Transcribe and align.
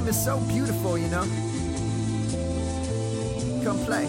game 0.00 0.08
is 0.08 0.24
so 0.24 0.40
beautiful, 0.40 0.96
you 0.96 1.08
know? 1.08 1.22
Come 3.62 3.78
play. 3.84 4.06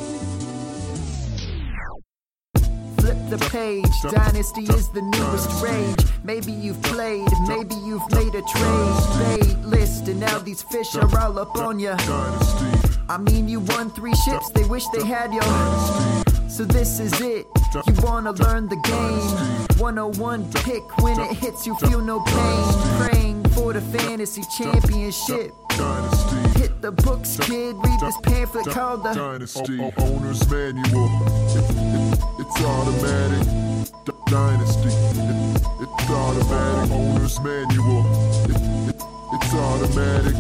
Flip 2.98 3.18
the 3.30 3.38
page, 3.50 3.86
Dynasty 4.10 4.62
is 4.64 4.90
the 4.90 5.02
newest 5.02 5.62
rage. 5.62 6.06
Maybe 6.24 6.52
you've 6.52 6.82
played, 6.84 7.28
maybe 7.48 7.76
you've 7.76 8.10
made 8.12 8.36
a 8.36 8.42
trade. 8.42 9.18
Made 9.20 9.66
list, 9.66 10.08
and 10.08 10.20
now 10.20 10.40
these 10.40 10.62
fish 10.64 10.96
are 10.96 11.20
all 11.20 11.40
up 11.40 11.56
on 11.58 11.80
ya. 11.80 11.98
I 13.10 13.18
mean, 13.18 13.50
you 13.50 13.60
won 13.60 13.90
three 13.90 14.16
ships, 14.16 14.50
they 14.52 14.64
wish 14.66 14.86
they 14.94 15.06
had 15.06 15.34
you. 15.34 15.42
So 16.50 16.64
this 16.64 17.00
is 17.00 17.20
it. 17.22 17.46
You 17.74 17.94
wanna 18.04 18.32
learn 18.32 18.70
the 18.70 18.76
game. 18.76 19.80
101 19.80 20.52
pick 20.52 20.84
when 21.02 21.20
it 21.20 21.36
hits 21.38 21.66
you, 21.66 21.76
feel 21.76 22.02
no 22.02 22.20
pain. 22.20 23.11
For 23.62 23.74
the 23.74 23.82
fantasy 23.82 24.42
championship. 24.58 25.52
Dynasty. 25.70 26.60
Hit 26.60 26.82
the 26.82 26.92
books, 26.92 27.38
kid. 27.42 27.76
Read 27.78 28.00
this 28.00 28.18
pamphlet 28.24 28.66
called 28.66 29.04
the 29.04 29.14
Dynasty 29.14 29.80
o- 29.80 29.94
Owner's 30.00 30.50
Manual. 30.50 31.06
It- 31.54 31.70
it- 31.70 32.20
it's 32.40 32.62
automatic. 32.64 33.48
D- 34.04 34.12
Dynasty. 34.32 34.90
It- 34.90 35.62
it's 35.80 36.10
automatic. 36.10 36.92
Owner's 36.92 37.40
Manual. 37.42 38.04
It- 38.50 38.90
it- 38.90 39.04
it's 39.34 39.54
automatic. 39.54 40.36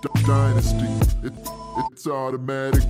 D- 0.00 0.22
Dynasty. 0.24 0.88
It- 1.22 1.48
it's 1.92 2.06
automatic. 2.06 2.82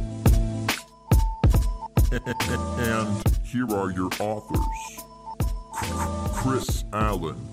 And 2.12 3.24
here 3.44 3.66
are 3.74 3.90
your 3.90 4.10
authors 4.20 5.02
Chris 6.32 6.84
Allen 6.92 7.48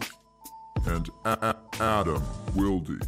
and 0.86 1.10
A- 1.26 1.30
A- 1.80 1.84
Adam 1.84 2.24
Wilde. 2.56 3.02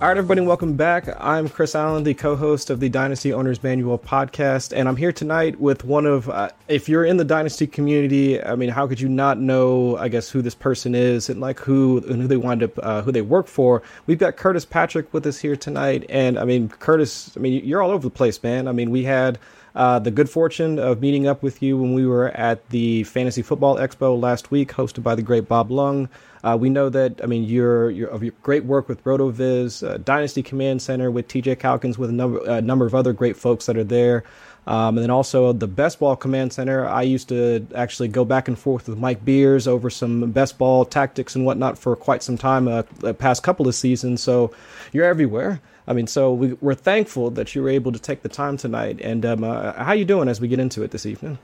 All 0.00 0.08
right, 0.08 0.16
everybody, 0.16 0.40
welcome 0.40 0.76
back. 0.76 1.08
I'm 1.18 1.50
Chris 1.50 1.74
Allen, 1.74 2.04
the 2.04 2.14
co-host 2.14 2.70
of 2.70 2.80
the 2.80 2.88
Dynasty 2.88 3.34
Owners 3.34 3.62
Manual 3.62 3.98
podcast, 3.98 4.74
and 4.74 4.88
I'm 4.88 4.96
here 4.96 5.12
tonight 5.12 5.60
with 5.60 5.84
one 5.84 6.06
of. 6.06 6.26
Uh, 6.30 6.48
if 6.68 6.88
you're 6.88 7.04
in 7.04 7.18
the 7.18 7.24
Dynasty 7.24 7.66
community, 7.66 8.42
I 8.42 8.54
mean, 8.56 8.70
how 8.70 8.86
could 8.86 8.98
you 8.98 9.10
not 9.10 9.38
know? 9.38 9.98
I 9.98 10.08
guess 10.08 10.30
who 10.30 10.40
this 10.40 10.54
person 10.54 10.94
is 10.94 11.28
and 11.28 11.38
like 11.38 11.58
who 11.60 11.98
and 12.08 12.22
who 12.22 12.26
they 12.28 12.38
wind 12.38 12.62
up, 12.62 12.78
uh, 12.82 13.02
who 13.02 13.12
they 13.12 13.20
work 13.20 13.46
for. 13.46 13.82
We've 14.06 14.18
got 14.18 14.38
Curtis 14.38 14.64
Patrick 14.64 15.12
with 15.12 15.26
us 15.26 15.38
here 15.38 15.54
tonight, 15.54 16.06
and 16.08 16.38
I 16.38 16.44
mean, 16.44 16.70
Curtis, 16.70 17.36
I 17.36 17.40
mean, 17.40 17.62
you're 17.62 17.82
all 17.82 17.90
over 17.90 18.02
the 18.04 18.08
place, 18.10 18.42
man. 18.42 18.68
I 18.68 18.72
mean, 18.72 18.90
we 18.90 19.04
had. 19.04 19.38
Uh, 19.74 19.98
the 19.98 20.10
good 20.10 20.28
fortune 20.28 20.78
of 20.78 21.00
meeting 21.00 21.26
up 21.26 21.42
with 21.42 21.62
you 21.62 21.78
when 21.78 21.94
we 21.94 22.06
were 22.06 22.28
at 22.28 22.68
the 22.70 23.04
Fantasy 23.04 23.42
Football 23.42 23.76
Expo 23.76 24.20
last 24.20 24.50
week, 24.50 24.72
hosted 24.72 25.02
by 25.02 25.14
the 25.14 25.22
great 25.22 25.48
Bob 25.48 25.70
Lung. 25.70 26.08
Uh, 26.42 26.56
we 26.58 26.70
know 26.70 26.88
that 26.88 27.20
I 27.22 27.26
mean 27.26 27.44
you're, 27.44 27.90
you're 27.90 28.08
of 28.08 28.22
your 28.22 28.32
great 28.42 28.64
work 28.64 28.88
with 28.88 29.04
RotoViz, 29.04 29.86
uh, 29.86 29.98
Dynasty 29.98 30.42
Command 30.42 30.80
Center 30.82 31.10
with 31.10 31.28
TJ 31.28 31.58
Calkins, 31.58 31.98
with 31.98 32.10
a 32.10 32.12
number 32.12 32.40
a 32.46 32.62
number 32.62 32.86
of 32.86 32.94
other 32.94 33.12
great 33.12 33.36
folks 33.36 33.66
that 33.66 33.76
are 33.76 33.84
there, 33.84 34.24
um, 34.66 34.96
and 34.96 35.04
then 35.04 35.10
also 35.10 35.52
the 35.52 35.66
Best 35.66 36.00
Ball 36.00 36.16
Command 36.16 36.52
Center. 36.52 36.88
I 36.88 37.02
used 37.02 37.28
to 37.28 37.66
actually 37.74 38.08
go 38.08 38.24
back 38.24 38.48
and 38.48 38.58
forth 38.58 38.88
with 38.88 38.98
Mike 38.98 39.24
Beers 39.24 39.68
over 39.68 39.90
some 39.90 40.32
best 40.32 40.58
ball 40.58 40.84
tactics 40.84 41.36
and 41.36 41.44
whatnot 41.44 41.78
for 41.78 41.94
quite 41.94 42.22
some 42.22 42.38
time, 42.38 42.66
uh, 42.68 42.82
the 42.98 43.14
past 43.14 43.42
couple 43.42 43.68
of 43.68 43.74
seasons. 43.74 44.22
So 44.22 44.52
you're 44.92 45.04
everywhere. 45.04 45.60
I 45.90 45.92
mean, 45.92 46.06
so 46.06 46.32
we, 46.32 46.52
we're 46.60 46.76
thankful 46.76 47.30
that 47.32 47.52
you 47.56 47.64
were 47.64 47.68
able 47.68 47.90
to 47.90 47.98
take 47.98 48.22
the 48.22 48.28
time 48.28 48.56
tonight. 48.56 49.00
And 49.02 49.26
um, 49.26 49.42
uh, 49.42 49.72
how 49.72 49.92
you 49.92 50.04
doing 50.04 50.28
as 50.28 50.40
we 50.40 50.46
get 50.46 50.60
into 50.60 50.84
it 50.84 50.92
this 50.92 51.04
evening? 51.04 51.36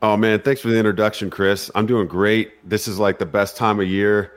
Oh 0.00 0.16
man, 0.16 0.40
thanks 0.40 0.62
for 0.62 0.68
the 0.68 0.78
introduction, 0.78 1.28
Chris. 1.28 1.70
I'm 1.74 1.84
doing 1.84 2.08
great. 2.08 2.66
This 2.66 2.88
is 2.88 2.98
like 2.98 3.18
the 3.18 3.26
best 3.26 3.58
time 3.58 3.78
of 3.78 3.86
year 3.86 4.32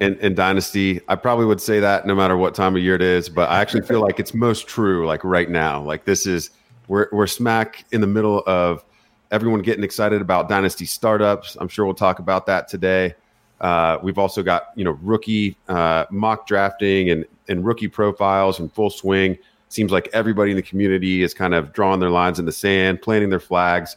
in, 0.00 0.18
in 0.18 0.34
Dynasty. 0.34 1.00
I 1.08 1.14
probably 1.14 1.46
would 1.46 1.62
say 1.62 1.80
that 1.80 2.04
no 2.04 2.14
matter 2.14 2.36
what 2.36 2.54
time 2.54 2.76
of 2.76 2.82
year 2.82 2.94
it 2.94 3.00
is, 3.00 3.30
but 3.30 3.48
I 3.48 3.62
actually 3.62 3.86
feel 3.86 4.02
like 4.02 4.20
it's 4.20 4.34
most 4.34 4.68
true 4.68 5.06
like 5.06 5.24
right 5.24 5.48
now. 5.48 5.82
Like 5.82 6.04
this 6.04 6.26
is 6.26 6.50
we're 6.88 7.08
we're 7.12 7.26
smack 7.26 7.86
in 7.90 8.02
the 8.02 8.06
middle 8.06 8.42
of 8.46 8.84
everyone 9.30 9.62
getting 9.62 9.82
excited 9.82 10.20
about 10.20 10.50
Dynasty 10.50 10.84
startups. 10.84 11.56
I'm 11.58 11.68
sure 11.68 11.86
we'll 11.86 11.94
talk 11.94 12.18
about 12.18 12.44
that 12.44 12.68
today. 12.68 13.14
Uh, 13.62 13.96
we've 14.02 14.18
also 14.18 14.42
got 14.42 14.72
you 14.74 14.84
know 14.84 14.98
rookie 15.00 15.56
uh, 15.68 16.04
mock 16.10 16.46
drafting 16.46 17.08
and 17.08 17.24
and 17.48 17.64
rookie 17.64 17.88
profiles 17.88 18.58
in 18.60 18.68
full 18.68 18.90
swing. 18.90 19.38
Seems 19.68 19.90
like 19.90 20.08
everybody 20.12 20.50
in 20.50 20.56
the 20.56 20.62
community 20.62 21.22
is 21.22 21.34
kind 21.34 21.54
of 21.54 21.72
drawing 21.72 22.00
their 22.00 22.10
lines 22.10 22.38
in 22.38 22.44
the 22.44 22.52
sand, 22.52 23.02
planting 23.02 23.30
their 23.30 23.40
flags. 23.40 23.96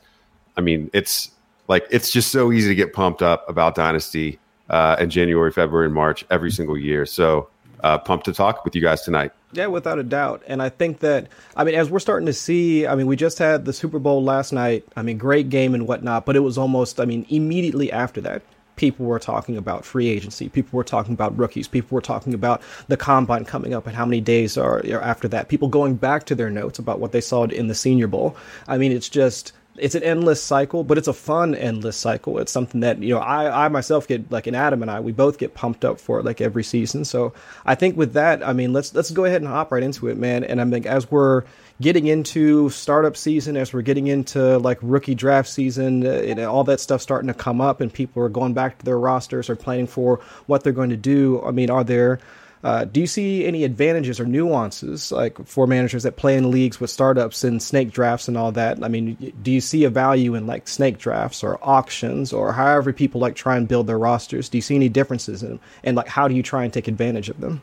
I 0.58 0.62
mean, 0.62 0.90
it's 0.94 1.32
like 1.68 1.86
it's 1.92 2.12
just 2.12 2.32
so 2.32 2.52
easy 2.52 2.70
to 2.70 2.76
get 2.76 2.94
pumped 2.94 3.22
up 3.22 3.48
about 3.48 3.76
Dynasty 3.76 4.40
uh, 4.70 4.96
in 5.00 5.10
January, 5.10 5.52
February, 5.52 5.86
and 5.86 5.94
March 5.94 6.26
every 6.30 6.52
single 6.52 6.78
year. 6.78 7.06
So 7.06 7.50
uh, 7.84 7.98
pumped 7.98 8.26
to 8.26 8.34
talk 8.34 8.66
with 8.66 8.76
you 8.76 8.82
guys 8.82 9.04
tonight. 9.04 9.32
Yeah, 9.52 9.68
without 9.68 9.98
a 9.98 10.04
doubt. 10.04 10.44
And 10.48 10.62
I 10.62 10.70
think 10.70 11.00
that, 11.00 11.28
I 11.56 11.64
mean, 11.64 11.76
as 11.76 11.90
we're 11.90 12.00
starting 12.00 12.28
to 12.28 12.34
see, 12.34 12.86
I 12.86 12.96
mean, 12.96 13.08
we 13.08 13.16
just 13.16 13.40
had 13.40 13.66
the 13.66 13.74
Super 13.74 13.98
Bowl 13.98 14.24
last 14.24 14.52
night. 14.54 14.86
I 14.96 15.02
mean, 15.02 15.18
great 15.18 15.50
game 15.50 15.74
and 15.74 15.88
whatnot, 15.88 16.26
but 16.26 16.36
it 16.36 16.42
was 16.42 16.58
almost, 16.58 17.00
I 17.00 17.06
mean, 17.06 17.26
immediately 17.30 17.92
after 17.92 18.22
that, 18.22 18.44
people 18.80 19.06
were 19.06 19.20
talking 19.20 19.58
about 19.58 19.84
free 19.84 20.08
agency. 20.08 20.48
People 20.48 20.78
were 20.78 20.86
talking 20.86 21.14
about 21.14 21.38
rookies. 21.38 21.68
People 21.68 21.96
were 21.96 22.02
talking 22.02 22.34
about 22.34 22.62
the 22.88 22.96
combine 22.96 23.44
coming 23.44 23.74
up 23.74 23.86
and 23.86 23.94
how 23.94 24.06
many 24.06 24.22
days 24.22 24.58
are, 24.58 24.78
are 24.78 25.02
after 25.02 25.28
that. 25.28 25.50
People 25.50 25.68
going 25.68 25.96
back 25.96 26.26
to 26.28 26.34
their 26.34 26.50
notes 26.50 26.80
about 26.80 27.02
what 27.02 27.12
they 27.12 27.20
saw 27.20 27.44
in 27.44 27.68
the 27.68 27.76
Senior 27.76 28.08
Bowl. 28.08 28.38
I 28.70 28.78
mean, 28.78 28.94
it's 28.94 29.10
just 29.10 29.52
it's 29.82 29.96
an 29.96 30.04
endless 30.04 30.42
cycle, 30.42 30.84
but 30.84 30.98
it's 30.98 31.08
a 31.08 31.14
fun 31.14 31.56
endless 31.56 31.98
cycle. 31.98 32.40
It's 32.40 32.52
something 32.52 32.82
that 32.82 33.02
you 33.02 33.14
know 33.14 33.20
I 33.20 33.66
I 33.66 33.68
myself 33.70 34.08
get 34.08 34.32
like, 34.32 34.48
and 34.48 34.56
Adam 34.56 34.82
and 34.82 34.92
I 34.92 35.00
we 35.00 35.12
both 35.12 35.38
get 35.38 35.54
pumped 35.54 35.86
up 35.86 36.00
for 36.00 36.20
it 36.20 36.26
like 36.26 36.42
every 36.42 36.64
season. 36.64 37.06
So 37.06 37.34
I 37.66 37.76
think 37.76 37.98
with 37.98 38.14
that, 38.14 38.46
I 38.46 38.54
mean 38.54 38.74
let's 38.74 38.94
let's 38.94 39.12
go 39.12 39.26
ahead 39.26 39.42
and 39.42 39.50
hop 39.50 39.72
right 39.72 39.84
into 39.84 40.08
it, 40.08 40.18
man. 40.18 40.44
And 40.44 40.62
I 40.62 40.70
think 40.70 40.86
as 40.86 41.10
we're 41.10 41.44
getting 41.82 42.08
into 42.08 42.70
startup 42.70 43.16
season, 43.16 43.58
as 43.58 43.74
we're 43.74 43.82
getting 43.82 44.08
into 44.08 44.58
like 44.58 44.78
rookie 44.82 45.16
draft 45.16 45.50
season, 45.50 46.06
uh, 46.06 46.10
and 46.10 46.40
all 46.40 46.64
that 46.66 46.80
stuff 46.80 47.02
starting 47.02 47.28
to 47.28 47.34
come 47.34 47.62
up, 47.62 47.82
and 47.82 47.92
people 47.92 48.24
are 48.24 48.30
going 48.30 48.54
back 48.54 48.80
to 48.80 48.86
their 48.86 49.00
rosters 49.00 49.50
or 49.50 49.56
planning 49.56 49.88
for 49.88 50.20
what 50.46 50.64
they're 50.64 50.74
going 50.74 50.90
to 50.90 50.98
do. 50.98 51.42
I 51.44 51.52
mean, 51.52 51.70
are 51.70 51.84
there 51.84 52.20
uh, 52.64 52.86
do 52.86 53.00
you 53.00 53.08
see 53.08 53.46
any 53.46 53.64
advantages 53.64 54.20
or 54.20 54.26
nuances 54.26 55.12
like 55.12 55.46
for 55.46 55.66
managers 55.66 56.04
that 56.04 56.18
play 56.18 56.36
in 56.36 56.52
leagues 56.52 56.80
with 56.80 56.90
startups 56.90 57.44
and 57.44 57.62
snake 57.62 57.92
drafts 57.92 58.28
and 58.28 58.38
all 58.38 58.52
that? 58.52 58.84
I 58.84 58.90
mean, 58.90 59.34
do 59.42 59.52
you 59.52 59.62
see 59.62 59.86
a 59.86 59.90
value 59.90 60.36
in 60.36 60.46
like 60.46 60.68
snake 60.68 60.98
drafts 60.98 61.44
or 61.44 61.58
auctions 61.62 62.34
or 62.34 62.52
however 62.52 62.92
people 62.92 63.22
like 63.22 63.36
try 63.36 63.56
and 63.56 63.68
build 63.68 63.88
their 63.88 64.00
rosters? 64.00 64.50
Do 64.50 64.58
you 64.58 64.62
see 64.62 64.76
any 64.76 64.90
differences 64.90 65.42
in 65.44 65.50
them? 65.50 65.60
and 65.84 65.96
like 65.96 66.08
how 66.08 66.28
do 66.28 66.36
you 66.36 66.44
try 66.44 66.64
and 66.64 66.74
take 66.74 66.88
advantage 66.88 67.30
of 67.30 67.40
them? 67.40 67.62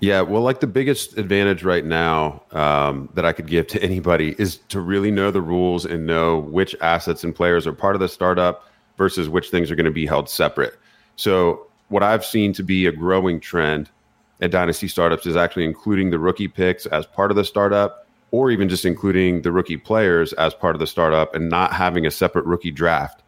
Yeah, 0.00 0.20
well, 0.20 0.42
like 0.42 0.60
the 0.60 0.66
biggest 0.66 1.16
advantage 1.16 1.62
right 1.62 1.84
now 1.84 2.42
um, 2.50 3.08
that 3.14 3.24
I 3.24 3.32
could 3.32 3.46
give 3.46 3.68
to 3.68 3.82
anybody 3.82 4.34
is 4.38 4.58
to 4.68 4.80
really 4.80 5.10
know 5.10 5.30
the 5.30 5.40
rules 5.40 5.84
and 5.84 6.06
know 6.06 6.38
which 6.38 6.74
assets 6.80 7.24
and 7.24 7.34
players 7.34 7.66
are 7.66 7.72
part 7.72 7.94
of 7.94 8.00
the 8.00 8.08
startup 8.08 8.68
versus 8.98 9.28
which 9.28 9.50
things 9.50 9.70
are 9.70 9.76
going 9.76 9.86
to 9.86 9.92
be 9.92 10.06
held 10.06 10.28
separate. 10.28 10.76
So 11.16 11.66
what 11.94 12.02
I've 12.02 12.24
seen 12.24 12.52
to 12.54 12.64
be 12.64 12.86
a 12.86 12.90
growing 12.90 13.38
trend 13.38 13.88
at 14.40 14.50
Dynasty 14.50 14.88
startups 14.88 15.26
is 15.26 15.36
actually 15.36 15.64
including 15.64 16.10
the 16.10 16.18
rookie 16.18 16.48
picks 16.48 16.86
as 16.86 17.06
part 17.06 17.30
of 17.30 17.36
the 17.36 17.44
startup, 17.44 18.08
or 18.32 18.50
even 18.50 18.68
just 18.68 18.84
including 18.84 19.42
the 19.42 19.52
rookie 19.52 19.76
players 19.76 20.32
as 20.32 20.54
part 20.54 20.74
of 20.74 20.80
the 20.80 20.88
startup 20.88 21.36
and 21.36 21.48
not 21.48 21.72
having 21.72 22.04
a 22.04 22.10
separate 22.10 22.46
rookie 22.46 22.72
draft 22.72 23.22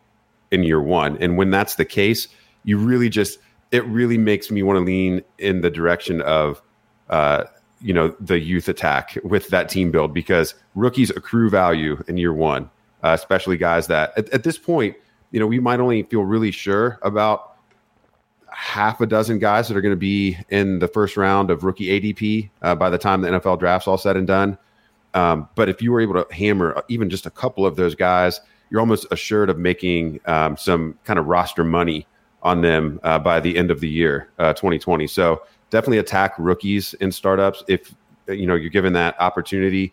in 0.50 0.65
year 0.65 0.82
one. 0.82 1.16
And 1.19 1.37
when 1.37 1.53
that's 1.53 1.76
the 1.76 1.84
case, 1.84 2.26
you 2.65 2.76
really 2.76 3.09
just, 3.09 3.38
it 3.71 3.87
really 3.87 4.19
makes 4.19 4.50
me 4.50 4.65
want 4.65 4.78
to 4.78 4.84
lean 4.84 5.22
in 5.38 5.60
the 5.60 5.71
direction 5.71 6.21
of, 6.22 6.60
uh, 7.09 7.44
you 7.81 7.94
know, 7.94 8.16
the 8.19 8.41
youth 8.41 8.69
attack 8.69 9.16
with 9.22 9.47
that 9.50 9.69
team 9.69 9.93
build 9.93 10.12
because 10.12 10.56
rookies 10.75 11.10
accrue 11.10 11.50
value 11.50 12.03
in 12.09 12.16
year 12.16 12.34
one, 12.34 12.69
uh, 13.05 13.10
especially 13.10 13.59
guys 13.59 13.87
that 13.87 14.12
at, 14.17 14.29
at 14.31 14.43
this 14.43 14.58
point, 14.58 14.96
you 15.31 15.38
know, 15.38 15.46
we 15.46 15.61
might 15.61 15.79
only 15.79 16.02
feel 16.02 16.25
really 16.25 16.50
sure 16.50 16.99
about 17.02 17.52
half 18.50 19.00
a 19.00 19.06
dozen 19.06 19.38
guys 19.38 19.69
that 19.69 19.76
are 19.76 19.81
going 19.81 19.93
to 19.93 19.96
be 19.96 20.37
in 20.48 20.78
the 20.78 20.88
first 20.88 21.16
round 21.16 21.50
of 21.50 21.64
rookie 21.64 22.00
ADP 22.00 22.50
uh, 22.62 22.75
by 22.75 22.90
the 22.90 22.98
time 22.98 23.20
the 23.20 23.28
NFL 23.28 23.58
draft's 23.58 23.88
all 23.88 23.98
said 23.98 24.16
and 24.16 24.26
done. 24.26 24.56
Um, 25.14 25.48
but 25.54 25.69
if 25.69 25.81
you 25.81 25.93
were 25.93 26.00
able 26.00 26.22
to 26.22 26.34
hammer 26.34 26.82
even 26.88 27.08
just 27.08 27.26
a 27.26 27.31
couple 27.31 27.64
of 27.64 27.76
those 27.76 27.94
guys, 27.94 28.40
you're 28.70 28.81
almost 28.81 29.06
assured 29.10 29.48
of 29.48 29.58
making 29.58 30.20
um, 30.26 30.56
some 30.56 30.98
kind 31.04 31.19
of 31.19 31.26
roster 31.26 31.64
money 31.64 32.06
on 32.43 32.60
them 32.60 33.00
uh, 33.02 33.19
by 33.19 33.40
the 33.40 33.56
end 33.56 33.70
of 33.70 33.81
the 33.81 33.88
year, 33.88 34.28
uh, 34.38 34.52
2020. 34.52 35.06
So 35.06 35.43
definitely 35.70 35.98
attack 35.98 36.34
rookies 36.38 36.94
in 36.94 37.10
startups 37.10 37.64
if 37.69 37.94
you 38.28 38.46
know 38.46 38.54
you're 38.54 38.70
given 38.70 38.93
that 38.93 39.20
opportunity. 39.20 39.93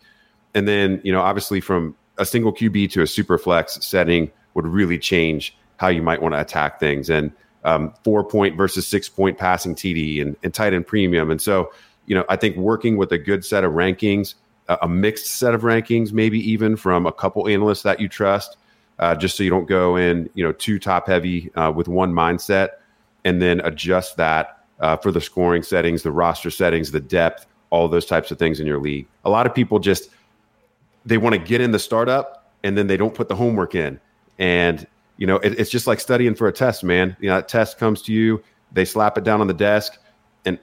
And 0.54 0.68
then 0.68 1.00
you 1.04 1.12
know 1.12 1.20
obviously 1.20 1.60
from 1.60 1.96
a 2.18 2.24
single 2.24 2.52
QB 2.52 2.90
to 2.92 3.02
a 3.02 3.06
super 3.06 3.38
flex 3.38 3.74
setting 3.84 4.30
would 4.54 4.66
really 4.66 4.98
change 4.98 5.56
how 5.78 5.88
you 5.88 6.02
might 6.02 6.22
want 6.22 6.34
to 6.34 6.40
attack 6.40 6.78
things. 6.78 7.10
And 7.10 7.32
um, 7.64 7.92
four 8.04 8.24
point 8.24 8.56
versus 8.56 8.86
six 8.86 9.08
point 9.08 9.38
passing 9.38 9.74
TD 9.74 10.20
and, 10.20 10.36
and 10.42 10.52
tight 10.52 10.74
end 10.74 10.86
premium. 10.86 11.30
And 11.30 11.40
so, 11.40 11.72
you 12.06 12.14
know, 12.14 12.24
I 12.28 12.36
think 12.36 12.56
working 12.56 12.96
with 12.96 13.12
a 13.12 13.18
good 13.18 13.44
set 13.44 13.64
of 13.64 13.72
rankings, 13.72 14.34
uh, 14.68 14.76
a 14.82 14.88
mixed 14.88 15.26
set 15.26 15.54
of 15.54 15.62
rankings, 15.62 16.12
maybe 16.12 16.38
even 16.50 16.76
from 16.76 17.06
a 17.06 17.12
couple 17.12 17.48
analysts 17.48 17.82
that 17.82 18.00
you 18.00 18.08
trust, 18.08 18.56
uh, 18.98 19.14
just 19.14 19.36
so 19.36 19.42
you 19.42 19.50
don't 19.50 19.66
go 19.66 19.96
in, 19.96 20.28
you 20.34 20.44
know, 20.44 20.52
too 20.52 20.78
top 20.78 21.06
heavy 21.06 21.52
uh, 21.54 21.70
with 21.70 21.88
one 21.88 22.12
mindset, 22.12 22.70
and 23.24 23.40
then 23.40 23.60
adjust 23.60 24.16
that 24.16 24.64
uh, 24.80 24.96
for 24.96 25.10
the 25.10 25.20
scoring 25.20 25.62
settings, 25.62 26.02
the 26.02 26.12
roster 26.12 26.50
settings, 26.50 26.90
the 26.90 27.00
depth, 27.00 27.46
all 27.70 27.88
those 27.88 28.06
types 28.06 28.30
of 28.30 28.38
things 28.38 28.60
in 28.60 28.66
your 28.66 28.78
league. 28.78 29.06
A 29.24 29.30
lot 29.30 29.46
of 29.46 29.54
people 29.54 29.78
just 29.78 30.10
they 31.06 31.18
want 31.18 31.34
to 31.34 31.38
get 31.38 31.60
in 31.60 31.70
the 31.70 31.78
startup 31.78 32.50
and 32.62 32.78
then 32.78 32.86
they 32.86 32.96
don't 32.96 33.14
put 33.14 33.28
the 33.28 33.36
homework 33.36 33.74
in. 33.74 34.00
And 34.38 34.86
you 35.16 35.26
know, 35.26 35.36
it, 35.36 35.58
it's 35.58 35.70
just 35.70 35.86
like 35.86 36.00
studying 36.00 36.34
for 36.34 36.48
a 36.48 36.52
test, 36.52 36.84
man. 36.84 37.16
You 37.20 37.30
know, 37.30 37.36
that 37.36 37.48
test 37.48 37.78
comes 37.78 38.02
to 38.02 38.12
you, 38.12 38.42
they 38.72 38.84
slap 38.84 39.16
it 39.18 39.24
down 39.24 39.40
on 39.40 39.46
the 39.46 39.54
desk, 39.54 39.98
and 40.44 40.58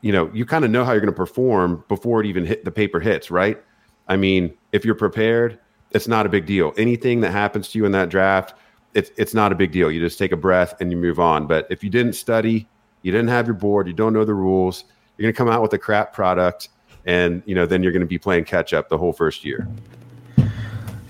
you 0.00 0.12
know, 0.12 0.30
you 0.32 0.46
kind 0.46 0.64
of 0.64 0.70
know 0.70 0.84
how 0.84 0.92
you're 0.92 1.00
going 1.00 1.12
to 1.12 1.16
perform 1.16 1.84
before 1.88 2.20
it 2.20 2.26
even 2.26 2.44
hit 2.44 2.64
the 2.64 2.70
paper 2.70 3.00
hits, 3.00 3.30
right? 3.30 3.62
I 4.08 4.16
mean, 4.16 4.54
if 4.72 4.84
you're 4.84 4.94
prepared, 4.94 5.58
it's 5.90 6.08
not 6.08 6.26
a 6.26 6.28
big 6.28 6.46
deal. 6.46 6.72
Anything 6.76 7.20
that 7.20 7.32
happens 7.32 7.68
to 7.70 7.78
you 7.78 7.84
in 7.84 7.92
that 7.92 8.08
draft, 8.08 8.54
it's 8.94 9.10
it's 9.16 9.34
not 9.34 9.52
a 9.52 9.54
big 9.54 9.72
deal. 9.72 9.90
You 9.90 10.00
just 10.00 10.18
take 10.18 10.32
a 10.32 10.36
breath 10.36 10.80
and 10.80 10.90
you 10.90 10.96
move 10.96 11.20
on. 11.20 11.46
But 11.46 11.66
if 11.70 11.84
you 11.84 11.90
didn't 11.90 12.14
study, 12.14 12.68
you 13.02 13.12
didn't 13.12 13.28
have 13.28 13.46
your 13.46 13.54
board, 13.54 13.86
you 13.86 13.92
don't 13.92 14.12
know 14.12 14.24
the 14.24 14.34
rules, 14.34 14.84
you're 15.16 15.24
going 15.24 15.34
to 15.34 15.36
come 15.36 15.48
out 15.48 15.62
with 15.62 15.72
a 15.72 15.78
crap 15.78 16.12
product, 16.12 16.68
and 17.04 17.42
you 17.46 17.54
know, 17.54 17.66
then 17.66 17.82
you're 17.82 17.92
going 17.92 18.00
to 18.00 18.06
be 18.06 18.18
playing 18.18 18.44
catch 18.44 18.72
up 18.72 18.88
the 18.88 18.98
whole 18.98 19.12
first 19.12 19.44
year. 19.44 19.68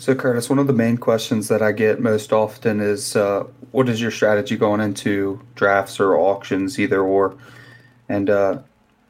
So, 0.00 0.14
Curtis, 0.14 0.48
one 0.48 0.58
of 0.58 0.66
the 0.66 0.72
main 0.72 0.96
questions 0.96 1.48
that 1.48 1.60
I 1.60 1.72
get 1.72 2.00
most 2.00 2.32
often 2.32 2.80
is 2.80 3.14
uh, 3.14 3.44
what 3.72 3.86
is 3.86 4.00
your 4.00 4.10
strategy 4.10 4.56
going 4.56 4.80
into 4.80 5.38
drafts 5.56 6.00
or 6.00 6.16
auctions, 6.16 6.80
either 6.80 7.02
or? 7.02 7.36
And 8.08 8.30
uh, 8.30 8.62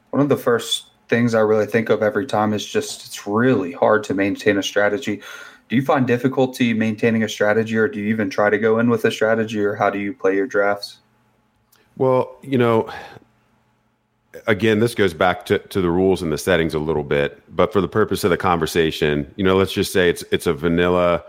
one 0.09 0.21
of 0.21 0.27
the 0.27 0.35
first 0.35 0.87
things 1.07 1.33
I 1.33 1.39
really 1.39 1.65
think 1.65 1.89
of 1.89 2.03
every 2.03 2.25
time 2.25 2.51
is 2.51 2.65
just 2.65 3.05
it's 3.05 3.25
really 3.25 3.71
hard 3.71 4.03
to 4.03 4.13
maintain 4.13 4.57
a 4.57 4.63
strategy. 4.63 5.21
Do 5.69 5.77
you 5.77 5.81
find 5.81 6.05
difficulty 6.05 6.73
maintaining 6.73 7.23
a 7.23 7.29
strategy, 7.29 7.77
or 7.77 7.87
do 7.87 8.01
you 8.01 8.07
even 8.07 8.29
try 8.29 8.49
to 8.49 8.57
go 8.57 8.77
in 8.77 8.89
with 8.89 9.05
a 9.05 9.11
strategy, 9.11 9.61
or 9.61 9.75
how 9.75 9.89
do 9.89 9.97
you 9.97 10.11
play 10.11 10.35
your 10.35 10.45
drafts? 10.45 10.97
Well, 11.95 12.35
you 12.41 12.57
know, 12.57 12.91
again, 14.47 14.79
this 14.79 14.95
goes 14.95 15.13
back 15.13 15.45
to, 15.45 15.59
to 15.59 15.81
the 15.81 15.89
rules 15.89 16.21
and 16.21 16.31
the 16.31 16.37
settings 16.37 16.73
a 16.73 16.79
little 16.79 17.03
bit, 17.03 17.41
but 17.53 17.73
for 17.73 17.81
the 17.81 17.87
purpose 17.87 18.23
of 18.23 18.29
the 18.29 18.37
conversation, 18.37 19.31
you 19.35 19.43
know, 19.43 19.57
let's 19.57 19.73
just 19.73 19.91
say 19.91 20.09
it's 20.09 20.23
it's 20.31 20.47
a 20.47 20.53
vanilla, 20.53 21.23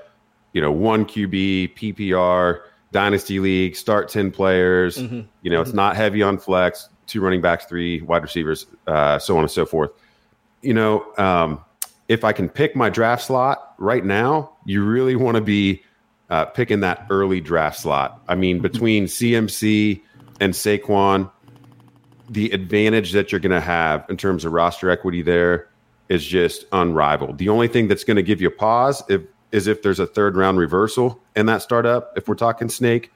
you 0.53 0.61
know, 0.61 0.71
one 0.71 1.05
QB 1.05 1.75
PPR 1.77 2.63
dynasty 2.93 3.41
league, 3.41 3.77
start 3.77 4.09
ten 4.09 4.31
players. 4.31 4.99
Mm-hmm. 4.99 5.21
You 5.43 5.51
know, 5.51 5.61
mm-hmm. 5.61 5.69
it's 5.69 5.75
not 5.75 5.97
heavy 5.97 6.23
on 6.23 6.39
flex, 6.39 6.89
two 7.07 7.21
running 7.21 7.41
backs, 7.41 7.65
three 7.65 8.01
wide 8.03 8.23
receivers, 8.23 8.67
uh, 8.87 9.19
so 9.19 9.37
on 9.37 9.43
and 9.43 9.51
so 9.51 9.67
forth. 9.67 9.91
You 10.61 10.75
know, 10.75 11.13
um, 11.19 11.65
if 12.09 12.25
I 12.25 12.33
can 12.33 12.49
pick 12.49 12.77
my 12.77 12.89
draft 12.89 13.25
slot 13.25 13.75
right 13.79 14.05
now, 14.05 14.53
you 14.65 14.85
really 14.85 15.17
want 15.17 15.37
to 15.37 15.41
be 15.41 15.83
uh, 16.31 16.45
picking 16.47 16.81
that 16.81 17.07
early 17.11 17.41
draft 17.41 17.81
slot. 17.81 18.23
I 18.29 18.37
mean, 18.37 18.61
between 18.61 19.07
CMC 19.07 20.01
and 20.41 20.53
Saquon 20.53 21.31
the 22.33 22.51
advantage 22.51 23.13
that 23.13 23.31
you're 23.31 23.41
going 23.41 23.51
to 23.51 23.61
have 23.61 24.07
in 24.09 24.17
terms 24.17 24.45
of 24.45 24.53
roster 24.53 24.89
equity 24.89 25.21
there 25.21 25.69
is 26.09 26.25
just 26.25 26.65
unrivaled. 26.73 27.39
The 27.39 27.51
only 27.51 27.69
thing 27.69 27.89
that's 27.89 28.05
going 28.05 28.17
to 28.17 28.23
give 28.23 28.41
you 28.41 28.49
a 28.49 28.53
pause 28.53 29.03
if, 29.09 29.21
is 29.53 29.67
if 29.67 29.83
there's 29.83 30.01
a 30.01 30.07
third 30.07 30.35
round 30.35 30.59
reversal 30.59 31.21
in 31.37 31.47
that 31.47 31.61
startup. 31.63 32.13
If 32.17 32.29
we're 32.29 32.35
talking 32.35 32.71
snake, 32.71 33.13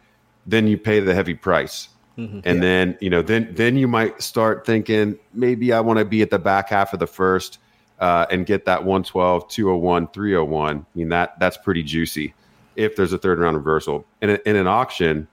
then 0.46 0.66
you 0.66 0.76
pay 0.76 1.00
the 1.00 1.14
heavy 1.14 1.34
price. 1.34 1.88
Mm-hmm. 2.18 2.40
And 2.44 2.56
yeah. 2.56 2.60
then, 2.60 2.98
you 3.00 3.10
know, 3.10 3.22
then 3.22 3.48
then 3.52 3.76
you 3.76 3.88
might 3.88 4.22
start 4.22 4.64
thinking 4.66 5.18
maybe 5.32 5.72
I 5.72 5.80
want 5.80 5.98
to 5.98 6.04
be 6.04 6.22
at 6.22 6.30
the 6.30 6.38
back 6.38 6.68
half 6.68 6.92
of 6.92 6.98
the 6.98 7.06
first 7.06 7.58
uh, 8.00 8.26
and 8.30 8.46
get 8.46 8.66
that 8.66 8.84
112, 8.84 9.48
201, 9.48 10.08
301. 10.08 10.76
I 10.78 10.84
mean, 10.94 11.08
that 11.08 11.38
that's 11.38 11.56
pretty 11.56 11.82
juicy 11.82 12.34
if 12.74 12.96
there's 12.96 13.12
a 13.12 13.18
third 13.18 13.38
round 13.38 13.56
reversal. 13.56 14.06
In, 14.20 14.30
in 14.46 14.56
an 14.56 14.66
auction, 14.66 15.28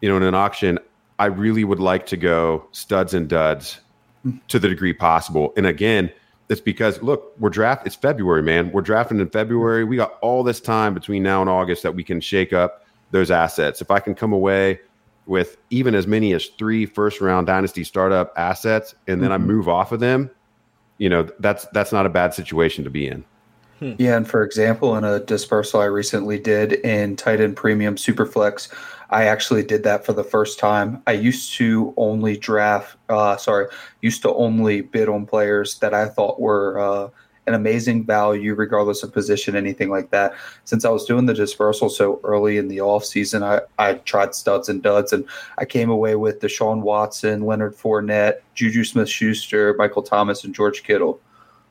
you 0.00 0.08
know, 0.08 0.16
in 0.16 0.22
an 0.22 0.34
auction, 0.34 0.78
I 1.22 1.26
really 1.26 1.62
would 1.62 1.78
like 1.78 2.06
to 2.06 2.16
go 2.16 2.66
studs 2.72 3.14
and 3.14 3.28
duds 3.28 3.78
to 4.48 4.58
the 4.58 4.68
degree 4.68 4.92
possible. 4.92 5.52
And 5.56 5.68
again, 5.68 6.10
it's 6.48 6.60
because 6.60 7.00
look, 7.00 7.32
we're 7.38 7.48
draft. 7.48 7.86
It's 7.86 7.94
February, 7.94 8.42
man. 8.42 8.72
We're 8.72 8.82
drafting 8.82 9.20
in 9.20 9.30
February. 9.30 9.84
We 9.84 9.94
got 9.94 10.18
all 10.20 10.42
this 10.42 10.60
time 10.60 10.94
between 10.94 11.22
now 11.22 11.40
and 11.40 11.48
August 11.48 11.84
that 11.84 11.94
we 11.94 12.02
can 12.02 12.20
shake 12.20 12.52
up 12.52 12.84
those 13.12 13.30
assets. 13.30 13.80
If 13.80 13.92
I 13.92 14.00
can 14.00 14.16
come 14.16 14.32
away 14.32 14.80
with 15.26 15.58
even 15.70 15.94
as 15.94 16.08
many 16.08 16.32
as 16.32 16.46
three 16.58 16.86
first 16.86 17.20
round 17.20 17.46
dynasty 17.46 17.84
startup 17.84 18.32
assets, 18.36 18.96
and 19.06 19.22
then 19.22 19.30
mm-hmm. 19.30 19.44
I 19.44 19.46
move 19.46 19.68
off 19.68 19.92
of 19.92 20.00
them, 20.00 20.28
you 20.98 21.08
know 21.08 21.28
that's 21.38 21.66
that's 21.66 21.92
not 21.92 22.04
a 22.04 22.10
bad 22.10 22.34
situation 22.34 22.82
to 22.82 22.90
be 22.90 23.06
in. 23.06 23.24
Yeah, 23.98 24.16
and 24.16 24.28
for 24.28 24.44
example, 24.44 24.96
in 24.96 25.04
a 25.04 25.20
dispersal 25.20 25.80
I 25.80 25.86
recently 25.86 26.38
did 26.38 26.72
in 26.72 27.16
tight 27.16 27.40
end 27.40 27.56
premium 27.56 27.96
superflex, 27.96 28.72
I 29.10 29.24
actually 29.24 29.62
did 29.62 29.82
that 29.84 30.06
for 30.06 30.12
the 30.12 30.24
first 30.24 30.58
time. 30.58 31.02
I 31.06 31.12
used 31.12 31.52
to 31.54 31.92
only 31.96 32.36
draft, 32.36 32.96
uh, 33.08 33.36
sorry, 33.36 33.66
used 34.00 34.22
to 34.22 34.32
only 34.34 34.80
bid 34.80 35.08
on 35.08 35.26
players 35.26 35.78
that 35.80 35.92
I 35.92 36.08
thought 36.08 36.40
were 36.40 36.78
uh, 36.78 37.08
an 37.46 37.54
amazing 37.54 38.06
value, 38.06 38.54
regardless 38.54 39.02
of 39.02 39.12
position, 39.12 39.56
anything 39.56 39.90
like 39.90 40.10
that. 40.10 40.34
Since 40.64 40.84
I 40.84 40.90
was 40.90 41.04
doing 41.04 41.26
the 41.26 41.34
dispersal 41.34 41.88
so 41.88 42.20
early 42.24 42.56
in 42.56 42.68
the 42.68 42.80
off 42.80 43.04
season, 43.04 43.42
I, 43.42 43.60
I 43.78 43.94
tried 43.94 44.34
studs 44.34 44.68
and 44.68 44.82
duds, 44.82 45.12
and 45.12 45.26
I 45.58 45.64
came 45.64 45.90
away 45.90 46.14
with 46.14 46.40
Deshaun 46.40 46.82
Watson, 46.82 47.44
Leonard 47.44 47.76
Fournette, 47.76 48.36
Juju 48.54 48.84
Smith 48.84 49.08
Schuster, 49.08 49.74
Michael 49.76 50.02
Thomas, 50.02 50.44
and 50.44 50.54
George 50.54 50.84
Kittle. 50.84 51.20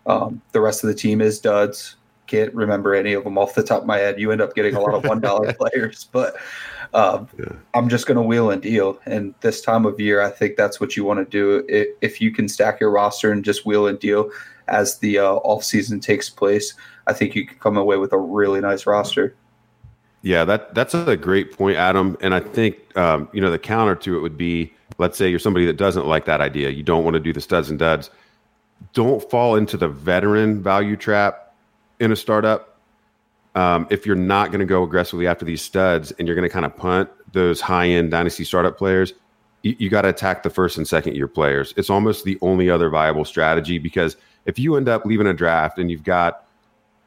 Um, 0.05 0.41
the 0.51 0.61
rest 0.61 0.83
of 0.83 0.89
the 0.89 0.95
team 0.95 1.21
is 1.21 1.39
duds. 1.39 1.95
Can't 2.31 2.53
remember 2.53 2.95
any 2.95 3.11
of 3.11 3.25
them 3.25 3.37
off 3.37 3.55
the 3.55 3.63
top 3.63 3.81
of 3.81 3.87
my 3.87 3.97
head. 3.97 4.17
You 4.17 4.31
end 4.31 4.39
up 4.39 4.55
getting 4.55 4.73
a 4.73 4.79
lot 4.79 4.93
of 4.93 5.03
$1 5.03 5.57
players, 5.57 6.05
but 6.13 6.37
um, 6.93 7.27
yeah. 7.37 7.51
I'm 7.73 7.89
just 7.89 8.07
going 8.07 8.15
to 8.15 8.21
wheel 8.21 8.49
and 8.49 8.61
deal. 8.61 8.97
And 9.05 9.35
this 9.41 9.61
time 9.61 9.85
of 9.85 9.99
year, 9.99 10.21
I 10.21 10.29
think 10.29 10.55
that's 10.55 10.79
what 10.79 10.95
you 10.95 11.03
want 11.03 11.19
to 11.19 11.25
do. 11.25 11.65
If 11.99 12.21
you 12.21 12.31
can 12.31 12.47
stack 12.47 12.79
your 12.79 12.89
roster 12.89 13.33
and 13.33 13.43
just 13.43 13.65
wheel 13.65 13.85
and 13.85 13.99
deal 13.99 14.31
as 14.69 14.99
the 14.99 15.19
uh, 15.19 15.33
off 15.33 15.65
season 15.65 15.99
takes 15.99 16.29
place, 16.29 16.73
I 17.05 17.11
think 17.11 17.35
you 17.35 17.45
can 17.45 17.57
come 17.59 17.75
away 17.75 17.97
with 17.97 18.13
a 18.13 18.17
really 18.17 18.61
nice 18.61 18.85
roster. 18.85 19.35
Yeah, 20.21 20.45
that 20.45 20.73
that's 20.73 20.93
a 20.93 21.17
great 21.17 21.51
point, 21.51 21.75
Adam. 21.75 22.15
And 22.21 22.33
I 22.33 22.39
think 22.39 22.95
um, 22.95 23.27
you 23.33 23.41
know 23.41 23.51
the 23.51 23.59
counter 23.59 23.95
to 23.95 24.15
it 24.15 24.21
would 24.21 24.37
be, 24.37 24.71
let's 24.99 25.17
say 25.17 25.27
you're 25.27 25.39
somebody 25.39 25.65
that 25.65 25.77
doesn't 25.77 26.05
like 26.05 26.23
that 26.25 26.39
idea. 26.39 26.69
You 26.69 26.83
don't 26.83 27.03
want 27.03 27.15
to 27.15 27.19
do 27.19 27.33
the 27.33 27.41
studs 27.41 27.69
and 27.69 27.77
duds. 27.77 28.09
Don't 28.93 29.27
fall 29.29 29.55
into 29.55 29.77
the 29.77 29.89
veteran 29.89 30.61
value 30.61 30.95
trap 30.95 31.50
in 32.01 32.11
a 32.11 32.15
startup 32.15 32.71
um, 33.55 33.87
if 33.89 34.05
you're 34.05 34.15
not 34.15 34.47
going 34.47 34.59
to 34.59 34.65
go 34.65 34.83
aggressively 34.83 35.27
after 35.27 35.45
these 35.45 35.61
studs 35.61 36.11
and 36.11 36.27
you're 36.27 36.35
going 36.35 36.47
to 36.47 36.53
kind 36.53 36.65
of 36.65 36.75
punt 36.75 37.09
those 37.33 37.59
high 37.59 37.87
end 37.87 38.11
dynasty 38.11 38.43
startup 38.43 38.77
players, 38.77 39.13
you, 39.63 39.75
you 39.77 39.89
got 39.89 40.03
to 40.03 40.09
attack 40.09 40.43
the 40.43 40.49
first 40.49 40.77
and 40.77 40.87
second 40.87 41.15
year 41.15 41.27
players. 41.27 41.73
It's 41.75 41.89
almost 41.89 42.23
the 42.23 42.37
only 42.41 42.69
other 42.69 42.89
viable 42.89 43.25
strategy 43.25 43.77
because 43.77 44.15
if 44.45 44.57
you 44.57 44.75
end 44.75 44.87
up 44.87 45.05
leaving 45.05 45.27
a 45.27 45.33
draft 45.33 45.79
and 45.79 45.91
you've 45.91 46.03
got, 46.03 46.47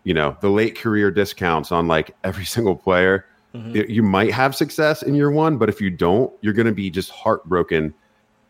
you 0.04 0.12
know, 0.12 0.36
the 0.40 0.50
late 0.50 0.76
career 0.76 1.10
discounts 1.10 1.72
on 1.72 1.88
like 1.88 2.14
every 2.24 2.44
single 2.44 2.76
player, 2.76 3.26
mm-hmm. 3.54 3.76
it, 3.76 3.88
you 3.88 4.02
might 4.02 4.32
have 4.32 4.54
success 4.54 5.02
in 5.02 5.14
year 5.14 5.30
one, 5.30 5.56
but 5.56 5.70
if 5.70 5.80
you 5.80 5.88
don't, 5.88 6.32
you're 6.42 6.52
going 6.52 6.66
to 6.66 6.72
be 6.72 6.90
just 6.90 7.10
heartbroken 7.10 7.94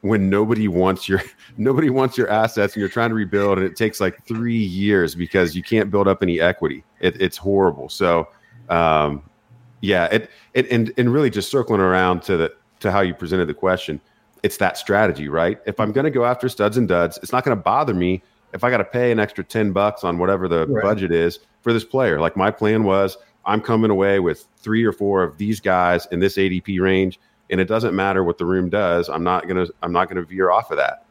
when 0.05 0.29
nobody 0.29 0.69
wants 0.69 1.09
your 1.09 1.23
nobody 1.57 1.89
wants 1.89 2.19
your 2.19 2.29
assets 2.29 2.75
and 2.75 2.81
you're 2.81 2.91
trying 2.91 3.09
to 3.09 3.15
rebuild 3.15 3.57
and 3.57 3.67
it 3.67 3.75
takes 3.75 4.03
like 4.03 4.23
three 4.27 4.55
years 4.55 5.15
because 5.15 5.57
you 5.57 5.63
can't 5.63 5.91
build 5.91 6.07
up 6.07 6.23
any 6.23 6.43
equity. 6.43 6.85
It, 7.01 7.21
it's 7.23 7.39
horrible. 7.39 7.89
So 7.89 8.29
um, 8.69 9.23
yeah, 9.81 10.05
it, 10.07 10.31
it 10.53 10.71
and 10.71 10.93
and 10.99 11.11
really 11.11 11.31
just 11.31 11.51
circling 11.51 11.81
around 11.81 12.21
to 12.25 12.37
the 12.37 12.55
to 12.81 12.93
how 12.93 13.01
you 13.01 13.15
presented 13.15 13.47
the 13.47 13.55
question, 13.55 13.99
it's 14.43 14.59
that 14.59 14.77
strategy, 14.77 15.31
right? 15.31 15.59
If 15.65 15.81
I'm 15.81 15.91
going 15.91 16.05
to 16.05 16.11
go 16.11 16.27
after 16.27 16.51
studs 16.51 16.77
and 16.77 16.87
duds, 16.87 17.19
it's 17.23 17.33
not 17.33 17.43
going 17.43 17.57
to 17.57 17.63
bother 17.63 17.95
me 17.95 18.23
if 18.53 18.63
I 18.63 18.69
got 18.69 18.79
to 18.79 18.85
pay 18.85 19.11
an 19.11 19.19
extra 19.19 19.43
ten 19.43 19.73
bucks 19.73 20.05
on 20.05 20.19
whatever 20.19 20.49
the 20.49 20.67
right. 20.67 20.83
budget 20.83 21.13
is 21.13 21.39
for 21.63 21.73
this 21.73 21.85
player. 21.85 22.21
Like 22.21 22.37
my 22.37 22.51
plan 22.51 22.85
was, 22.85 23.17
I'm 23.47 23.63
coming 23.63 23.91
away 23.91 24.21
with 24.21 24.47
three 24.59 24.85
or 24.85 24.93
four 24.93 25.23
of 25.23 25.39
these 25.39 25.61
guys 25.61 26.07
in 26.13 26.21
this 26.21 26.37
ADP 26.37 26.79
range 26.79 27.19
and 27.55 27.61
it 27.61 27.67
doesn't 27.67 27.95
matter 27.95 28.25
what 28.25 28.37
the 28.37 28.45
room 28.45 28.69
does. 28.69 29.09
I'm 29.09 29.23
not 29.23 29.47
gonna 29.47 29.67
I'm 29.81 29.93
not 29.93 30.09
gonna 30.09 30.25
veer 30.25 30.51
off 30.51 30.73
of 30.73 30.77
that. 30.79 31.07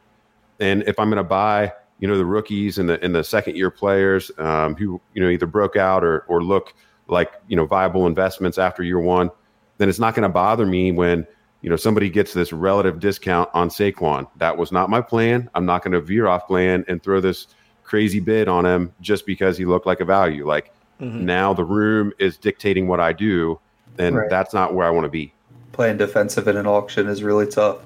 And 0.60 0.82
if 0.82 0.98
I'm 0.98 1.08
gonna 1.08 1.24
buy, 1.24 1.72
you 2.00 2.06
know, 2.06 2.18
the 2.18 2.26
rookies 2.26 2.76
and 2.76 2.86
the 2.86 3.02
and 3.02 3.14
the 3.14 3.24
second 3.24 3.56
year 3.56 3.70
players 3.70 4.30
um, 4.36 4.76
who 4.76 5.00
you 5.14 5.22
know 5.22 5.30
either 5.30 5.46
broke 5.46 5.74
out 5.76 6.04
or 6.04 6.26
or 6.28 6.42
look 6.42 6.74
like 7.08 7.32
you 7.48 7.56
know 7.56 7.64
viable 7.64 8.06
investments 8.06 8.58
after 8.58 8.82
year 8.82 9.00
one, 9.00 9.30
then 9.78 9.88
it's 9.88 9.98
not 9.98 10.14
going 10.14 10.24
to 10.24 10.28
bother 10.28 10.66
me 10.66 10.92
when 10.92 11.26
you 11.62 11.70
know 11.70 11.76
somebody 11.76 12.10
gets 12.10 12.34
this 12.34 12.52
relative 12.52 13.00
discount 13.00 13.48
on 13.54 13.70
Saquon. 13.70 14.28
That 14.36 14.58
was 14.58 14.70
not 14.70 14.90
my 14.90 15.00
plan. 15.00 15.48
I'm 15.54 15.64
not 15.64 15.82
going 15.82 15.92
to 15.92 16.00
veer 16.02 16.26
off 16.26 16.46
plan 16.46 16.84
and 16.88 17.02
throw 17.02 17.22
this 17.22 17.46
crazy 17.84 18.20
bid 18.20 18.48
on 18.48 18.66
him 18.66 18.92
just 19.00 19.24
because 19.24 19.56
he 19.56 19.64
looked 19.64 19.86
like 19.86 20.00
a 20.00 20.04
value. 20.04 20.46
Like 20.46 20.74
mm-hmm. 21.00 21.24
now 21.24 21.54
the 21.54 21.64
room 21.64 22.12
is 22.18 22.36
dictating 22.36 22.86
what 22.86 23.00
I 23.00 23.14
do, 23.14 23.58
and 23.98 24.14
right. 24.14 24.28
that's 24.28 24.52
not 24.52 24.74
where 24.74 24.86
I 24.86 24.90
want 24.90 25.06
to 25.06 25.10
be 25.10 25.33
playing 25.74 25.98
defensive 25.98 26.48
in 26.48 26.56
an 26.56 26.66
auction 26.66 27.08
is 27.08 27.22
really 27.22 27.46
tough. 27.46 27.78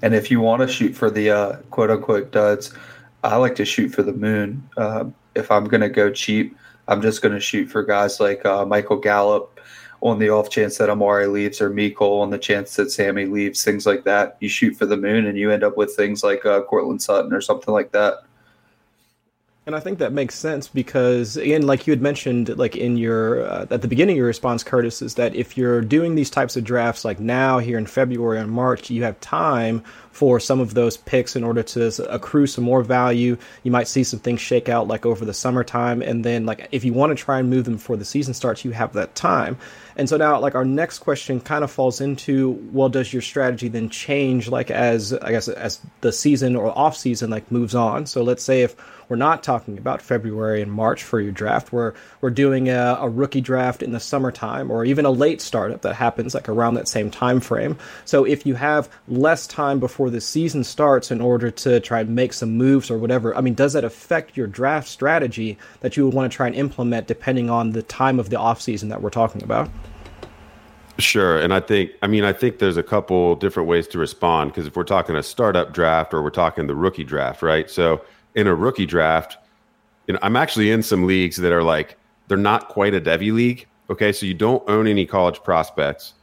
And 0.00 0.14
if 0.14 0.30
you 0.30 0.40
want 0.40 0.62
to 0.62 0.68
shoot 0.68 0.94
for 0.94 1.10
the 1.10 1.30
uh, 1.30 1.56
quote 1.70 1.90
unquote 1.90 2.30
duds, 2.30 2.72
I 3.22 3.36
like 3.36 3.54
to 3.56 3.64
shoot 3.64 3.90
for 3.90 4.02
the 4.02 4.12
moon. 4.12 4.66
Uh, 4.76 5.06
if 5.34 5.50
I'm 5.50 5.64
going 5.64 5.80
to 5.80 5.88
go 5.88 6.10
cheap, 6.10 6.56
I'm 6.88 7.02
just 7.02 7.22
going 7.22 7.34
to 7.34 7.40
shoot 7.40 7.70
for 7.70 7.82
guys 7.82 8.20
like 8.20 8.44
uh, 8.44 8.64
Michael 8.64 8.98
Gallup 8.98 9.60
on 10.00 10.18
the 10.18 10.28
off 10.28 10.50
chance 10.50 10.76
that 10.76 10.90
Amari 10.90 11.26
leaves 11.26 11.60
or 11.60 11.70
Mecole 11.70 12.20
on 12.20 12.28
the 12.28 12.38
chance 12.38 12.76
that 12.76 12.90
Sammy 12.90 13.24
leaves, 13.24 13.64
things 13.64 13.86
like 13.86 14.04
that. 14.04 14.36
You 14.40 14.50
shoot 14.50 14.76
for 14.76 14.84
the 14.84 14.98
moon 14.98 15.26
and 15.26 15.38
you 15.38 15.50
end 15.50 15.64
up 15.64 15.78
with 15.78 15.96
things 15.96 16.22
like 16.22 16.44
uh, 16.44 16.62
Courtland 16.62 17.00
Sutton 17.00 17.32
or 17.32 17.40
something 17.40 17.72
like 17.72 17.90
that. 17.92 18.24
And 19.66 19.74
I 19.74 19.80
think 19.80 19.98
that 19.98 20.12
makes 20.12 20.34
sense 20.34 20.68
because, 20.68 21.38
again, 21.38 21.66
like 21.66 21.86
you 21.86 21.92
had 21.92 22.02
mentioned, 22.02 22.58
like 22.58 22.76
in 22.76 22.98
your 22.98 23.46
uh, 23.46 23.66
at 23.70 23.80
the 23.80 23.88
beginning 23.88 24.16
of 24.16 24.18
your 24.18 24.26
response, 24.26 24.62
Curtis, 24.62 25.00
is 25.00 25.14
that 25.14 25.34
if 25.34 25.56
you're 25.56 25.80
doing 25.80 26.16
these 26.16 26.28
types 26.28 26.54
of 26.56 26.64
drafts, 26.64 27.02
like 27.02 27.18
now 27.18 27.58
here 27.60 27.78
in 27.78 27.86
February 27.86 28.38
and 28.38 28.50
March, 28.50 28.90
you 28.90 29.04
have 29.04 29.18
time 29.20 29.82
for 30.14 30.38
some 30.38 30.60
of 30.60 30.74
those 30.74 30.96
picks 30.96 31.34
in 31.34 31.42
order 31.42 31.60
to 31.64 31.88
accrue 32.08 32.46
some 32.46 32.62
more 32.62 32.84
value. 32.84 33.36
You 33.64 33.72
might 33.72 33.88
see 33.88 34.04
some 34.04 34.20
things 34.20 34.40
shake 34.40 34.68
out 34.68 34.86
like 34.86 35.04
over 35.04 35.24
the 35.24 35.34
summertime, 35.34 36.02
and 36.02 36.24
then 36.24 36.46
like 36.46 36.68
if 36.70 36.84
you 36.84 36.92
want 36.92 37.10
to 37.10 37.20
try 37.20 37.40
and 37.40 37.50
move 37.50 37.64
them 37.64 37.74
before 37.74 37.96
the 37.96 38.04
season 38.04 38.32
starts, 38.32 38.64
you 38.64 38.70
have 38.70 38.92
that 38.92 39.16
time. 39.16 39.58
And 39.96 40.08
so 40.08 40.16
now, 40.16 40.38
like 40.38 40.54
our 40.54 40.64
next 40.64 41.00
question 41.00 41.40
kind 41.40 41.64
of 41.64 41.70
falls 41.70 42.00
into, 42.00 42.52
well, 42.72 42.88
does 42.88 43.12
your 43.12 43.22
strategy 43.22 43.66
then 43.66 43.88
change 43.88 44.48
like 44.48 44.70
as 44.70 45.12
I 45.12 45.32
guess 45.32 45.48
as 45.48 45.80
the 46.00 46.12
season 46.12 46.54
or 46.54 46.66
off 46.78 46.96
season 46.96 47.30
like 47.30 47.50
moves 47.50 47.74
on? 47.74 48.06
So 48.06 48.22
let's 48.22 48.44
say 48.44 48.62
if 48.62 48.76
we're 49.08 49.16
not 49.16 49.42
talking 49.42 49.78
about 49.78 50.02
February 50.02 50.62
and 50.62 50.72
March 50.72 51.02
for 51.02 51.20
your 51.20 51.32
draft. 51.32 51.72
We're 51.72 51.92
we're 52.20 52.30
doing 52.30 52.68
a, 52.68 52.98
a, 53.00 53.08
rookie 53.08 53.40
draft 53.40 53.82
in 53.82 53.92
the 53.92 54.00
summertime 54.00 54.70
or 54.70 54.84
even 54.84 55.04
a 55.04 55.10
late 55.10 55.40
startup 55.40 55.82
that 55.82 55.94
happens 55.94 56.34
like 56.34 56.48
around 56.48 56.74
that 56.74 56.88
same 56.88 57.10
time 57.10 57.40
frame. 57.40 57.78
So 58.04 58.24
if 58.24 58.46
you 58.46 58.54
have 58.54 58.88
less 59.08 59.46
time 59.46 59.78
before 59.78 60.03
the 60.10 60.20
season 60.20 60.64
starts 60.64 61.10
in 61.10 61.20
order 61.20 61.50
to 61.50 61.80
try 61.80 62.00
and 62.00 62.10
make 62.10 62.32
some 62.32 62.56
moves 62.56 62.90
or 62.90 62.98
whatever, 62.98 63.36
I 63.36 63.40
mean, 63.40 63.54
does 63.54 63.72
that 63.72 63.84
affect 63.84 64.36
your 64.36 64.46
draft 64.46 64.88
strategy 64.88 65.58
that 65.80 65.96
you 65.96 66.04
would 66.04 66.14
want 66.14 66.30
to 66.30 66.36
try 66.36 66.46
and 66.46 66.56
implement 66.56 67.06
depending 67.06 67.50
on 67.50 67.72
the 67.72 67.82
time 67.82 68.18
of 68.18 68.30
the 68.30 68.36
offseason 68.36 68.88
that 68.88 69.02
we're 69.02 69.10
talking 69.10 69.42
about? 69.42 69.70
Sure. 70.98 71.38
And 71.38 71.52
I 71.52 71.60
think, 71.60 71.90
I 72.02 72.06
mean, 72.06 72.24
I 72.24 72.32
think 72.32 72.58
there's 72.58 72.76
a 72.76 72.82
couple 72.82 73.34
different 73.36 73.68
ways 73.68 73.88
to 73.88 73.98
respond 73.98 74.52
because 74.52 74.66
if 74.66 74.76
we're 74.76 74.84
talking 74.84 75.16
a 75.16 75.22
startup 75.22 75.72
draft 75.72 76.14
or 76.14 76.22
we're 76.22 76.30
talking 76.30 76.66
the 76.66 76.74
rookie 76.74 77.04
draft, 77.04 77.42
right? 77.42 77.68
So 77.68 78.04
in 78.34 78.46
a 78.46 78.54
rookie 78.54 78.86
draft, 78.86 79.36
you 80.06 80.14
know, 80.14 80.20
I'm 80.22 80.36
actually 80.36 80.70
in 80.70 80.82
some 80.82 81.06
leagues 81.06 81.36
that 81.38 81.52
are 81.52 81.62
like 81.62 81.96
they're 82.28 82.38
not 82.38 82.68
quite 82.68 82.94
a 82.94 83.00
Devy 83.00 83.32
league. 83.32 83.66
Okay, 83.90 84.12
so 84.12 84.24
you 84.24 84.34
don't 84.34 84.66
own 84.68 84.86
any 84.86 85.04
college 85.04 85.42
prospects, 85.42 86.14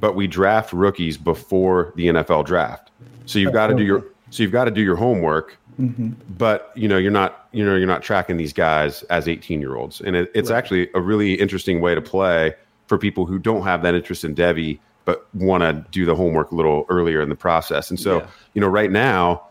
but 0.00 0.14
we 0.14 0.26
draft 0.26 0.72
rookies 0.72 1.16
before 1.16 1.92
the 1.96 2.06
NFL 2.08 2.46
draft. 2.46 2.90
So 3.28 3.38
you've 3.38 3.52
got 3.52 3.68
to 3.68 3.74
do 3.74 3.84
your 3.84 4.04
so 4.30 4.42
you've 4.42 4.52
got 4.52 4.64
to 4.64 4.70
do 4.70 4.82
your 4.82 4.96
homework. 4.96 5.58
Mm-hmm. 5.80 6.10
But 6.36 6.72
you 6.74 6.88
know 6.88 6.98
you're 6.98 7.12
not 7.12 7.48
you 7.52 7.64
know 7.64 7.76
you're 7.76 7.86
not 7.86 8.02
tracking 8.02 8.36
these 8.36 8.52
guys 8.52 9.04
as 9.04 9.28
18 9.28 9.60
year 9.60 9.76
olds, 9.76 10.00
and 10.00 10.16
it, 10.16 10.30
it's 10.34 10.50
right. 10.50 10.56
actually 10.56 10.88
a 10.94 11.00
really 11.00 11.34
interesting 11.34 11.80
way 11.80 11.94
to 11.94 12.02
play 12.02 12.54
for 12.86 12.98
people 12.98 13.26
who 13.26 13.38
don't 13.38 13.62
have 13.62 13.82
that 13.82 13.94
interest 13.94 14.24
in 14.24 14.34
Devy 14.34 14.80
but 15.04 15.26
want 15.34 15.62
to 15.62 15.86
do 15.90 16.04
the 16.04 16.14
homework 16.14 16.52
a 16.52 16.54
little 16.54 16.84
earlier 16.90 17.22
in 17.22 17.30
the 17.30 17.34
process. 17.34 17.88
And 17.88 17.98
so 17.98 18.18
yeah. 18.18 18.26
you 18.54 18.60
know 18.60 18.68
right 18.68 18.90
now 18.90 19.48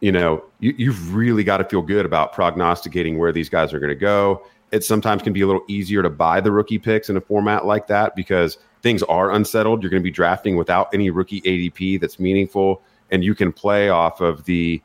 you 0.00 0.12
know, 0.12 0.44
you, 0.60 0.74
you've 0.76 1.14
really 1.14 1.44
got 1.44 1.58
to 1.58 1.64
feel 1.64 1.82
good 1.82 2.06
about 2.06 2.32
prognosticating 2.32 3.18
where 3.18 3.32
these 3.32 3.48
guys 3.48 3.72
are 3.72 3.80
going 3.80 3.90
to 3.90 3.96
go. 3.96 4.44
It 4.70 4.84
sometimes 4.84 5.22
can 5.22 5.32
be 5.32 5.40
a 5.40 5.46
little 5.46 5.64
easier 5.68 6.02
to 6.02 6.10
buy 6.10 6.40
the 6.40 6.52
rookie 6.52 6.78
picks 6.78 7.08
in 7.08 7.16
a 7.16 7.20
format 7.20 7.66
like 7.66 7.86
that 7.88 8.14
because 8.14 8.58
things 8.82 9.02
are 9.04 9.32
unsettled. 9.32 9.82
You're 9.82 9.90
going 9.90 10.02
to 10.02 10.04
be 10.04 10.10
drafting 10.10 10.56
without 10.56 10.92
any 10.92 11.10
rookie 11.10 11.40
ADP 11.40 12.00
that's 12.00 12.20
meaningful, 12.20 12.82
and 13.10 13.24
you 13.24 13.34
can 13.34 13.52
play 13.52 13.88
off 13.88 14.20
of 14.20 14.44
the 14.44 14.82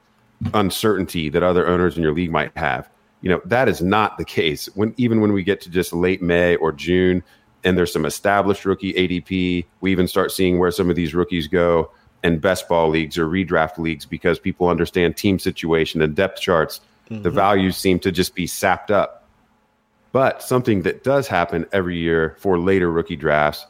uncertainty 0.53 1.29
that 1.29 1.43
other 1.43 1.67
owners 1.67 1.97
in 1.97 2.03
your 2.03 2.13
league 2.13 2.31
might 2.31 2.55
have. 2.57 2.89
You 3.21 3.29
know, 3.29 3.41
that 3.45 3.69
is 3.69 3.81
not 3.81 4.17
the 4.17 4.25
case 4.25 4.67
when 4.75 4.93
even 4.97 5.21
when 5.21 5.31
we 5.31 5.43
get 5.43 5.61
to 5.61 5.69
just 5.69 5.93
late 5.93 6.21
May 6.21 6.55
or 6.57 6.71
June 6.71 7.23
and 7.63 7.77
there's 7.77 7.93
some 7.93 8.05
established 8.05 8.65
rookie 8.65 8.93
ADP, 8.93 9.65
we 9.79 9.91
even 9.91 10.07
start 10.07 10.31
seeing 10.31 10.59
where 10.59 10.71
some 10.71 10.89
of 10.89 10.95
these 10.95 11.15
rookies 11.15 11.47
go 11.47 11.91
in 12.23 12.39
best 12.39 12.67
ball 12.67 12.89
leagues 12.89 13.17
or 13.17 13.27
redraft 13.27 13.77
leagues 13.77 14.05
because 14.05 14.39
people 14.39 14.67
understand 14.67 15.15
team 15.15 15.39
situation 15.39 16.01
and 16.01 16.15
depth 16.15 16.41
charts. 16.41 16.81
Mm-hmm. 17.09 17.23
The 17.23 17.29
values 17.29 17.77
seem 17.77 17.99
to 17.99 18.11
just 18.11 18.35
be 18.35 18.47
sapped 18.47 18.91
up. 18.91 19.27
But 20.11 20.43
something 20.43 20.83
that 20.83 21.03
does 21.03 21.27
happen 21.27 21.65
every 21.71 21.97
year 21.97 22.35
for 22.39 22.59
later 22.59 22.91
rookie 22.91 23.15
drafts 23.15 23.65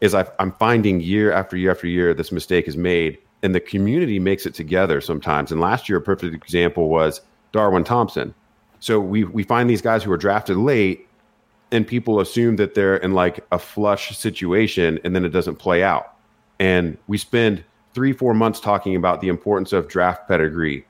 is 0.00 0.14
i 0.14 0.26
am 0.38 0.52
finding 0.52 1.00
year 1.00 1.30
after 1.32 1.56
year 1.56 1.70
after 1.70 1.86
year 1.86 2.14
this 2.14 2.32
mistake 2.32 2.66
is 2.66 2.76
made, 2.76 3.18
and 3.42 3.54
the 3.54 3.60
community 3.60 4.18
makes 4.18 4.46
it 4.46 4.54
together 4.54 5.00
sometimes. 5.00 5.50
And 5.50 5.60
last 5.60 5.88
year, 5.88 5.98
a 5.98 6.02
perfect 6.02 6.34
example 6.34 6.88
was 6.88 7.20
Darwin 7.52 7.84
Thompson. 7.84 8.34
So 8.80 9.00
we 9.00 9.24
we 9.24 9.42
find 9.42 9.68
these 9.68 9.82
guys 9.82 10.02
who 10.02 10.12
are 10.12 10.16
drafted 10.16 10.56
late, 10.56 11.06
and 11.70 11.86
people 11.86 12.20
assume 12.20 12.56
that 12.56 12.74
they're 12.74 12.96
in 12.96 13.14
like 13.14 13.44
a 13.52 13.58
flush 13.58 14.16
situation, 14.16 14.98
and 15.04 15.14
then 15.14 15.24
it 15.24 15.30
doesn't 15.30 15.56
play 15.56 15.82
out. 15.82 16.14
And 16.58 16.96
we 17.06 17.18
spend 17.18 17.64
three, 17.94 18.12
four 18.12 18.34
months 18.34 18.60
talking 18.60 18.96
about 18.96 19.20
the 19.20 19.28
importance 19.28 19.72
of 19.72 19.88
draft 19.88 20.28
pedigree 20.28 20.84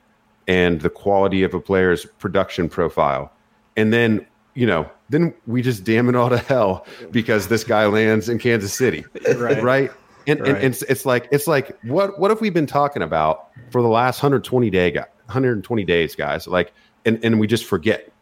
and 0.48 0.80
the 0.80 0.90
quality 0.90 1.42
of 1.42 1.54
a 1.54 1.60
player's 1.60 2.04
production 2.04 2.68
profile. 2.68 3.32
And 3.76 3.92
then, 3.92 4.26
you 4.54 4.66
know, 4.66 4.90
then 5.08 5.32
we 5.46 5.62
just 5.62 5.84
damn 5.84 6.08
it 6.08 6.16
all 6.16 6.28
to 6.28 6.38
hell 6.38 6.86
because 7.10 7.48
this 7.48 7.64
guy 7.64 7.86
lands 7.86 8.28
in 8.28 8.38
Kansas 8.38 8.74
City. 8.74 9.04
Right. 9.36 9.62
right? 9.62 9.90
And, 10.26 10.40
right. 10.40 10.48
and, 10.48 10.58
and 10.58 10.74
it's, 10.74 10.82
it's 10.82 11.06
like 11.06 11.28
it's 11.30 11.46
like 11.46 11.78
what 11.82 12.18
what 12.18 12.30
have 12.30 12.40
we 12.40 12.50
been 12.50 12.66
talking 12.66 13.02
about 13.02 13.50
for 13.70 13.82
the 13.82 13.88
last 13.88 14.22
120 14.22 14.70
day 14.70 14.92
120 14.92 15.84
days 15.84 16.14
guys 16.14 16.46
like 16.46 16.72
and 17.04 17.24
and 17.24 17.40
we 17.40 17.46
just 17.46 17.64
forget 17.64 18.12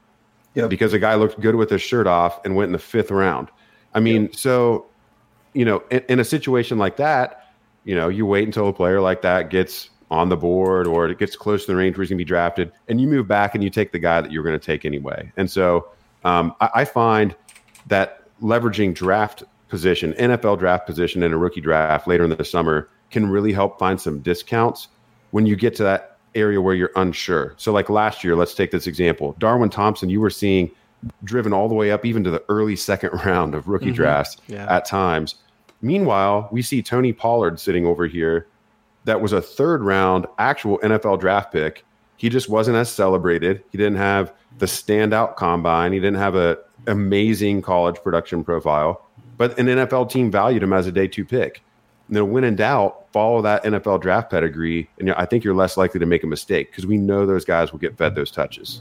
yep. 0.54 0.70
because 0.70 0.92
a 0.92 0.98
guy 0.98 1.14
looked 1.14 1.40
good 1.40 1.56
with 1.56 1.70
his 1.70 1.82
shirt 1.82 2.06
off 2.06 2.44
and 2.44 2.54
went 2.54 2.68
in 2.68 2.72
the 2.72 2.78
fifth 2.78 3.10
round 3.10 3.48
i 3.94 4.00
mean 4.00 4.22
yep. 4.22 4.36
so 4.36 4.86
you 5.54 5.64
know 5.64 5.82
in, 5.90 6.04
in 6.08 6.20
a 6.20 6.24
situation 6.24 6.78
like 6.78 6.96
that 6.96 7.48
you 7.88 7.94
know, 7.94 8.10
you 8.10 8.26
wait 8.26 8.44
until 8.44 8.68
a 8.68 8.72
player 8.72 9.00
like 9.00 9.22
that 9.22 9.48
gets 9.48 9.88
on 10.10 10.28
the 10.28 10.36
board 10.36 10.86
or 10.86 11.08
it 11.08 11.18
gets 11.18 11.36
close 11.36 11.64
to 11.64 11.72
the 11.72 11.76
range 11.76 11.96
where 11.96 12.02
he's 12.02 12.10
going 12.10 12.18
to 12.18 12.24
be 12.24 12.28
drafted, 12.28 12.70
and 12.86 13.00
you 13.00 13.06
move 13.06 13.26
back 13.26 13.54
and 13.54 13.64
you 13.64 13.70
take 13.70 13.92
the 13.92 13.98
guy 13.98 14.20
that 14.20 14.30
you're 14.30 14.42
going 14.42 14.58
to 14.58 14.64
take 14.64 14.84
anyway. 14.84 15.32
And 15.38 15.50
so 15.50 15.88
um, 16.22 16.54
I, 16.60 16.70
I, 16.74 16.84
find 16.84 17.34
that 17.86 18.24
leveraging 18.42 18.92
draft 18.92 19.42
position, 19.68 20.12
NFL 20.14 20.58
draft 20.58 20.86
position, 20.86 21.22
in 21.22 21.32
a 21.32 21.38
rookie 21.38 21.60
draft 21.60 22.06
later 22.06 22.24
in 22.24 22.30
the 22.30 22.44
summer 22.44 22.88
can 23.10 23.28
really 23.28 23.52
help 23.52 23.78
find 23.78 24.00
some 24.00 24.20
discounts 24.20 24.88
when 25.30 25.46
you 25.46 25.56
get 25.56 25.74
to 25.76 25.82
that 25.82 26.18
area 26.34 26.60
where 26.60 26.74
you're 26.74 26.92
unsure. 26.96 27.54
So, 27.56 27.72
like 27.72 27.88
last 27.88 28.22
year, 28.22 28.36
let's 28.36 28.54
take 28.54 28.70
this 28.70 28.86
example 28.86 29.34
Darwin 29.38 29.70
Thompson, 29.70 30.10
you 30.10 30.20
were 30.20 30.30
seeing 30.30 30.70
driven 31.24 31.52
all 31.52 31.68
the 31.68 31.74
way 31.74 31.92
up 31.92 32.04
even 32.04 32.24
to 32.24 32.30
the 32.30 32.42
early 32.48 32.76
second 32.76 33.10
round 33.24 33.54
of 33.54 33.68
rookie 33.68 33.86
mm-hmm. 33.86 33.94
drafts 33.94 34.36
yeah. 34.48 34.66
at 34.68 34.84
times 34.84 35.36
Meanwhile, 35.80 36.48
we 36.50 36.62
see 36.62 36.82
Tony 36.82 37.12
Pollard 37.12 37.60
sitting 37.60 37.86
over 37.86 38.06
here. 38.06 38.46
That 39.04 39.20
was 39.20 39.32
a 39.32 39.40
third 39.40 39.82
round 39.82 40.26
actual 40.38 40.78
NFL 40.78 41.20
draft 41.20 41.52
pick. 41.52 41.84
He 42.16 42.28
just 42.28 42.48
wasn't 42.48 42.76
as 42.76 42.90
celebrated. 42.90 43.62
He 43.70 43.78
didn't 43.78 43.98
have 43.98 44.32
the 44.58 44.66
standout 44.66 45.36
combine. 45.36 45.92
He 45.92 46.00
didn't 46.00 46.18
have 46.18 46.34
a 46.34 46.58
amazing 46.86 47.62
college 47.62 47.96
production 48.02 48.42
profile. 48.42 49.04
But 49.38 49.58
an 49.58 49.66
NFL 49.66 50.10
team 50.10 50.30
valued 50.30 50.62
him 50.62 50.74
as 50.74 50.86
a 50.86 50.92
day 50.92 51.08
two 51.08 51.24
pick. 51.24 51.62
And 52.08 52.16
then 52.16 52.30
when 52.30 52.44
in 52.44 52.56
doubt, 52.56 53.06
follow 53.12 53.42
that 53.42 53.64
NFL 53.64 54.00
draft 54.00 54.30
pedigree, 54.30 54.88
and 54.98 55.12
I 55.12 55.26
think 55.26 55.44
you're 55.44 55.54
less 55.54 55.76
likely 55.76 56.00
to 56.00 56.06
make 56.06 56.24
a 56.24 56.26
mistake 56.26 56.70
because 56.70 56.86
we 56.86 56.96
know 56.96 57.26
those 57.26 57.44
guys 57.44 57.70
will 57.70 57.78
get 57.78 57.96
fed 57.96 58.14
those 58.14 58.30
touches. 58.30 58.80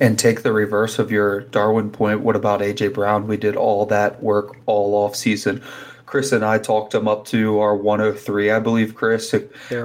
And 0.00 0.18
take 0.18 0.42
the 0.42 0.52
reverse 0.52 0.98
of 0.98 1.12
your 1.12 1.40
Darwin 1.40 1.90
point. 1.90 2.20
What 2.20 2.34
about 2.34 2.60
AJ 2.60 2.94
Brown? 2.94 3.28
We 3.28 3.36
did 3.36 3.56
all 3.56 3.86
that 3.86 4.22
work 4.22 4.56
all 4.66 4.94
off 4.94 5.14
season. 5.14 5.62
Chris 6.06 6.32
and 6.32 6.44
I 6.44 6.58
talked 6.58 6.94
him 6.94 7.08
up 7.08 7.24
to 7.26 7.58
our 7.58 7.74
103, 7.74 8.50
I 8.50 8.58
believe. 8.58 8.94
Chris, 8.94 9.34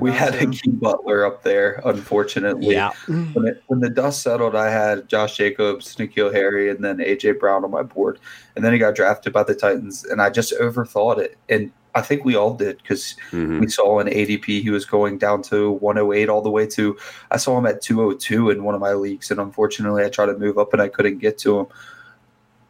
we 0.01 0.11
had 0.11 0.35
Hakeem 0.35 0.75
Butler 0.75 1.25
up 1.25 1.43
there, 1.43 1.81
unfortunately. 1.85 2.73
Yeah. 2.73 2.91
When, 3.07 3.47
it, 3.47 3.63
when, 3.67 3.79
the 3.79 3.89
dust 3.89 4.21
settled, 4.21 4.55
I 4.55 4.69
had 4.69 5.07
Josh 5.07 5.37
Jacobs, 5.37 5.95
N'Keal 5.95 6.33
Harry, 6.33 6.69
and 6.69 6.83
then 6.83 6.97
AJ 6.97 7.39
Brown 7.39 7.63
on 7.63 7.71
my 7.71 7.83
board. 7.83 8.19
And 8.55 8.65
then 8.65 8.73
he 8.73 8.79
got 8.79 8.95
drafted 8.95 9.31
by 9.31 9.43
the 9.43 9.55
Titans, 9.55 10.03
and 10.03 10.21
I 10.21 10.29
just 10.29 10.53
overthought 10.59 11.19
it. 11.19 11.37
And 11.47 11.71
I 11.95 12.01
think 12.01 12.23
we 12.23 12.35
all 12.35 12.53
did 12.53 12.77
because 12.77 13.15
mm-hmm. 13.31 13.59
we 13.59 13.67
saw 13.67 13.99
an 13.99 14.07
ADP 14.07 14.45
he 14.45 14.69
was 14.69 14.85
going 14.85 15.17
down 15.17 15.41
to 15.43 15.71
108 15.71 16.29
all 16.29 16.41
the 16.41 16.49
way 16.49 16.67
to 16.67 16.97
I 17.31 17.37
saw 17.37 17.57
him 17.57 17.65
at 17.65 17.81
202 17.81 18.51
in 18.51 18.63
one 18.63 18.75
of 18.75 18.81
my 18.81 18.93
leagues, 18.93 19.31
and 19.31 19.39
unfortunately 19.39 20.03
I 20.03 20.09
tried 20.09 20.27
to 20.27 20.37
move 20.37 20.57
up 20.57 20.73
and 20.73 20.81
I 20.81 20.87
couldn't 20.87 21.19
get 21.19 21.37
to 21.39 21.59
him. 21.59 21.67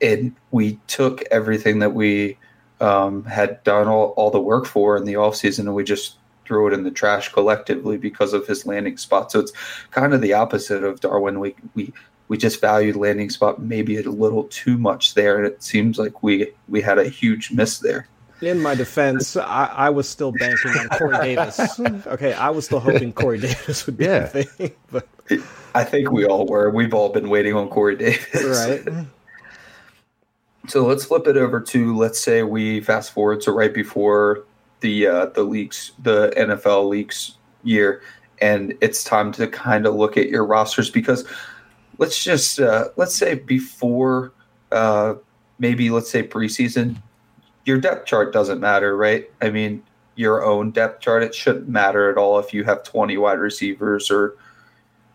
And 0.01 0.35
we 0.51 0.79
took 0.87 1.23
everything 1.29 1.79
that 1.79 1.93
we 1.93 2.37
um, 2.79 3.23
had 3.25 3.63
done 3.63 3.87
all, 3.87 4.13
all 4.17 4.31
the 4.31 4.41
work 4.41 4.65
for 4.65 4.97
in 4.97 5.05
the 5.05 5.13
offseason 5.13 5.59
and 5.59 5.75
we 5.75 5.83
just 5.83 6.15
threw 6.49 6.67
it 6.67 6.73
in 6.73 6.83
the 6.83 6.91
trash 6.91 7.31
collectively 7.31 7.95
because 7.95 8.33
of 8.33 8.47
his 8.47 8.65
landing 8.65 8.97
spot. 8.97 9.31
So 9.31 9.39
it's 9.39 9.53
kind 9.91 10.13
of 10.13 10.21
the 10.21 10.33
opposite 10.33 10.83
of 10.83 10.99
Darwin. 10.99 11.39
We 11.39 11.55
we 11.75 11.93
we 12.27 12.37
just 12.37 12.59
valued 12.59 12.95
landing 12.95 13.29
spot 13.29 13.61
maybe 13.61 13.97
a 13.97 14.03
little 14.03 14.45
too 14.45 14.77
much 14.77 15.13
there, 15.13 15.37
and 15.37 15.45
it 15.45 15.61
seems 15.61 15.99
like 15.99 16.23
we 16.23 16.51
we 16.67 16.81
had 16.81 16.97
a 16.97 17.07
huge 17.07 17.51
miss 17.51 17.77
there. 17.79 18.07
In 18.41 18.61
my 18.61 18.73
defense, 18.73 19.35
I, 19.35 19.65
I 19.65 19.89
was 19.89 20.07
still 20.07 20.31
banking 20.31 20.71
on 20.71 20.89
Corey 20.89 21.17
Davis. 21.35 21.79
Okay, 22.07 22.33
I 22.33 22.49
was 22.49 22.65
still 22.65 22.79
hoping 22.79 23.13
Corey 23.13 23.37
Davis 23.47 23.85
would 23.85 23.97
be 23.97 24.05
yeah. 24.05 24.25
the 24.25 24.43
thing, 24.43 24.71
but 24.91 25.07
I 25.75 25.83
think 25.83 26.11
we 26.11 26.25
all 26.25 26.47
were. 26.47 26.71
We've 26.71 26.93
all 26.93 27.09
been 27.09 27.29
waiting 27.29 27.53
on 27.53 27.69
Corey 27.69 27.95
Davis, 27.95 28.43
right? 28.43 29.05
So 30.69 30.85
let's 30.85 31.05
flip 31.05 31.25
it 31.25 31.35
over 31.35 31.59
to 31.59 31.97
let's 31.97 32.19
say 32.19 32.43
we 32.43 32.79
fast 32.81 33.11
forward 33.11 33.41
to 33.41 33.51
right 33.51 33.73
before 33.73 34.45
the 34.81 35.07
uh, 35.07 35.25
the 35.27 35.43
leaks, 35.43 35.93
the 36.03 36.31
NFL 36.37 36.87
leaks 36.89 37.35
year, 37.63 38.03
and 38.39 38.75
it's 38.79 39.03
time 39.03 39.31
to 39.33 39.47
kind 39.47 39.87
of 39.87 39.95
look 39.95 40.15
at 40.15 40.29
your 40.29 40.45
rosters 40.45 40.91
because 40.91 41.25
let's 41.97 42.23
just 42.23 42.59
uh, 42.59 42.89
let's 42.97 43.15
say 43.15 43.33
before 43.33 44.31
uh, 44.71 45.15
maybe 45.57 45.89
let's 45.89 46.11
say 46.11 46.21
preseason, 46.21 47.01
your 47.65 47.79
depth 47.79 48.05
chart 48.05 48.31
doesn't 48.31 48.59
matter, 48.59 48.95
right? 48.95 49.27
I 49.41 49.49
mean, 49.49 49.81
your 50.15 50.45
own 50.45 50.69
depth 50.69 51.01
chart 51.01 51.23
it 51.23 51.33
shouldn't 51.33 51.67
matter 51.67 52.11
at 52.11 52.17
all 52.17 52.37
if 52.37 52.53
you 52.53 52.63
have 52.63 52.83
20 52.83 53.17
wide 53.17 53.39
receivers 53.39 54.11
or 54.11 54.35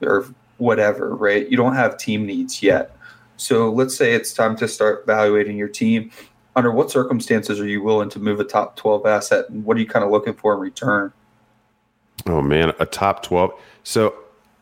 or 0.02 0.26
whatever, 0.58 1.14
right? 1.14 1.48
You 1.48 1.56
don't 1.56 1.74
have 1.76 1.96
team 1.96 2.26
needs 2.26 2.60
yet. 2.60 2.96
So 3.36 3.70
let's 3.70 3.96
say 3.96 4.14
it's 4.14 4.32
time 4.32 4.56
to 4.56 4.68
start 4.68 5.02
evaluating 5.04 5.56
your 5.56 5.68
team. 5.68 6.10
Under 6.56 6.70
what 6.70 6.90
circumstances 6.90 7.58
are 7.58 7.66
you 7.66 7.82
willing 7.82 8.08
to 8.10 8.20
move 8.20 8.38
a 8.38 8.44
top 8.44 8.76
12 8.76 9.06
asset 9.06 9.48
and 9.48 9.64
what 9.64 9.76
are 9.76 9.80
you 9.80 9.86
kind 9.86 10.04
of 10.04 10.10
looking 10.10 10.34
for 10.34 10.54
in 10.54 10.60
return? 10.60 11.12
Oh 12.26 12.40
man, 12.40 12.72
a 12.78 12.86
top 12.86 13.22
12. 13.24 13.52
So 13.82 14.14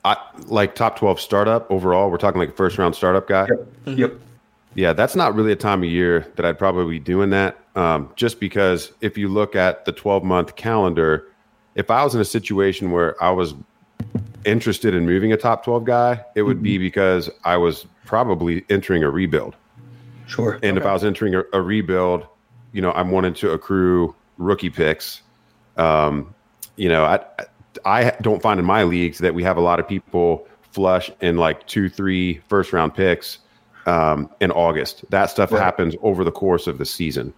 I 0.04 0.16
like 0.46 0.74
top 0.74 0.98
12 0.98 1.20
startup 1.20 1.70
overall. 1.70 2.10
We're 2.10 2.16
talking 2.16 2.40
like 2.40 2.56
first 2.56 2.78
round 2.78 2.94
startup 2.94 3.28
guy. 3.28 3.46
Yep. 3.48 3.58
Mm-hmm. 3.86 3.98
yep. 3.98 4.14
Yeah, 4.74 4.94
that's 4.94 5.14
not 5.14 5.34
really 5.34 5.52
a 5.52 5.56
time 5.56 5.82
of 5.82 5.90
year 5.90 6.32
that 6.36 6.46
I'd 6.46 6.58
probably 6.58 6.98
be 6.98 6.98
doing 6.98 7.30
that. 7.30 7.58
Um, 7.76 8.10
just 8.16 8.40
because 8.40 8.92
if 9.02 9.18
you 9.18 9.28
look 9.28 9.54
at 9.54 9.84
the 9.84 9.92
12 9.92 10.24
month 10.24 10.56
calendar, 10.56 11.28
if 11.74 11.90
I 11.90 12.02
was 12.02 12.14
in 12.14 12.20
a 12.20 12.24
situation 12.24 12.90
where 12.90 13.22
I 13.22 13.30
was 13.30 13.54
interested 14.44 14.94
in 14.94 15.06
moving 15.06 15.32
a 15.32 15.36
top 15.36 15.64
12 15.64 15.84
guy, 15.84 16.24
it 16.34 16.42
would 16.42 16.58
mm-hmm. 16.58 16.64
be 16.64 16.78
because 16.78 17.30
I 17.44 17.56
was 17.56 17.86
probably 18.04 18.64
entering 18.68 19.02
a 19.02 19.10
rebuild. 19.10 19.56
Sure. 20.26 20.58
And 20.62 20.76
okay. 20.76 20.84
if 20.84 20.86
I 20.86 20.92
was 20.92 21.04
entering 21.04 21.34
a, 21.34 21.42
a, 21.52 21.60
rebuild, 21.60 22.26
you 22.72 22.80
know, 22.80 22.92
I'm 22.92 23.10
wanting 23.10 23.34
to 23.34 23.50
accrue 23.50 24.14
rookie 24.38 24.70
picks. 24.70 25.22
Um, 25.76 26.34
you 26.76 26.88
know, 26.88 27.04
I, 27.04 27.20
I 27.84 28.16
don't 28.22 28.42
find 28.42 28.58
in 28.58 28.66
my 28.66 28.82
leagues 28.84 29.18
that 29.18 29.34
we 29.34 29.42
have 29.42 29.56
a 29.56 29.60
lot 29.60 29.80
of 29.80 29.88
people 29.88 30.46
flush 30.72 31.10
in 31.20 31.36
like 31.36 31.66
two, 31.66 31.88
three 31.88 32.40
first 32.48 32.72
round 32.72 32.94
picks 32.94 33.38
um, 33.86 34.30
in 34.40 34.50
August. 34.50 35.04
That 35.10 35.26
stuff 35.26 35.52
right. 35.52 35.62
happens 35.62 35.94
over 36.02 36.24
the 36.24 36.32
course 36.32 36.66
of 36.66 36.78
the 36.78 36.86
season. 36.86 37.34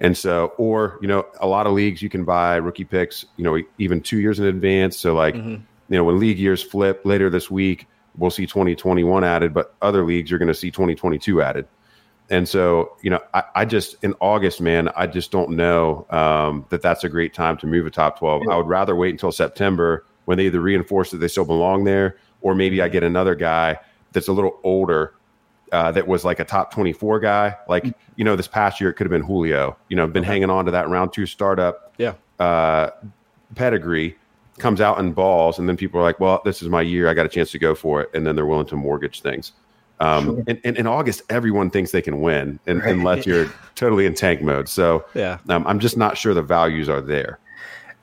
And 0.00 0.16
so, 0.16 0.52
or, 0.58 0.98
you 1.02 1.08
know, 1.08 1.26
a 1.40 1.46
lot 1.46 1.66
of 1.66 1.72
leagues 1.72 2.02
you 2.02 2.08
can 2.08 2.24
buy 2.24 2.56
rookie 2.56 2.84
picks, 2.84 3.24
you 3.36 3.44
know, 3.44 3.60
even 3.78 4.00
two 4.00 4.20
years 4.20 4.38
in 4.38 4.46
advance. 4.46 4.96
So, 4.96 5.14
like, 5.14 5.34
mm-hmm. 5.34 5.62
You 5.88 5.96
know, 5.96 6.04
when 6.04 6.18
league 6.18 6.38
years 6.38 6.62
flip 6.62 7.02
later 7.04 7.30
this 7.30 7.50
week, 7.50 7.86
we'll 8.16 8.30
see 8.30 8.46
2021 8.46 9.24
added, 9.24 9.54
but 9.54 9.74
other 9.80 10.04
leagues 10.04 10.30
you're 10.30 10.38
going 10.38 10.48
to 10.48 10.54
see 10.54 10.70
2022 10.70 11.40
added. 11.42 11.66
And 12.30 12.46
so, 12.46 12.96
you 13.00 13.10
know, 13.10 13.20
I, 13.32 13.42
I, 13.54 13.64
just 13.64 13.96
in 14.02 14.14
August, 14.20 14.60
man, 14.60 14.90
I 14.94 15.06
just 15.06 15.30
don't 15.30 15.50
know 15.50 16.06
um, 16.10 16.66
that 16.68 16.82
that's 16.82 17.04
a 17.04 17.08
great 17.08 17.32
time 17.32 17.56
to 17.58 17.66
move 17.66 17.86
a 17.86 17.90
top 17.90 18.18
12. 18.18 18.42
Yeah. 18.46 18.54
I 18.54 18.56
would 18.58 18.68
rather 18.68 18.94
wait 18.94 19.10
until 19.10 19.32
September 19.32 20.04
when 20.26 20.36
they 20.36 20.46
either 20.46 20.60
reinforce 20.60 21.10
that 21.12 21.18
they 21.18 21.28
still 21.28 21.46
belong 21.46 21.84
there, 21.84 22.18
or 22.42 22.54
maybe 22.54 22.82
I 22.82 22.88
get 22.88 23.02
another 23.02 23.34
guy 23.34 23.78
that's 24.12 24.28
a 24.28 24.32
little 24.32 24.60
older 24.62 25.14
uh, 25.72 25.92
that 25.92 26.06
was 26.06 26.24
like 26.24 26.38
a 26.38 26.44
top 26.44 26.70
24 26.70 27.20
guy. 27.20 27.56
Like, 27.66 27.86
you 28.16 28.24
know, 28.24 28.36
this 28.36 28.48
past 28.48 28.78
year, 28.78 28.90
it 28.90 28.94
could 28.94 29.06
have 29.06 29.10
been 29.10 29.22
Julio, 29.22 29.76
you 29.88 29.96
know, 29.96 30.06
been 30.06 30.22
okay. 30.22 30.32
hanging 30.32 30.50
on 30.50 30.66
to 30.66 30.70
that 30.70 30.88
round 30.88 31.14
two 31.14 31.24
startup 31.24 31.94
yeah. 31.96 32.14
Uh, 32.38 32.90
pedigree, 33.54 34.16
comes 34.58 34.80
out 34.80 34.98
in 34.98 35.12
balls. 35.12 35.58
And 35.58 35.68
then 35.68 35.76
people 35.76 36.00
are 36.00 36.02
like, 36.02 36.20
well, 36.20 36.42
this 36.44 36.62
is 36.62 36.68
my 36.68 36.82
year. 36.82 37.08
I 37.08 37.14
got 37.14 37.26
a 37.26 37.28
chance 37.28 37.50
to 37.52 37.58
go 37.58 37.74
for 37.74 38.02
it. 38.02 38.10
And 38.14 38.26
then 38.26 38.36
they're 38.36 38.46
willing 38.46 38.66
to 38.66 38.76
mortgage 38.76 39.20
things. 39.20 39.52
Um, 40.00 40.24
sure. 40.26 40.44
and, 40.46 40.60
and, 40.64 40.76
in 40.76 40.86
August, 40.86 41.22
everyone 41.28 41.70
thinks 41.70 41.90
they 41.90 42.02
can 42.02 42.20
win 42.20 42.60
and, 42.66 42.80
right. 42.80 42.90
unless 42.90 43.26
you're 43.26 43.52
totally 43.74 44.06
in 44.06 44.14
tank 44.14 44.40
mode. 44.40 44.68
So 44.68 45.04
yeah, 45.14 45.38
um, 45.48 45.66
I'm 45.66 45.80
just 45.80 45.96
not 45.96 46.16
sure 46.16 46.34
the 46.34 46.42
values 46.42 46.88
are 46.88 47.00
there. 47.00 47.40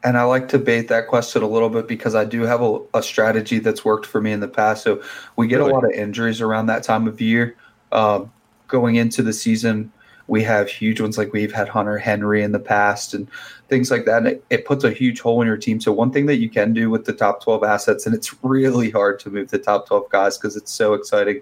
And 0.04 0.18
I 0.18 0.24
like 0.24 0.50
to 0.50 0.60
bait 0.60 0.88
that 0.90 1.08
question 1.08 1.42
a 1.42 1.48
little 1.48 1.70
bit 1.70 1.88
because 1.88 2.14
I 2.14 2.26
do 2.26 2.42
have 2.42 2.62
a, 2.62 2.80
a 2.94 3.02
strategy 3.02 3.60
that's 3.60 3.86
worked 3.86 4.06
for 4.06 4.22
me 4.22 4.34
in 4.34 4.40
the 4.40 4.48
past. 4.48 4.84
So 4.84 5.02
we 5.36 5.48
get 5.48 5.58
really? 5.58 5.72
a 5.72 5.74
lot 5.74 5.86
of 5.86 5.92
injuries 5.92 6.42
around 6.42 6.66
that 6.68 6.84
time 6.84 7.08
of 7.08 7.22
year. 7.22 7.56
Um, 7.92 8.32
going 8.68 8.96
into 8.96 9.24
the 9.24 9.34
season, 9.34 9.92
we 10.28 10.44
have 10.44 10.70
huge 10.70 11.00
ones 11.00 11.18
like 11.18 11.34
we've 11.34 11.54
had 11.54 11.70
Hunter 11.70 11.98
Henry 11.98 12.42
in 12.42 12.52
the 12.52 12.60
past 12.60 13.14
and 13.14 13.28
things 13.70 13.92
like 13.92 14.06
that. 14.06 14.20
And 14.20 14.28
it, 14.28 14.46
it, 14.50 14.66
puts 14.66 14.84
a 14.84 14.92
huge 14.92 15.20
hole 15.20 15.42
in 15.42 15.48
your 15.48 15.58
team. 15.58 15.80
So, 15.80 15.92
one 15.92 16.12
thing 16.12 16.26
that 16.26 16.38
you 16.38 16.50
can 16.50 16.74
do 16.74 16.90
with 16.90 17.06
the 17.06 17.14
top 17.14 17.44
12 17.44 17.64
assets, 17.64 18.06
and 18.06 18.16
it's 18.16 18.34
really 18.44 18.90
hard 18.90 19.20
to 19.22 19.30
move 19.30 19.52
the 19.52 19.60
top 19.60 19.88
12 19.88 20.10
guys 20.10 20.38
because 20.38 20.56
it's 20.56 20.72
so 20.72 20.94
exciting 20.94 21.42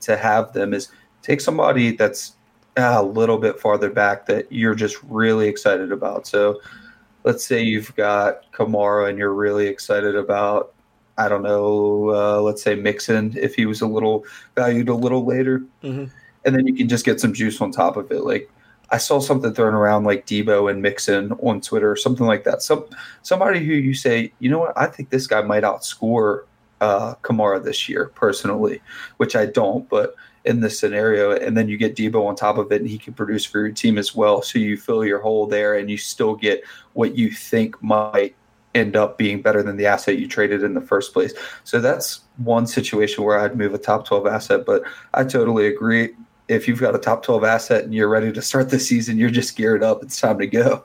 to 0.00 0.16
have 0.16 0.52
them, 0.52 0.74
is 0.74 0.88
take 1.22 1.40
somebody 1.40 1.96
that's 1.96 2.34
a 2.76 3.02
little 3.02 3.38
bit 3.38 3.58
farther 3.58 3.90
back 3.90 4.26
that 4.26 4.50
you're 4.52 4.74
just 4.74 5.02
really 5.04 5.48
excited 5.48 5.90
about. 5.90 6.26
So, 6.26 6.60
let's 7.24 7.46
say 7.46 7.62
you've 7.62 7.94
got 7.96 8.50
Kamara 8.52 9.08
and 9.08 9.18
you're 9.18 9.34
really 9.34 9.66
excited 9.66 10.16
about 10.16 10.74
I 11.18 11.28
don't 11.28 11.42
know, 11.42 12.10
uh, 12.10 12.40
let's 12.42 12.62
say 12.62 12.76
Mixon 12.76 13.34
if 13.36 13.56
he 13.56 13.66
was 13.66 13.80
a 13.80 13.88
little 13.88 14.24
valued 14.54 14.88
a 14.88 14.94
little 14.94 15.26
later, 15.26 15.64
mm-hmm. 15.82 16.04
And 16.44 16.54
then 16.54 16.66
you 16.66 16.74
can 16.74 16.88
just 16.88 17.04
get 17.04 17.20
some 17.20 17.32
juice 17.32 17.60
on 17.60 17.70
top 17.70 17.96
of 17.96 18.10
it. 18.10 18.24
Like 18.24 18.50
I 18.90 18.98
saw 18.98 19.20
something 19.20 19.52
thrown 19.52 19.74
around 19.74 20.04
like 20.04 20.26
Deebo 20.26 20.70
and 20.70 20.80
Mixon 20.80 21.32
on 21.32 21.60
Twitter, 21.60 21.94
something 21.96 22.26
like 22.26 22.44
that. 22.44 22.62
Some 22.62 22.86
somebody 23.22 23.64
who 23.64 23.74
you 23.74 23.94
say, 23.94 24.32
you 24.38 24.50
know 24.50 24.60
what, 24.60 24.78
I 24.78 24.86
think 24.86 25.10
this 25.10 25.26
guy 25.26 25.42
might 25.42 25.64
outscore 25.64 26.44
uh, 26.80 27.14
Kamara 27.22 27.62
this 27.62 27.88
year 27.88 28.06
personally, 28.14 28.80
which 29.16 29.36
I 29.36 29.46
don't, 29.46 29.88
but 29.88 30.14
in 30.44 30.60
this 30.60 30.78
scenario, 30.78 31.32
and 31.32 31.56
then 31.56 31.68
you 31.68 31.76
get 31.76 31.96
Deebo 31.96 32.26
on 32.26 32.34
top 32.34 32.56
of 32.56 32.72
it, 32.72 32.80
and 32.80 32.88
he 32.88 32.96
can 32.96 33.12
produce 33.12 33.44
for 33.44 33.58
your 33.60 33.72
team 33.72 33.98
as 33.98 34.14
well. 34.14 34.40
So 34.40 34.58
you 34.58 34.76
fill 34.78 35.04
your 35.04 35.20
hole 35.20 35.46
there, 35.46 35.76
and 35.76 35.90
you 35.90 35.98
still 35.98 36.34
get 36.34 36.62
what 36.94 37.16
you 37.16 37.30
think 37.30 37.80
might 37.82 38.34
end 38.74 38.96
up 38.96 39.18
being 39.18 39.42
better 39.42 39.62
than 39.62 39.76
the 39.76 39.86
asset 39.86 40.18
you 40.18 40.28
traded 40.28 40.62
in 40.62 40.74
the 40.74 40.80
first 40.80 41.12
place. 41.12 41.34
So 41.64 41.80
that's 41.80 42.20
one 42.36 42.66
situation 42.66 43.24
where 43.24 43.38
I'd 43.38 43.56
move 43.56 43.74
a 43.74 43.78
top 43.78 44.06
12 44.06 44.26
asset, 44.26 44.64
but 44.64 44.82
I 45.12 45.24
totally 45.24 45.66
agree. 45.66 46.14
If 46.48 46.66
you've 46.66 46.80
got 46.80 46.94
a 46.94 46.98
top 46.98 47.22
12 47.22 47.44
asset 47.44 47.84
and 47.84 47.94
you're 47.94 48.08
ready 48.08 48.32
to 48.32 48.42
start 48.42 48.70
the 48.70 48.78
season, 48.78 49.18
you're 49.18 49.30
just 49.30 49.56
geared 49.56 49.82
up. 49.82 50.02
It's 50.02 50.20
time 50.20 50.38
to 50.38 50.46
go. 50.46 50.84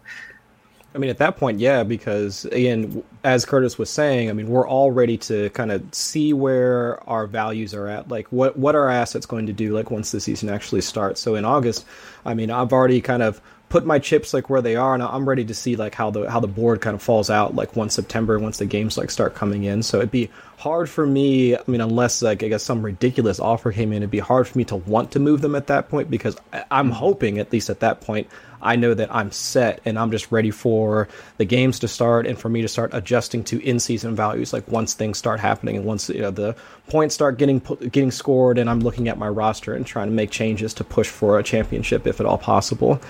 I 0.95 0.99
mean, 0.99 1.09
at 1.09 1.17
that 1.17 1.37
point, 1.37 1.59
yeah, 1.59 1.83
because 1.83 2.45
again, 2.45 3.03
as 3.23 3.45
Curtis 3.45 3.79
was 3.79 3.89
saying, 3.89 4.29
I 4.29 4.33
mean, 4.33 4.47
we're 4.47 4.67
all 4.67 4.91
ready 4.91 5.17
to 5.19 5.49
kind 5.51 5.71
of 5.71 5.83
see 5.91 6.33
where 6.33 7.01
our 7.09 7.25
values 7.25 7.73
are 7.73 7.87
at, 7.87 8.09
like 8.09 8.27
what 8.27 8.57
what 8.57 8.75
our 8.75 8.89
assets 8.89 9.25
going 9.25 9.47
to 9.47 9.53
do, 9.53 9.73
like 9.73 9.89
once 9.89 10.11
the 10.11 10.19
season 10.19 10.49
actually 10.49 10.81
starts. 10.81 11.19
So 11.19 11.33
in 11.33 11.45
August, 11.45 11.85
I 12.25 12.35
mean, 12.35 12.51
I've 12.51 12.71
already 12.71 13.01
kind 13.01 13.23
of 13.23 13.41
put 13.73 13.87
my 13.87 13.97
chips 13.97 14.35
like 14.35 14.51
where 14.51 14.61
they 14.61 14.75
are, 14.75 14.93
and 14.93 15.01
I'm 15.01 15.27
ready 15.27 15.43
to 15.45 15.53
see 15.55 15.75
like 15.75 15.95
how 15.95 16.11
the 16.11 16.29
how 16.29 16.39
the 16.39 16.47
board 16.47 16.79
kind 16.79 16.93
of 16.93 17.01
falls 17.01 17.31
out 17.31 17.55
like 17.55 17.75
once 17.75 17.95
September, 17.95 18.37
once 18.37 18.59
the 18.59 18.67
games 18.67 18.99
like 18.99 19.09
start 19.09 19.33
coming 19.33 19.63
in. 19.63 19.81
So 19.81 19.97
it'd 19.97 20.11
be 20.11 20.29
hard 20.57 20.91
for 20.91 21.07
me. 21.07 21.55
I 21.55 21.61
mean, 21.65 21.81
unless 21.81 22.21
like 22.21 22.43
I 22.43 22.49
guess 22.49 22.61
some 22.61 22.83
ridiculous 22.83 23.39
offer 23.39 23.71
came 23.71 23.91
in, 23.91 24.03
it'd 24.03 24.11
be 24.11 24.19
hard 24.19 24.47
for 24.47 24.59
me 24.59 24.63
to 24.65 24.75
want 24.75 25.09
to 25.13 25.19
move 25.19 25.41
them 25.41 25.55
at 25.55 25.65
that 25.67 25.89
point 25.89 26.11
because 26.11 26.37
I'm 26.69 26.91
hoping 26.91 27.39
at 27.39 27.51
least 27.51 27.71
at 27.71 27.79
that 27.79 28.01
point 28.01 28.27
I 28.61 28.75
know 28.75 28.93
that 28.93 29.13
I'm 29.13 29.31
set 29.31 29.81
and 29.85 29.97
I'm 29.97 30.11
just 30.11 30.31
ready 30.31 30.51
for 30.51 31.07
the 31.37 31.45
games 31.45 31.79
to 31.79 31.87
start 31.87 32.27
and 32.27 32.37
for 32.37 32.49
me 32.49 32.61
to 32.61 32.67
start 32.67 32.91
adjusting 32.93 33.43
to 33.45 33.59
in-season 33.59 34.15
values. 34.15 34.53
Like 34.53 34.67
once 34.67 34.93
things 34.93 35.17
start 35.17 35.39
happening 35.39 35.77
and 35.77 35.85
once 35.85 36.09
you 36.09 36.21
know 36.21 36.29
the 36.29 36.55
points 36.89 37.15
start 37.15 37.39
getting 37.39 37.57
getting 37.57 38.11
scored, 38.11 38.59
and 38.59 38.69
I'm 38.69 38.81
looking 38.81 39.07
at 39.07 39.17
my 39.17 39.29
roster 39.29 39.73
and 39.73 39.83
trying 39.83 40.09
to 40.09 40.13
make 40.13 40.29
changes 40.29 40.75
to 40.75 40.83
push 40.83 41.07
for 41.07 41.39
a 41.39 41.43
championship 41.43 42.05
if 42.05 42.19
at 42.19 42.27
all 42.27 42.37
possible. 42.37 43.01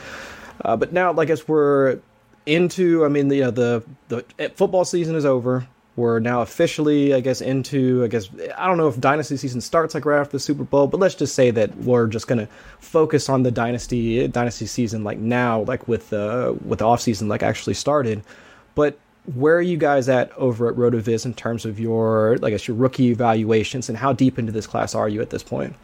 Uh, 0.64 0.76
but 0.78 0.94
now, 0.94 1.12
like, 1.12 1.30
as 1.30 1.48
we're 1.48 2.00
into, 2.46 3.06
I 3.06 3.08
mean, 3.08 3.28
the, 3.28 3.36
you 3.38 3.44
know, 3.44 3.52
the 3.52 3.84
the 4.08 4.26
eh, 4.40 4.50
football 4.56 4.86
season 4.86 5.16
is 5.16 5.26
over. 5.26 5.68
We're 5.96 6.20
now 6.20 6.42
officially, 6.42 7.14
I 7.14 7.20
guess, 7.20 7.40
into, 7.40 8.04
I 8.04 8.08
guess, 8.08 8.28
I 8.58 8.66
don't 8.66 8.78
know 8.78 8.88
if 8.88 9.00
dynasty 9.00 9.38
season 9.38 9.62
starts 9.62 9.94
like 9.94 10.06
right 10.06 10.20
after 10.20 10.32
the 10.32 10.40
Super 10.40 10.64
Bowl, 10.64 10.88
but 10.88 11.00
let's 11.00 11.14
just 11.14 11.36
say 11.36 11.52
that 11.52 11.76
we're 11.78 12.08
just 12.08 12.28
gonna 12.28 12.48
focus 12.80 13.30
on 13.30 13.44
the 13.44 13.52
dynasty 13.52 14.28
dynasty 14.28 14.66
season 14.66 15.04
like 15.04 15.20
now, 15.20 15.62
like 15.62 15.88
with 15.88 16.10
the 16.10 16.58
with 16.66 16.80
the 16.80 16.86
off 16.86 17.00
season 17.02 17.28
like 17.28 17.44
actually 17.44 17.76
started. 17.76 18.24
But 18.74 18.98
where 19.36 19.56
are 19.56 19.62
you 19.62 19.78
guys 19.78 20.10
at 20.10 20.32
over 20.36 20.68
at 20.68 20.76
Rotoviz 20.76 21.26
in 21.26 21.34
terms 21.36 21.64
of 21.64 21.80
your, 21.80 22.38
I 22.44 22.50
guess, 22.50 22.68
your 22.68 22.76
rookie 22.76 23.10
evaluations, 23.10 23.88
and 23.88 23.98
how 23.98 24.14
deep 24.14 24.40
into 24.40 24.52
this 24.52 24.66
class 24.66 24.96
are 24.96 25.08
you 25.08 25.22
at 25.22 25.30
this 25.30 25.44
point? 25.44 25.76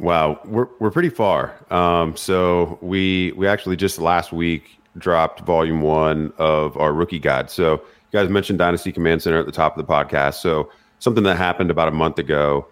Wow, 0.00 0.40
we're 0.44 0.68
we're 0.78 0.90
pretty 0.90 1.08
far. 1.08 1.54
Um, 1.72 2.16
so 2.16 2.78
we 2.80 3.32
we 3.32 3.46
actually 3.48 3.76
just 3.76 3.98
last 3.98 4.32
week 4.32 4.78
dropped 4.96 5.40
volume 5.40 5.82
one 5.82 6.32
of 6.38 6.76
our 6.76 6.92
rookie 6.92 7.18
guide. 7.18 7.50
So 7.50 7.74
you 7.74 8.20
guys 8.20 8.28
mentioned 8.28 8.58
Dynasty 8.58 8.92
Command 8.92 9.22
Center 9.22 9.38
at 9.38 9.46
the 9.46 9.52
top 9.52 9.76
of 9.76 9.86
the 9.86 9.92
podcast. 9.92 10.34
So 10.34 10.70
something 10.98 11.24
that 11.24 11.36
happened 11.36 11.70
about 11.70 11.88
a 11.88 11.92
month 11.92 12.18
ago. 12.18 12.66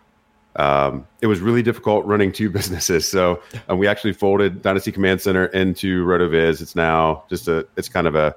Um, 0.57 1.07
it 1.21 1.27
was 1.27 1.41
really 1.41 1.63
difficult 1.63 2.07
running 2.07 2.33
two 2.33 2.49
businesses. 2.59 3.07
So 3.11 3.43
um, 3.69 3.79
we 3.79 3.87
actually 3.87 4.15
folded 4.15 4.63
Dynasty 4.63 4.91
Command 4.91 5.21
Center 5.21 5.47
into 5.47 6.07
RotoViz. 6.07 6.63
It's 6.63 6.75
now 6.75 7.25
just 7.29 7.49
a 7.49 7.67
it's 7.77 7.89
kind 7.89 8.07
of 8.07 8.15
a 8.15 8.35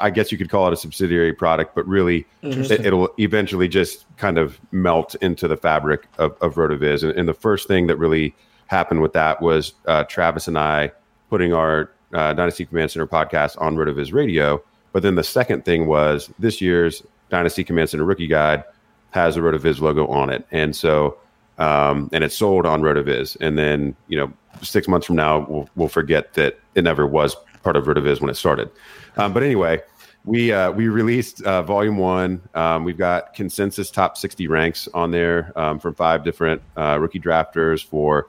I 0.00 0.10
guess 0.10 0.32
you 0.32 0.38
could 0.38 0.50
call 0.50 0.66
it 0.66 0.72
a 0.72 0.76
subsidiary 0.76 1.32
product, 1.32 1.74
but 1.74 1.86
really 1.86 2.26
it, 2.42 2.92
will 2.92 3.10
eventually 3.18 3.68
just 3.68 4.06
kind 4.16 4.38
of 4.38 4.58
melt 4.72 5.14
into 5.16 5.46
the 5.46 5.56
fabric 5.56 6.06
of, 6.18 6.36
of 6.40 6.54
RotoViz. 6.54 7.02
And, 7.02 7.12
and, 7.12 7.28
the 7.28 7.34
first 7.34 7.68
thing 7.68 7.86
that 7.86 7.96
really 7.96 8.34
happened 8.66 9.02
with 9.02 9.12
that 9.12 9.40
was 9.40 9.74
uh, 9.86 10.04
Travis 10.04 10.48
and 10.48 10.58
I 10.58 10.90
putting 11.30 11.52
our 11.52 11.90
uh, 12.12 12.32
Dynasty 12.32 12.66
Command 12.66 12.90
Center 12.90 13.06
podcast 13.06 13.60
on 13.60 13.76
RotoViz 13.76 14.12
Radio. 14.12 14.62
But 14.92 15.02
then 15.02 15.14
the 15.14 15.24
second 15.24 15.64
thing 15.64 15.86
was 15.86 16.30
this 16.38 16.60
year's 16.60 17.02
Dynasty 17.28 17.62
Command 17.62 17.90
Center 17.90 18.04
Rookie 18.04 18.26
Guide 18.26 18.64
has 19.10 19.36
a 19.36 19.40
RotoViz 19.40 19.80
logo 19.80 20.06
on 20.06 20.30
it, 20.30 20.46
and 20.50 20.74
so 20.74 21.18
um, 21.58 22.08
and 22.12 22.24
it's 22.24 22.36
sold 22.36 22.66
on 22.66 22.82
RotoViz. 22.82 23.36
And 23.40 23.58
then 23.58 23.94
you 24.08 24.18
know 24.18 24.32
six 24.62 24.88
months 24.88 25.06
from 25.06 25.16
now 25.16 25.46
we'll, 25.48 25.68
we'll 25.76 25.88
forget 25.88 26.34
that 26.34 26.58
it 26.74 26.82
never 26.82 27.06
was 27.06 27.36
part 27.62 27.76
of 27.76 27.84
RotoViz 27.84 28.20
when 28.20 28.30
it 28.30 28.34
started. 28.34 28.70
Um, 29.18 29.32
but 29.32 29.42
anyway, 29.42 29.82
we 30.24 30.52
uh, 30.52 30.70
we 30.70 30.88
released 30.88 31.42
uh, 31.42 31.62
volume 31.62 31.98
one. 31.98 32.40
Um, 32.54 32.84
we've 32.84 32.98
got 32.98 33.34
consensus 33.34 33.90
top 33.90 34.16
sixty 34.16 34.46
ranks 34.46 34.88
on 34.94 35.10
there 35.10 35.52
um, 35.56 35.78
from 35.78 35.94
five 35.94 36.24
different 36.24 36.62
uh, 36.76 36.98
rookie 37.00 37.20
drafters 37.20 37.84
for 37.84 38.28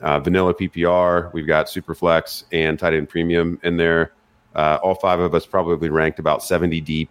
uh, 0.00 0.20
vanilla 0.20 0.54
PPR. 0.54 1.32
We've 1.32 1.46
got 1.46 1.66
Superflex 1.66 2.44
and 2.52 2.78
tight 2.78 2.94
end 2.94 3.08
premium 3.08 3.58
in 3.62 3.76
there. 3.76 4.12
Uh, 4.54 4.78
all 4.82 4.94
five 4.94 5.20
of 5.20 5.34
us 5.34 5.46
probably 5.46 5.88
ranked 5.88 6.18
about 6.18 6.42
seventy 6.42 6.80
deep. 6.80 7.10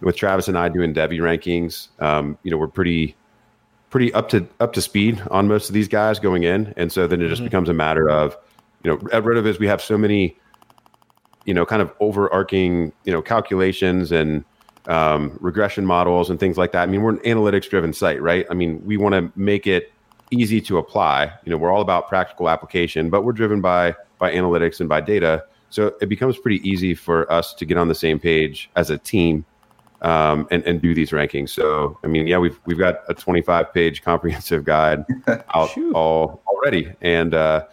With 0.00 0.16
Travis 0.16 0.48
and 0.48 0.56
I 0.56 0.70
doing 0.70 0.94
Devy 0.94 1.18
rankings, 1.18 1.88
um, 2.02 2.38
you 2.42 2.50
know 2.50 2.56
we're 2.56 2.68
pretty 2.68 3.16
pretty 3.90 4.12
up 4.14 4.28
to 4.30 4.46
up 4.58 4.72
to 4.72 4.80
speed 4.80 5.22
on 5.30 5.46
most 5.46 5.68
of 5.68 5.74
these 5.74 5.88
guys 5.88 6.18
going 6.18 6.44
in, 6.44 6.72
and 6.76 6.90
so 6.90 7.06
then 7.06 7.20
it 7.20 7.28
just 7.28 7.40
mm-hmm. 7.40 7.46
becomes 7.46 7.68
a 7.68 7.74
matter 7.74 8.08
of 8.08 8.36
you 8.82 8.90
know 8.90 8.96
at 9.12 9.24
Rotoviz 9.24 9.58
we 9.58 9.66
have 9.66 9.82
so 9.82 9.98
many 9.98 10.38
you 11.50 11.54
know 11.54 11.66
kind 11.66 11.82
of 11.82 11.92
overarching 11.98 12.92
you 13.02 13.12
know 13.12 13.20
calculations 13.20 14.12
and 14.12 14.44
um, 14.86 15.36
regression 15.40 15.84
models 15.84 16.30
and 16.30 16.38
things 16.38 16.56
like 16.56 16.70
that. 16.70 16.84
I 16.84 16.86
mean, 16.86 17.02
we're 17.02 17.10
an 17.10 17.18
analytics 17.18 17.68
driven 17.68 17.92
site, 17.92 18.22
right? 18.22 18.46
I 18.48 18.54
mean, 18.54 18.80
we 18.86 18.96
want 18.96 19.16
to 19.16 19.32
make 19.34 19.66
it 19.66 19.92
easy 20.30 20.60
to 20.60 20.78
apply. 20.78 21.24
You 21.44 21.50
know, 21.50 21.56
we're 21.56 21.72
all 21.72 21.80
about 21.80 22.06
practical 22.06 22.48
application, 22.48 23.10
but 23.10 23.24
we're 23.24 23.32
driven 23.32 23.60
by 23.60 23.96
by 24.18 24.32
analytics 24.32 24.78
and 24.78 24.88
by 24.88 25.00
data. 25.00 25.44
So 25.70 25.96
it 26.00 26.08
becomes 26.08 26.38
pretty 26.38 26.68
easy 26.68 26.94
for 26.94 27.30
us 27.32 27.52
to 27.54 27.64
get 27.64 27.76
on 27.76 27.88
the 27.88 27.96
same 27.96 28.20
page 28.20 28.70
as 28.76 28.88
a 28.90 28.98
team 28.98 29.44
um, 30.02 30.46
and, 30.52 30.62
and 30.62 30.80
do 30.80 30.94
these 30.94 31.10
rankings. 31.10 31.48
So, 31.48 31.98
I 32.04 32.06
mean, 32.06 32.28
yeah, 32.28 32.38
we've 32.38 32.60
we've 32.64 32.78
got 32.78 33.00
a 33.08 33.14
25 33.14 33.74
page 33.74 34.02
comprehensive 34.04 34.64
guide 34.64 35.04
out 35.52 35.76
all 35.94 36.42
already, 36.46 36.92
and 37.00 37.34
uh, 37.34 37.66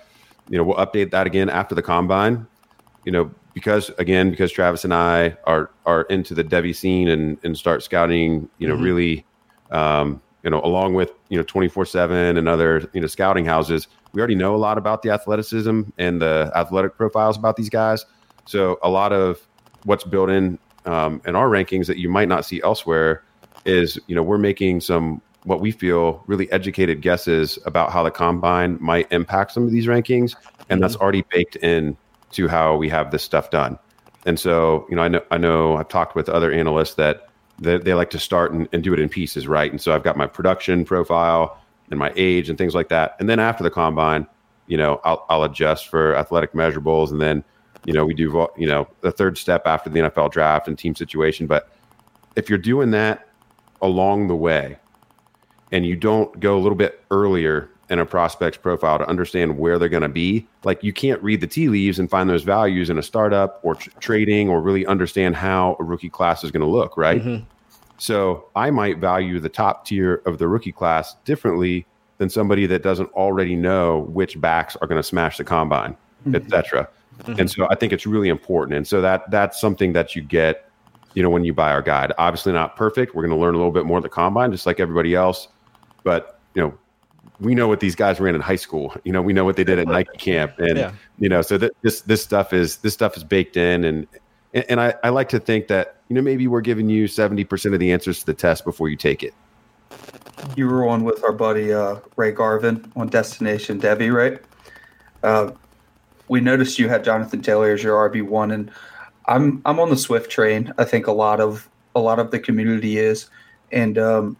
you 0.49 0.57
know 0.57 0.63
we'll 0.63 0.77
update 0.77 1.11
that 1.11 1.27
again 1.27 1.47
after 1.47 1.75
the 1.75 1.83
combine. 1.83 2.47
You 3.05 3.11
know, 3.11 3.31
because 3.57 3.89
again, 3.97 4.29
because 4.29 4.51
Travis 4.51 4.83
and 4.83 4.93
I 4.93 5.35
are 5.45 5.71
are 5.87 6.03
into 6.03 6.35
the 6.35 6.43
Devy 6.43 6.75
scene 6.75 7.07
and 7.07 7.39
and 7.43 7.57
start 7.57 7.81
scouting. 7.81 8.47
You 8.59 8.67
know, 8.67 8.75
mm-hmm. 8.75 8.83
really, 8.83 9.25
um, 9.71 10.21
you 10.43 10.51
know, 10.51 10.61
along 10.61 10.93
with 10.93 11.09
you 11.29 11.37
know 11.37 11.43
24 11.43 11.87
seven 11.87 12.37
and 12.37 12.47
other 12.47 12.87
you 12.93 13.01
know 13.01 13.07
scouting 13.07 13.45
houses. 13.45 13.87
We 14.13 14.21
already 14.21 14.35
know 14.35 14.53
a 14.53 14.57
lot 14.57 14.77
about 14.77 15.01
the 15.01 15.09
athleticism 15.09 15.81
and 15.97 16.21
the 16.21 16.51
athletic 16.53 16.97
profiles 16.97 17.35
about 17.35 17.55
these 17.55 17.69
guys. 17.69 18.05
So 18.45 18.77
a 18.83 18.91
lot 18.91 19.11
of 19.11 19.47
what's 19.85 20.03
built 20.03 20.29
in 20.29 20.59
um, 20.85 21.19
in 21.25 21.35
our 21.35 21.49
rankings 21.49 21.87
that 21.87 21.97
you 21.97 22.09
might 22.09 22.27
not 22.27 22.45
see 22.45 22.61
elsewhere 22.61 23.23
is 23.65 23.97
you 24.05 24.13
know 24.13 24.21
we're 24.21 24.37
making 24.37 24.81
some 24.81 25.19
what 25.45 25.61
we 25.61 25.71
feel 25.71 26.23
really 26.27 26.51
educated 26.51 27.01
guesses 27.01 27.57
about 27.65 27.91
how 27.91 28.03
the 28.03 28.11
combine 28.11 28.77
might 28.79 29.11
impact 29.11 29.51
some 29.51 29.63
of 29.63 29.71
these 29.71 29.87
rankings 29.87 30.35
and 30.69 30.83
that's 30.83 30.93
mm-hmm. 30.93 31.01
already 31.01 31.25
baked 31.31 31.55
in 31.55 31.97
to 32.31 32.47
how 32.47 32.75
we 32.75 32.89
have 32.89 33.11
this 33.11 33.23
stuff 33.23 33.49
done. 33.49 33.77
And 34.25 34.39
so 34.39 34.85
you 34.89 34.95
know 34.95 35.03
i 35.03 35.07
know 35.07 35.21
i 35.31 35.37
know 35.37 35.77
i've 35.77 35.87
talked 35.87 36.13
with 36.13 36.27
other 36.27 36.51
analysts 36.51 36.95
that 36.95 37.29
they, 37.59 37.77
they 37.77 37.93
like 37.93 38.09
to 38.09 38.19
start 38.19 38.51
and, 38.51 38.67
and 38.73 38.83
do 38.83 38.93
it 38.93 38.99
in 38.99 39.07
pieces 39.09 39.47
right? 39.47 39.71
And 39.71 39.79
so 39.79 39.93
i've 39.95 40.03
got 40.03 40.17
my 40.17 40.27
production 40.27 40.83
profile 40.83 41.57
and 41.89 41.97
my 41.97 42.11
age 42.17 42.49
and 42.49 42.57
things 42.57 42.75
like 42.75 42.89
that. 42.89 43.15
And 43.19 43.29
then 43.29 43.39
after 43.39 43.63
the 43.63 43.71
combine 43.71 44.27
you 44.67 44.75
know 44.75 44.99
i'll, 45.05 45.25
I'll 45.29 45.43
adjust 45.43 45.87
for 45.87 46.15
athletic 46.17 46.51
measurables. 46.51 47.11
And 47.11 47.21
then 47.21 47.43
you 47.87 47.93
know, 47.93 48.05
we 48.05 48.13
do, 48.13 48.47
you 48.57 48.67
know, 48.67 48.85
the 48.99 49.11
third 49.11 49.37
step 49.37 49.65
after 49.65 49.89
the 49.89 50.01
NFL 50.01 50.31
draft 50.31 50.67
and 50.67 50.77
team 50.77 50.93
situation. 50.93 51.47
But 51.47 51.71
if 52.35 52.49
you're 52.49 52.57
doing 52.57 52.91
that 52.91 53.29
along 53.81 54.27
the 54.27 54.35
way 54.35 54.77
and 55.71 55.85
you 55.85 55.95
don't 55.95 56.37
go 56.39 56.57
a 56.57 56.59
little 56.59 56.75
bit 56.75 57.01
earlier 57.11 57.69
in 57.89 57.99
a 57.99 58.05
prospect's 58.05 58.57
profile 58.57 58.97
to 58.97 59.07
understand 59.07 59.57
where 59.57 59.79
they're 59.79 59.87
going 59.87 60.03
to 60.03 60.09
be, 60.09 60.45
like 60.63 60.83
you 60.83 60.91
can't 60.91 61.21
read 61.23 61.39
the 61.39 61.47
tea 61.47 61.69
leaves 61.69 61.99
and 61.99 62.09
find 62.09 62.29
those 62.29 62.43
values 62.43 62.89
in 62.89 62.97
a 62.97 63.03
startup 63.03 63.61
or 63.63 63.75
tr- 63.75 63.89
trading 63.99 64.49
or 64.49 64.61
really 64.61 64.85
understand 64.85 65.35
how 65.35 65.77
a 65.79 65.83
rookie 65.83 66.09
class 66.09 66.43
is 66.43 66.51
going 66.51 66.61
to 66.61 66.67
look, 66.67 66.97
right? 66.97 67.21
Mm-hmm. 67.21 67.45
So 67.97 68.49
I 68.55 68.71
might 68.71 68.97
value 68.97 69.39
the 69.39 69.49
top 69.49 69.85
tier 69.85 70.21
of 70.25 70.37
the 70.37 70.47
rookie 70.47 70.71
class 70.71 71.15
differently 71.23 71.85
than 72.17 72.29
somebody 72.29 72.65
that 72.65 72.83
doesn't 72.83 73.09
already 73.13 73.55
know 73.55 74.01
which 74.09 74.39
backs 74.41 74.75
are 74.75 74.87
going 74.87 74.99
to 74.99 75.07
smash 75.07 75.37
the 75.37 75.43
combine, 75.43 75.93
mm-hmm. 75.93 76.35
et 76.35 76.49
cetera. 76.49 76.89
Mm-hmm. 77.19 77.39
And 77.39 77.49
so 77.49 77.67
I 77.69 77.75
think 77.75 77.93
it's 77.93 78.05
really 78.05 78.29
important. 78.29 78.75
And 78.75 78.87
so 78.87 79.01
that 79.01 79.31
that's 79.31 79.59
something 79.59 79.93
that 79.93 80.15
you 80.15 80.21
get, 80.21 80.69
you 81.13 81.23
know, 81.23 81.29
when 81.29 81.43
you 81.43 81.53
buy 81.53 81.71
our 81.71 81.81
guide. 81.81 82.13
Obviously 82.17 82.53
not 82.53 82.75
perfect. 82.75 83.15
We're 83.15 83.23
going 83.23 83.35
to 83.35 83.41
learn 83.41 83.55
a 83.55 83.57
little 83.57 83.71
bit 83.71 83.85
more 83.85 83.97
at 83.97 84.03
the 84.03 84.09
combine, 84.09 84.51
just 84.51 84.65
like 84.65 84.79
everybody 84.79 85.15
else. 85.15 85.47
But 86.03 86.39
you 86.53 86.61
know, 86.61 86.77
we 87.39 87.55
know 87.55 87.67
what 87.67 87.79
these 87.79 87.95
guys 87.95 88.19
ran 88.19 88.35
in 88.35 88.41
high 88.41 88.55
school. 88.55 88.95
You 89.03 89.11
know, 89.11 89.21
we 89.21 89.33
know 89.33 89.45
what 89.45 89.55
they 89.55 89.63
did 89.63 89.79
at 89.79 89.87
Nike 89.87 90.09
camp, 90.17 90.57
and 90.57 90.77
yeah. 90.77 90.91
you 91.19 91.29
know, 91.29 91.41
so 91.41 91.57
that 91.57 91.73
this 91.81 92.01
this 92.01 92.23
stuff 92.23 92.53
is 92.53 92.77
this 92.77 92.93
stuff 92.93 93.15
is 93.15 93.23
baked 93.23 93.57
in, 93.57 93.83
and 93.83 94.07
and 94.53 94.79
I, 94.79 94.95
I 95.03 95.09
like 95.09 95.29
to 95.29 95.39
think 95.39 95.67
that 95.67 95.97
you 96.09 96.15
know 96.15 96.21
maybe 96.21 96.47
we're 96.47 96.61
giving 96.61 96.89
you 96.89 97.07
seventy 97.07 97.43
percent 97.43 97.73
of 97.73 97.79
the 97.79 97.91
answers 97.91 98.19
to 98.19 98.25
the 98.25 98.33
test 98.33 98.65
before 98.65 98.89
you 98.89 98.95
take 98.95 99.23
it. 99.23 99.33
You 100.55 100.67
were 100.67 100.87
on 100.87 101.03
with 101.03 101.23
our 101.23 101.31
buddy 101.31 101.73
uh, 101.73 101.97
Ray 102.15 102.31
Garvin 102.31 102.91
on 102.95 103.07
Destination 103.07 103.79
Devy, 103.79 104.13
right? 104.13 104.41
Uh, 105.23 105.51
we 106.27 106.41
noticed 106.41 106.77
you 106.77 106.89
had 106.89 107.03
Jonathan 107.03 107.41
Taylor 107.41 107.71
as 107.71 107.83
your 107.83 108.09
RB 108.09 108.23
one, 108.23 108.51
and 108.51 108.71
I'm 109.27 109.61
I'm 109.65 109.79
on 109.79 109.89
the 109.89 109.97
Swift 109.97 110.31
train. 110.31 110.73
I 110.77 110.85
think 110.85 111.07
a 111.07 111.11
lot 111.11 111.39
of 111.39 111.69
a 111.95 111.99
lot 111.99 112.19
of 112.19 112.31
the 112.31 112.39
community 112.39 112.97
is, 112.97 113.29
and 113.71 113.97
um, 113.97 114.37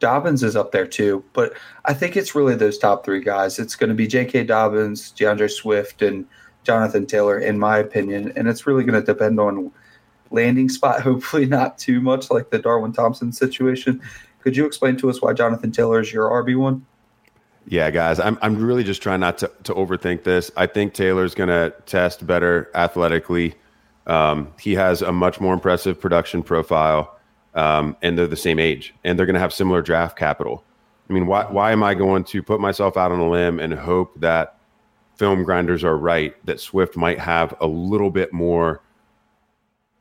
Dobbins 0.00 0.42
is 0.42 0.56
up 0.56 0.72
there 0.72 0.86
too. 0.86 1.22
But 1.32 1.52
I 1.84 1.94
think 1.94 2.16
it's 2.16 2.34
really 2.34 2.56
those 2.56 2.78
top 2.78 3.04
three 3.04 3.20
guys. 3.20 3.58
It's 3.58 3.76
going 3.76 3.88
to 3.88 3.94
be 3.94 4.06
J.K. 4.06 4.44
Dobbins, 4.44 5.12
D'Andre 5.12 5.48
Swift, 5.48 6.02
and 6.02 6.26
Jonathan 6.64 7.06
Taylor, 7.06 7.38
in 7.38 7.58
my 7.58 7.78
opinion. 7.78 8.32
And 8.34 8.48
it's 8.48 8.66
really 8.66 8.82
going 8.82 9.00
to 9.00 9.06
depend 9.06 9.38
on 9.38 9.70
landing 10.30 10.68
spot. 10.68 11.02
Hopefully, 11.02 11.46
not 11.46 11.78
too 11.78 12.00
much 12.00 12.30
like 12.30 12.50
the 12.50 12.58
Darwin 12.58 12.92
Thompson 12.92 13.32
situation. 13.32 14.00
Could 14.40 14.56
you 14.56 14.66
explain 14.66 14.96
to 14.96 15.10
us 15.10 15.22
why 15.22 15.34
Jonathan 15.34 15.70
Taylor 15.70 16.00
is 16.00 16.12
your 16.12 16.28
RB 16.30 16.56
one? 16.56 16.84
Yeah, 17.66 17.90
guys, 17.90 18.18
I'm 18.18 18.38
I'm 18.40 18.64
really 18.64 18.82
just 18.82 19.02
trying 19.02 19.20
not 19.20 19.38
to, 19.38 19.50
to 19.64 19.74
overthink 19.74 20.24
this. 20.24 20.50
I 20.56 20.66
think 20.66 20.94
Taylor's 20.94 21.34
going 21.34 21.50
to 21.50 21.74
test 21.84 22.26
better 22.26 22.70
athletically. 22.74 23.54
Um, 24.06 24.48
he 24.58 24.74
has 24.74 25.02
a 25.02 25.12
much 25.12 25.40
more 25.40 25.52
impressive 25.52 26.00
production 26.00 26.42
profile, 26.42 27.19
um, 27.54 27.96
and 28.02 28.18
they're 28.18 28.26
the 28.26 28.36
same 28.36 28.58
age, 28.58 28.94
and 29.04 29.18
they're 29.18 29.26
going 29.26 29.34
to 29.34 29.40
have 29.40 29.52
similar 29.52 29.82
draft 29.82 30.16
capital. 30.16 30.64
I 31.08 31.12
mean, 31.12 31.26
why 31.26 31.44
why 31.44 31.72
am 31.72 31.82
I 31.82 31.94
going 31.94 32.24
to 32.24 32.42
put 32.42 32.60
myself 32.60 32.96
out 32.96 33.12
on 33.12 33.18
a 33.18 33.28
limb 33.28 33.58
and 33.58 33.74
hope 33.74 34.18
that 34.20 34.58
film 35.16 35.42
grinders 35.42 35.84
are 35.84 35.96
right 35.96 36.34
that 36.46 36.60
Swift 36.60 36.96
might 36.96 37.18
have 37.18 37.54
a 37.60 37.66
little 37.66 38.10
bit 38.10 38.32
more 38.32 38.82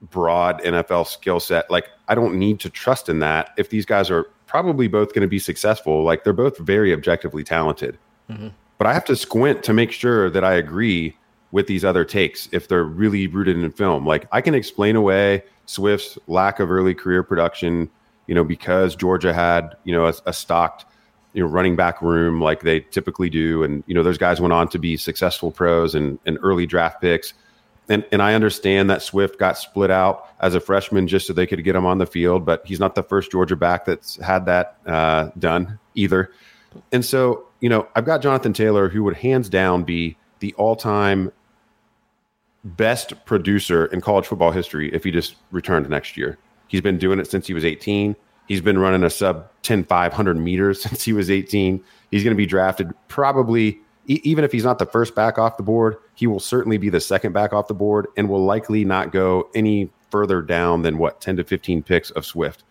broad 0.02 0.62
NFL 0.64 1.08
skill 1.08 1.40
set? 1.40 1.70
Like, 1.72 1.88
I 2.08 2.16
don't 2.16 2.38
need 2.38 2.60
to 2.62 2.70
trust 2.70 3.10
in 3.10 3.20
that 3.20 3.52
if 3.58 3.70
these 3.70 3.86
guys 3.86 4.10
are 4.12 4.28
probably 4.50 4.88
both 4.88 5.14
going 5.14 5.22
to 5.22 5.28
be 5.28 5.40
successful. 5.40 6.04
Like 6.04 6.24
they're 6.24 6.34
both 6.34 6.58
very 6.58 6.92
objectively 6.92 7.44
talented. 7.44 7.98
Mm-hmm. 8.30 8.48
But 8.80 8.88
I 8.88 8.94
have 8.94 9.06
to 9.06 9.16
squint 9.16 9.64
to 9.64 9.74
make 9.74 9.92
sure 9.92 10.30
that 10.32 10.44
I 10.44 10.54
agree 10.54 11.16
with 11.52 11.68
these 11.68 11.84
other 11.84 12.06
takes 12.06 12.48
if 12.52 12.68
they're 12.68 12.84
really 12.84 13.28
rooted 13.28 13.58
in 13.58 13.72
film. 13.72 14.06
Like 14.06 14.28
I 14.32 14.42
can 14.42 14.54
explain 14.54 14.96
away 14.96 15.44
Swift's 15.66 16.18
lack 16.28 16.60
of 16.60 16.70
early 16.72 16.94
career 16.94 17.24
production, 17.24 17.90
you 18.28 18.36
know, 18.36 18.44
because 18.44 18.96
Georgia 18.96 19.34
had, 19.34 19.76
you 19.84 19.94
know, 19.94 20.06
a, 20.08 20.14
a 20.26 20.34
stocked, 20.34 20.86
you 21.34 21.44
know, 21.44 21.50
running 21.50 21.76
back 21.76 22.02
room 22.02 22.42
like 22.42 22.62
they 22.62 22.80
typically 22.80 23.30
do. 23.30 23.64
And, 23.64 23.84
you 23.88 23.94
know, 23.94 24.04
those 24.04 24.18
guys 24.18 24.40
went 24.40 24.54
on 24.54 24.68
to 24.70 24.80
be 24.80 24.98
successful 24.98 25.52
pros 25.52 25.96
and, 25.96 26.20
and 26.26 26.38
early 26.42 26.66
draft 26.66 27.02
picks 27.02 27.34
and 27.90 28.06
and 28.12 28.22
I 28.22 28.36
understand 28.36 28.90
that 28.90 29.02
Swift 29.02 29.38
got 29.38 29.58
split 29.58 29.92
out 29.92 30.30
as 30.40 30.56
a 30.56 30.60
freshman 30.60 31.08
just 31.08 31.28
so 31.28 31.34
they 31.34 31.48
could 31.48 31.64
get 31.64 31.76
him 31.76 31.86
on 31.86 31.98
the 31.98 32.06
field, 32.06 32.46
but 32.46 32.66
he's 32.66 32.80
not 32.80 32.96
the 32.96 33.04
first 33.04 33.32
Georgia 33.32 33.56
back 33.56 33.86
that's 33.86 34.16
had 34.18 34.46
that 34.46 34.78
uh, 34.86 35.30
done 35.38 35.80
either. 35.96 36.32
And 36.92 37.04
so, 37.04 37.48
you 37.60 37.68
know, 37.68 37.88
I've 37.96 38.06
got 38.06 38.22
Jonathan 38.22 38.54
Taylor, 38.54 38.90
who 38.90 39.04
would 39.04 39.18
hands 39.18 39.50
down 39.50 39.84
be 39.84 40.16
the 40.40 40.54
all-time 40.54 41.32
best 42.63 43.13
producer 43.26 43.86
in 43.88 44.02
college 44.02 44.26
football 44.26 44.52
history 44.52 44.93
if 44.93 45.04
he 45.04 45.12
just 45.12 45.36
returned 45.52 45.89
next 45.89 46.17
year. 46.17 46.38
He's 46.67 46.82
been 46.82 46.98
doing 46.98 47.19
it 47.19 47.30
since 47.30 47.48
he 47.48 47.54
was 47.54 47.65
18. 47.65 48.15
He's 48.48 48.62
been 48.62 48.80
running 48.80 49.04
a 49.04 49.10
sub 49.10 49.50
10 49.63 49.86
500 49.86 50.38
meters 50.38 50.82
since 50.84 51.04
he 51.04 51.13
was 51.13 51.30
18. 51.30 51.84
He's 52.12 52.24
going 52.24 52.36
to 52.36 52.38
be 52.38 52.45
drafted 52.45 52.93
probably 53.08 53.80
even 54.10 54.43
if 54.43 54.52
he's 54.52 54.63
not 54.63 54.80
the 54.80 54.88
first 54.88 55.13
back 55.13 55.38
off 55.38 55.58
the 55.58 55.63
board, 55.63 55.98
he 56.15 56.26
will 56.26 56.39
certainly 56.39 56.80
be 56.80 56.89
the 56.89 57.00
second 57.00 57.32
back 57.32 57.54
off 57.54 57.67
the 57.67 57.76
board 57.76 58.08
and 58.17 58.28
will 58.28 58.43
likely 58.43 58.84
not 58.84 59.12
go 59.12 59.48
any 59.54 59.88
further 60.10 60.41
down 60.41 60.82
than 60.82 60.98
what 60.98 61.22
10 61.22 61.38
to 61.38 61.43
15 61.43 61.84
picks 61.84 62.10
of 62.12 62.26
Swift. 62.26 62.63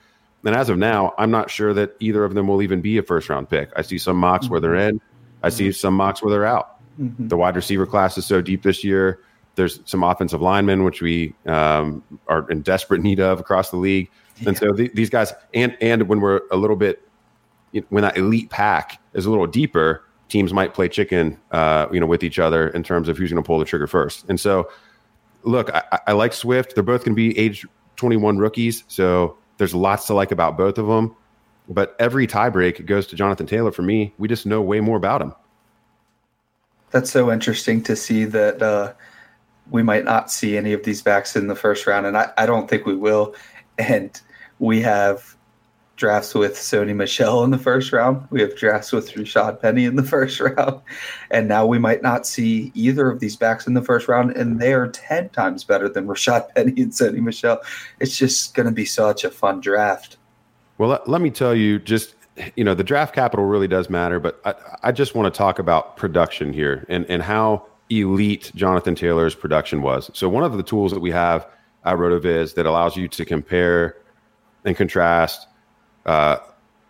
And 0.45 0.57
as 0.57 0.69
of 0.69 0.79
now, 0.79 1.15
I'm 1.17 1.31
not 1.31 1.49
sure 1.49 1.73
that 1.75 1.95
either 2.01 2.25
of 2.25 2.35
them 2.35 2.49
will 2.49 2.61
even 2.61 2.81
be 2.81 2.99
a 2.99 3.03
first 3.03 3.29
round 3.29 3.49
pick. 3.49 3.71
I 3.77 3.83
see 3.83 3.99
some 3.99 4.17
mocks 4.17 4.47
mm-hmm. 4.47 4.53
where 4.53 4.61
they're 4.61 4.71
mm-hmm. 4.73 4.97
in. 4.97 5.01
I 5.43 5.51
see 5.51 5.71
some 5.71 5.95
mocks 5.95 6.23
where 6.23 6.31
they're 6.33 6.47
out. 6.47 6.81
The 7.29 7.37
wide 7.37 7.55
receiver 7.55 7.87
class 7.87 8.19
is 8.19 8.27
so 8.27 8.41
deep 8.41 8.63
this 8.63 8.83
year. 8.83 9.21
There's 9.59 9.81
some 9.85 10.03
offensive 10.03 10.41
linemen 10.41 10.85
which 10.85 11.03
we 11.03 11.35
um, 11.45 12.03
are 12.29 12.51
in 12.51 12.63
desperate 12.63 13.03
need 13.03 13.21
of 13.21 13.39
across 13.41 13.71
the 13.71 13.77
league, 13.77 14.09
and 14.47 14.57
so 14.57 14.73
the, 14.73 14.91
these 14.95 15.11
guys 15.11 15.35
and 15.53 15.77
and 15.83 16.09
when 16.09 16.21
we're 16.23 16.41
a 16.51 16.57
little 16.57 16.77
bit 16.77 17.03
when 17.91 18.03
that 18.03 18.17
elite 18.17 18.51
pack 18.51 19.01
is 19.13 19.27
a 19.27 19.31
little 19.31 19.47
deeper, 19.47 20.05
teams 20.29 20.53
might 20.53 20.75
play 20.75 20.89
chicken, 20.89 21.39
uh, 21.51 21.87
you 21.93 22.01
know, 22.01 22.07
with 22.07 22.23
each 22.23 22.39
other 22.39 22.69
in 22.69 22.83
terms 22.83 23.09
of 23.09 23.19
who's 23.19 23.31
going 23.31 23.43
to 23.43 23.47
pull 23.47 23.59
the 23.59 23.65
trigger 23.65 23.87
first. 23.87 24.25
And 24.29 24.39
so, 24.39 24.71
look, 25.43 25.71
I, 25.75 26.01
I 26.07 26.13
like 26.13 26.33
Swift. 26.33 26.75
They're 26.75 26.85
both 26.85 27.05
going 27.05 27.15
to 27.15 27.17
be 27.17 27.39
age 27.39 27.67
21 27.97 28.39
rookies, 28.39 28.85
so 28.89 29.37
there's 29.59 29.75
lots 29.75 30.07
to 30.07 30.15
like 30.15 30.31
about 30.31 30.57
both 30.57 30.79
of 30.79 30.87
them. 30.87 31.15
But 31.69 31.95
every 31.99 32.27
tiebreak 32.27 32.87
goes 32.87 33.07
to 33.09 33.17
Jonathan 33.17 33.47
Taylor 33.47 33.73
for 33.73 33.83
me. 33.83 34.15
We 34.17 34.29
just 34.29 34.47
know 34.47 34.63
way 34.63 34.81
more 34.81 34.97
about 34.97 35.21
him. 35.21 35.35
That's 36.91 37.11
so 37.11 37.31
interesting 37.31 37.83
to 37.83 37.97
see 37.97 38.25
that 38.25 38.63
uh, 38.63 38.95
we 39.71 39.83
might 39.83 40.05
not 40.05 40.31
see 40.31 40.57
any 40.57 40.73
of 40.73 40.85
these 40.85 41.03
backs 41.03 41.37
in 41.37 41.49
the 41.49 41.57
first 41.57 41.87
round, 41.87 42.07
and 42.07 42.17
I, 42.17 42.31
I 42.37 42.47
don't 42.47 42.69
think 42.69 42.87
we 42.87 42.97
will. 42.97 43.35
And 43.79 44.21
we 44.59 44.81
have 44.83 45.37
drafts 45.99 46.33
with 46.35 46.55
Sony 46.55 46.95
Michel 46.95 47.45
in 47.45 47.51
the 47.51 47.59
first 47.59 47.93
round. 47.93 48.27
We 48.31 48.41
have 48.41 48.57
drafts 48.57 48.93
with 48.93 49.11
Rashad 49.13 49.61
Penny 49.61 49.85
in 49.85 49.97
the 49.97 50.03
first 50.03 50.41
round. 50.41 50.81
And 51.31 51.49
now 51.49 51.67
we 51.67 51.79
might 51.79 52.03
not 52.03 52.27
see 52.27 52.73
either 52.75 53.11
of 53.11 53.21
these 53.21 53.37
backs 53.37 53.67
in 53.67 53.75
the 53.75 53.83
first 53.83 54.09
round. 54.09 54.31
And 54.37 54.61
they 54.61 54.73
are 54.73 54.89
10 54.89 55.29
times 55.31 55.65
better 55.65 55.89
than 55.89 56.07
Rashad 56.07 56.49
Penny 56.55 56.81
and 56.81 56.93
Sony 56.93 57.19
Michel. 57.19 57.61
It's 58.01 58.17
just 58.17 58.55
going 58.55 58.67
to 58.67 58.73
be 58.73 58.85
such 58.87 59.25
a 59.25 59.31
fun 59.31 59.61
draft. 59.61 60.17
Well, 60.79 60.91
let, 60.91 61.09
let, 61.09 61.21
me 61.21 61.31
tell 61.31 61.55
you, 61.55 61.81
just, 61.81 62.15
you 62.55 62.63
know, 62.63 62.75
the 62.75 62.85
draft 62.85 63.15
capital 63.15 63.45
really 63.45 63.69
does 63.69 63.91
matter. 63.91 64.21
But 64.21 64.41
I, 64.45 64.55
I 64.85 64.93
just 64.93 65.17
want 65.17 65.33
to 65.33 65.37
talk 65.37 65.59
about 65.59 65.97
production 65.97 66.53
here 66.53 66.87
and, 66.89 67.05
and 67.09 67.23
how 67.23 67.67
elite 67.91 68.53
Jonathan 68.55 68.95
Taylor's 68.95 69.35
production 69.35 69.83
was. 69.83 70.11
So, 70.15 70.29
one 70.29 70.45
of 70.45 70.57
the 70.57 70.63
tools 70.63 70.93
that 70.93 71.01
we 71.01 71.11
have 71.11 71.47
at 71.85 71.97
RotoViz 71.97 72.55
that 72.55 72.67
allows 72.67 72.97
you 72.97 73.09
to 73.09 73.25
compare 73.25 73.97
and 74.65 74.77
contrast 74.77 75.47
uh, 76.07 76.39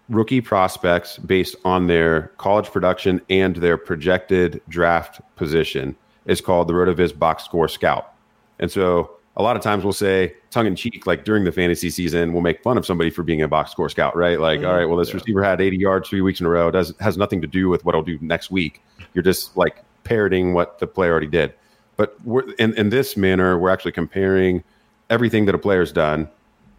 rookie 0.09 0.41
prospects 0.41 1.19
based 1.19 1.57
on 1.65 1.87
their 1.87 2.29
college 2.39 2.67
production 2.71 3.21
and 3.29 3.57
their 3.57 3.77
projected 3.77 4.61
draft 4.69 5.21
position 5.37 5.97
is 6.27 6.41
called 6.41 6.69
the 6.69 6.75
RotoViz 6.75 7.19
Box 7.19 7.45
Score 7.45 7.69
Scout. 7.69 8.15
And 8.59 8.71
so 8.71 9.19
a 9.39 9.43
lot 9.43 9.57
of 9.57 9.63
times 9.63 9.85
we'll 9.85 9.93
say 9.93 10.35
tongue 10.51 10.67
in 10.67 10.75
cheek, 10.75 11.07
like 11.07 11.25
during 11.25 11.45
the 11.45 11.53
fantasy 11.53 11.91
season, 11.91 12.33
we'll 12.33 12.43
make 12.43 12.61
fun 12.63 12.77
of 12.77 12.85
somebody 12.85 13.09
for 13.09 13.23
being 13.23 13.41
a 13.41 13.49
box 13.49 13.71
score 13.71 13.89
scout, 13.89 14.17
right? 14.17 14.41
Like, 14.41 14.61
mm-hmm. 14.61 14.69
all 14.69 14.77
right, 14.77 14.85
well, 14.85 14.97
this 14.97 15.11
yeah. 15.11 15.15
receiver 15.15 15.45
had 15.45 15.61
80 15.61 15.77
yards 15.77 16.09
three 16.09 16.21
weeks 16.21 16.41
in 16.41 16.47
a 16.47 16.49
row. 16.49 16.69
It 16.69 16.73
does 16.73 16.93
has 16.99 17.17
nothing 17.17 17.41
to 17.43 17.47
do 17.47 17.69
with 17.69 17.85
what 17.85 17.95
I'll 17.95 18.03
do 18.03 18.19
next 18.21 18.51
week. 18.51 18.83
You're 19.15 19.23
just 19.23 19.57
like 19.57 19.85
parroting 20.09 20.55
what 20.55 20.79
the 20.79 20.87
player 20.87 21.11
already 21.11 21.27
did. 21.27 21.53
But 21.97 22.17
in, 22.59 22.75
in 22.75 22.91
this 22.91 23.17
manner, 23.17 23.59
we're 23.59 23.71
actually 23.71 23.93
comparing 23.93 24.63
everything 25.11 25.47
that 25.47 25.55
a 25.55 25.59
player's 25.59 25.93
done 25.93 26.29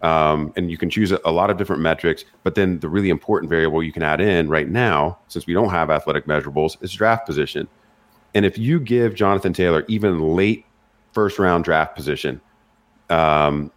um, 0.02 0.54
and 0.56 0.72
you 0.72 0.78
can 0.78 0.90
choose 0.90 1.12
a, 1.12 1.20
a, 1.26 1.32
lot 1.32 1.50
of 1.50 1.58
different 1.58 1.82
metrics. 1.82 2.24
But 2.44 2.56
then 2.56 2.80
the 2.80 2.88
really 2.88 3.10
important 3.10 3.50
variable 3.50 3.84
you 3.84 3.92
can 3.92 4.04
add 4.04 4.22
in 4.22 4.48
right 4.48 4.70
now, 4.70 5.18
since 5.28 5.46
we 5.46 5.54
don't 5.54 5.70
have 5.70 5.90
athletic 5.90 6.26
measurables, 6.26 6.82
is 6.82 6.94
draft 6.94 7.26
position. 7.26 7.68
And 8.34 8.46
if 8.46 8.58
you 8.58 8.80
give 8.80 9.16
Jonathan 9.16 9.54
Taylor 9.54 9.84
even 9.88 10.36
late 10.36 10.66
first 11.12 11.40
round 11.40 11.66
draft 11.66 11.96
position 11.96 12.40
um, 13.10 13.72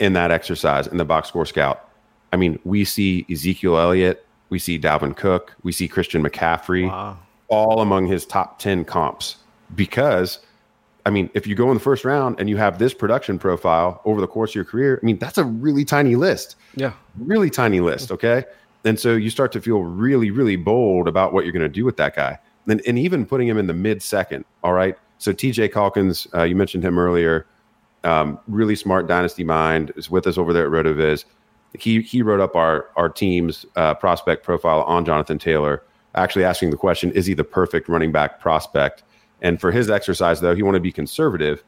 in 0.00 0.14
that 0.14 0.30
exercise 0.30 0.86
in 0.86 0.96
the 0.96 1.04
box 1.04 1.28
score 1.28 1.46
scout, 1.46 1.88
I 2.32 2.36
mean, 2.36 2.58
we 2.64 2.84
see 2.84 3.26
Ezekiel 3.30 3.78
Elliott, 3.78 4.26
we 4.48 4.58
see 4.58 4.78
Dalvin 4.78 5.16
Cook, 5.16 5.54
we 5.62 5.72
see 5.72 5.86
Christian 5.86 6.22
McCaffrey, 6.24 6.88
wow. 6.88 7.18
All 7.50 7.80
among 7.80 8.06
his 8.06 8.24
top 8.24 8.58
10 8.58 8.84
comps 8.84 9.36
because 9.74 10.38
I 11.06 11.10
mean, 11.10 11.30
if 11.34 11.46
you 11.46 11.54
go 11.54 11.68
in 11.68 11.74
the 11.74 11.80
first 11.80 12.04
round 12.04 12.38
and 12.38 12.48
you 12.48 12.56
have 12.56 12.78
this 12.78 12.92
production 12.92 13.38
profile 13.38 14.00
over 14.04 14.20
the 14.20 14.26
course 14.26 14.50
of 14.50 14.54
your 14.54 14.64
career, 14.64 15.00
I 15.02 15.06
mean, 15.06 15.18
that's 15.18 15.38
a 15.38 15.44
really 15.44 15.84
tiny 15.84 16.14
list. 16.14 16.56
Yeah. 16.74 16.92
Really 17.18 17.50
tiny 17.50 17.80
list. 17.80 18.12
Okay. 18.12 18.44
And 18.84 18.98
so 18.98 19.14
you 19.14 19.30
start 19.30 19.52
to 19.52 19.60
feel 19.60 19.82
really, 19.82 20.30
really 20.30 20.56
bold 20.56 21.08
about 21.08 21.32
what 21.32 21.44
you're 21.44 21.52
going 21.52 21.62
to 21.62 21.68
do 21.68 21.84
with 21.84 21.96
that 21.96 22.16
guy. 22.16 22.38
And, 22.68 22.82
and 22.86 22.98
even 22.98 23.26
putting 23.26 23.48
him 23.48 23.58
in 23.58 23.66
the 23.66 23.74
mid 23.74 24.02
second. 24.02 24.44
All 24.62 24.72
right. 24.72 24.96
So 25.18 25.32
TJ 25.32 25.72
Calkins, 25.72 26.26
uh, 26.34 26.42
you 26.44 26.54
mentioned 26.54 26.84
him 26.84 26.98
earlier. 26.98 27.46
Um, 28.04 28.38
really 28.48 28.76
smart 28.76 29.06
dynasty 29.06 29.44
mind 29.44 29.92
is 29.96 30.10
with 30.10 30.26
us 30.26 30.38
over 30.38 30.52
there 30.52 30.66
at 30.66 30.84
RotoViz. 30.84 31.24
He 31.78 32.00
he 32.00 32.22
wrote 32.22 32.40
up 32.40 32.56
our 32.56 32.88
our 32.96 33.08
team's 33.08 33.66
uh, 33.76 33.94
prospect 33.94 34.42
profile 34.42 34.82
on 34.82 35.04
Jonathan 35.04 35.38
Taylor, 35.38 35.82
actually 36.14 36.44
asking 36.44 36.70
the 36.70 36.76
question: 36.76 37.12
Is 37.12 37.26
he 37.26 37.34
the 37.34 37.44
perfect 37.44 37.88
running 37.88 38.12
back 38.12 38.40
prospect? 38.40 39.02
And 39.42 39.60
for 39.60 39.70
his 39.70 39.90
exercise, 39.90 40.40
though, 40.40 40.54
he 40.54 40.62
wanted 40.62 40.78
to 40.78 40.82
be 40.82 40.92
conservative. 40.92 41.62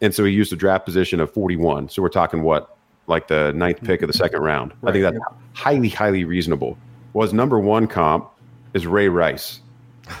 And 0.00 0.14
so 0.14 0.24
he 0.24 0.32
used 0.32 0.52
a 0.52 0.56
draft 0.56 0.84
position 0.84 1.20
of 1.20 1.32
41. 1.32 1.88
So 1.88 2.02
we're 2.02 2.08
talking 2.08 2.42
what, 2.42 2.76
like 3.06 3.28
the 3.28 3.52
ninth 3.52 3.82
pick 3.82 4.02
of 4.02 4.06
the 4.06 4.12
second 4.12 4.42
round. 4.42 4.72
Right, 4.80 4.90
I 4.90 4.92
think 4.92 5.02
that's 5.02 5.16
yeah. 5.16 5.36
highly, 5.54 5.88
highly 5.88 6.24
reasonable. 6.24 6.78
Was 7.12 7.32
number 7.32 7.58
one 7.58 7.86
comp 7.86 8.30
is 8.72 8.86
Ray 8.86 9.08
Rice. 9.08 9.60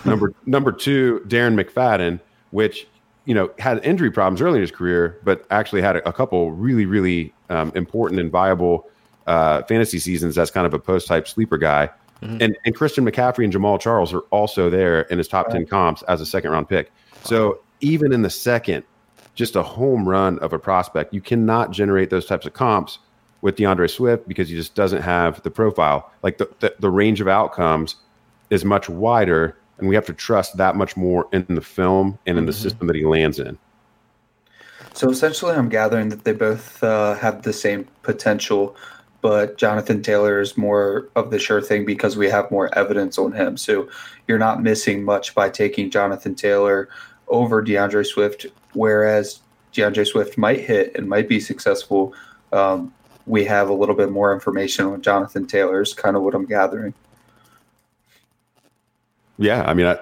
number 0.04 0.34
number 0.46 0.72
two, 0.72 1.22
Darren 1.26 1.60
McFadden, 1.60 2.20
which 2.50 2.86
you 3.24 3.34
know 3.34 3.50
had 3.58 3.84
injury 3.84 4.10
problems 4.10 4.42
early 4.42 4.56
in 4.56 4.62
his 4.62 4.72
career, 4.72 5.18
but 5.22 5.46
actually 5.50 5.82
had 5.82 5.96
a, 5.96 6.08
a 6.08 6.12
couple 6.12 6.50
really, 6.50 6.84
really 6.84 7.32
um, 7.48 7.70
important 7.74 8.20
and 8.20 8.30
viable 8.30 8.88
uh, 9.26 9.62
fantasy 9.62 9.98
seasons 9.98 10.36
as 10.36 10.50
kind 10.50 10.66
of 10.66 10.74
a 10.74 10.78
post 10.78 11.08
hype 11.08 11.28
sleeper 11.28 11.56
guy. 11.56 11.88
Mm-hmm. 12.22 12.42
And, 12.42 12.56
and 12.64 12.74
Christian 12.74 13.04
McCaffrey 13.04 13.44
and 13.44 13.52
Jamaal 13.52 13.80
Charles 13.80 14.12
are 14.12 14.20
also 14.30 14.68
there 14.68 15.02
in 15.02 15.18
his 15.18 15.28
top 15.28 15.46
right. 15.46 15.54
10 15.54 15.66
comps 15.66 16.02
as 16.02 16.20
a 16.20 16.26
second 16.26 16.50
round 16.50 16.68
pick. 16.68 16.92
So 17.24 17.60
even 17.80 18.12
in 18.12 18.22
the 18.22 18.30
second, 18.30 18.84
just 19.34 19.56
a 19.56 19.62
home 19.62 20.08
run 20.08 20.38
of 20.40 20.52
a 20.52 20.58
prospect, 20.58 21.14
you 21.14 21.20
cannot 21.20 21.70
generate 21.70 22.10
those 22.10 22.26
types 22.26 22.46
of 22.46 22.52
comps 22.52 22.98
with 23.40 23.56
D'Andre 23.56 23.86
Swift 23.86 24.28
because 24.28 24.48
he 24.48 24.54
just 24.54 24.74
doesn't 24.74 25.02
have 25.02 25.42
the 25.42 25.50
profile. 25.50 26.10
Like 26.22 26.38
the, 26.38 26.50
the, 26.60 26.74
the 26.78 26.90
range 26.90 27.20
of 27.20 27.28
outcomes 27.28 27.96
is 28.50 28.64
much 28.64 28.88
wider, 28.88 29.56
and 29.78 29.88
we 29.88 29.94
have 29.94 30.04
to 30.06 30.12
trust 30.12 30.58
that 30.58 30.76
much 30.76 30.96
more 30.96 31.26
in 31.32 31.46
the 31.48 31.62
film 31.62 32.18
and 32.26 32.36
in 32.36 32.42
mm-hmm. 32.42 32.46
the 32.46 32.52
system 32.52 32.86
that 32.86 32.96
he 32.96 33.04
lands 33.06 33.38
in. 33.38 33.58
So 34.92 35.08
essentially, 35.08 35.54
I'm 35.54 35.68
gathering 35.68 36.08
that 36.10 36.24
they 36.24 36.32
both 36.32 36.82
uh, 36.82 37.14
have 37.14 37.42
the 37.42 37.52
same 37.52 37.86
potential 38.02 38.76
but 39.20 39.58
Jonathan 39.58 40.02
Taylor 40.02 40.40
is 40.40 40.56
more 40.56 41.08
of 41.16 41.30
the 41.30 41.38
sure 41.38 41.60
thing 41.60 41.84
because 41.84 42.16
we 42.16 42.28
have 42.28 42.50
more 42.50 42.76
evidence 42.76 43.18
on 43.18 43.32
him. 43.32 43.56
So 43.56 43.88
you're 44.26 44.38
not 44.38 44.62
missing 44.62 45.04
much 45.04 45.34
by 45.34 45.50
taking 45.50 45.90
Jonathan 45.90 46.34
Taylor 46.34 46.88
over 47.28 47.62
D'Andre 47.62 48.02
Swift, 48.02 48.46
whereas 48.72 49.40
D'Andre 49.72 50.04
Swift 50.04 50.38
might 50.38 50.60
hit 50.60 50.96
and 50.96 51.08
might 51.08 51.28
be 51.28 51.40
successful. 51.40 52.14
Um, 52.52 52.92
we 53.26 53.44
have 53.44 53.68
a 53.68 53.74
little 53.74 53.94
bit 53.94 54.10
more 54.10 54.32
information 54.32 54.86
on 54.86 55.02
Jonathan 55.02 55.46
Taylor, 55.46 55.80
is 55.80 55.94
kind 55.94 56.16
of 56.16 56.22
what 56.22 56.34
I'm 56.34 56.46
gathering. 56.46 56.94
Yeah, 59.38 59.62
I 59.62 59.74
mean, 59.74 59.86
I, 59.86 59.98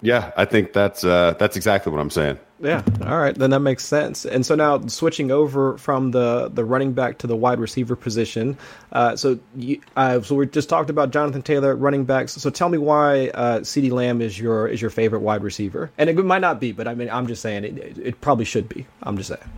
yeah, 0.00 0.32
I 0.36 0.44
think 0.44 0.72
that's 0.72 1.04
uh, 1.04 1.34
that's 1.38 1.56
exactly 1.56 1.92
what 1.92 2.00
I'm 2.00 2.10
saying. 2.10 2.38
Yeah. 2.62 2.82
All 3.02 3.18
right. 3.18 3.34
Then 3.34 3.50
that 3.50 3.60
makes 3.60 3.84
sense. 3.84 4.24
And 4.24 4.46
so 4.46 4.54
now 4.54 4.80
switching 4.86 5.32
over 5.32 5.76
from 5.78 6.12
the 6.12 6.48
the 6.48 6.64
running 6.64 6.92
back 6.92 7.18
to 7.18 7.26
the 7.26 7.34
wide 7.34 7.58
receiver 7.58 7.96
position. 7.96 8.56
Uh, 8.92 9.16
so 9.16 9.40
you, 9.56 9.80
uh, 9.96 10.20
so 10.20 10.36
we 10.36 10.46
just 10.46 10.68
talked 10.68 10.88
about 10.88 11.10
Jonathan 11.10 11.42
Taylor 11.42 11.74
running 11.74 12.04
backs. 12.04 12.34
So 12.34 12.50
tell 12.50 12.68
me 12.68 12.78
why 12.78 13.28
uh, 13.30 13.60
CeeDee 13.60 13.90
Lamb 13.90 14.22
is 14.22 14.38
your 14.38 14.68
is 14.68 14.80
your 14.80 14.90
favorite 14.90 15.20
wide 15.20 15.42
receiver. 15.42 15.90
And 15.98 16.08
it 16.08 16.16
might 16.24 16.40
not 16.40 16.60
be, 16.60 16.70
but 16.70 16.86
I 16.86 16.94
mean 16.94 17.10
I'm 17.10 17.26
just 17.26 17.42
saying 17.42 17.64
it, 17.64 17.78
it, 17.78 17.98
it 17.98 18.20
probably 18.20 18.44
should 18.44 18.68
be. 18.68 18.86
I'm 19.02 19.16
just 19.16 19.28
saying. 19.30 19.50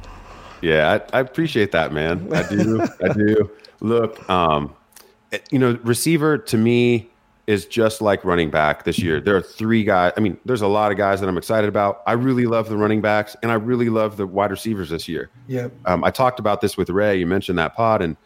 Yeah, 0.62 0.98
I, 1.12 1.18
I 1.18 1.20
appreciate 1.20 1.72
that, 1.72 1.92
man. 1.92 2.32
I 2.32 2.48
do. 2.48 2.86
I 3.02 3.12
do. 3.12 3.50
Look, 3.80 4.30
um, 4.30 4.74
you 5.50 5.58
know, 5.58 5.78
receiver 5.82 6.38
to 6.38 6.56
me 6.56 7.10
is 7.46 7.66
just 7.66 8.00
like 8.00 8.24
running 8.24 8.50
back 8.50 8.84
this 8.84 8.98
year. 8.98 9.20
There 9.20 9.36
are 9.36 9.42
three 9.42 9.84
guys. 9.84 10.12
I 10.16 10.20
mean, 10.20 10.38
there's 10.44 10.62
a 10.62 10.66
lot 10.66 10.90
of 10.90 10.98
guys 10.98 11.20
that 11.20 11.28
I'm 11.28 11.36
excited 11.36 11.68
about. 11.68 12.02
I 12.06 12.12
really 12.12 12.46
love 12.46 12.68
the 12.68 12.76
running 12.76 13.02
backs, 13.02 13.36
and 13.42 13.52
I 13.52 13.54
really 13.54 13.90
love 13.90 14.16
the 14.16 14.26
wide 14.26 14.50
receivers 14.50 14.90
this 14.90 15.08
year. 15.08 15.30
Yeah. 15.46 15.68
Um, 15.84 16.04
I 16.04 16.10
talked 16.10 16.38
about 16.38 16.60
this 16.60 16.76
with 16.76 16.88
Ray. 16.88 17.18
You 17.18 17.26
mentioned 17.26 17.58
that 17.58 17.74
pod, 17.74 18.00
and 18.00 18.16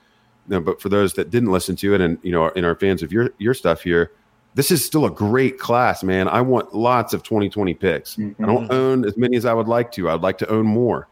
you 0.48 0.56
know, 0.56 0.60
but 0.60 0.80
for 0.80 0.88
those 0.88 1.14
that 1.14 1.30
didn't 1.30 1.50
listen 1.50 1.74
to 1.76 1.94
it, 1.94 2.00
and 2.00 2.18
you 2.22 2.30
know, 2.30 2.48
in 2.48 2.64
our 2.64 2.76
fans 2.76 3.02
of 3.02 3.12
your 3.12 3.30
your 3.38 3.54
stuff 3.54 3.82
here, 3.82 4.12
this 4.54 4.70
is 4.70 4.84
still 4.84 5.04
a 5.04 5.10
great 5.10 5.58
class, 5.58 6.04
man. 6.04 6.28
I 6.28 6.40
want 6.40 6.74
lots 6.74 7.12
of 7.12 7.22
2020 7.24 7.74
picks. 7.74 8.16
Mm-hmm. 8.16 8.42
I 8.42 8.46
don't 8.46 8.72
own 8.72 9.04
as 9.04 9.16
many 9.16 9.36
as 9.36 9.44
I 9.44 9.52
would 9.52 9.68
like 9.68 9.90
to. 9.92 10.10
I'd 10.10 10.20
like 10.20 10.38
to 10.38 10.48
own 10.48 10.66
more, 10.66 11.08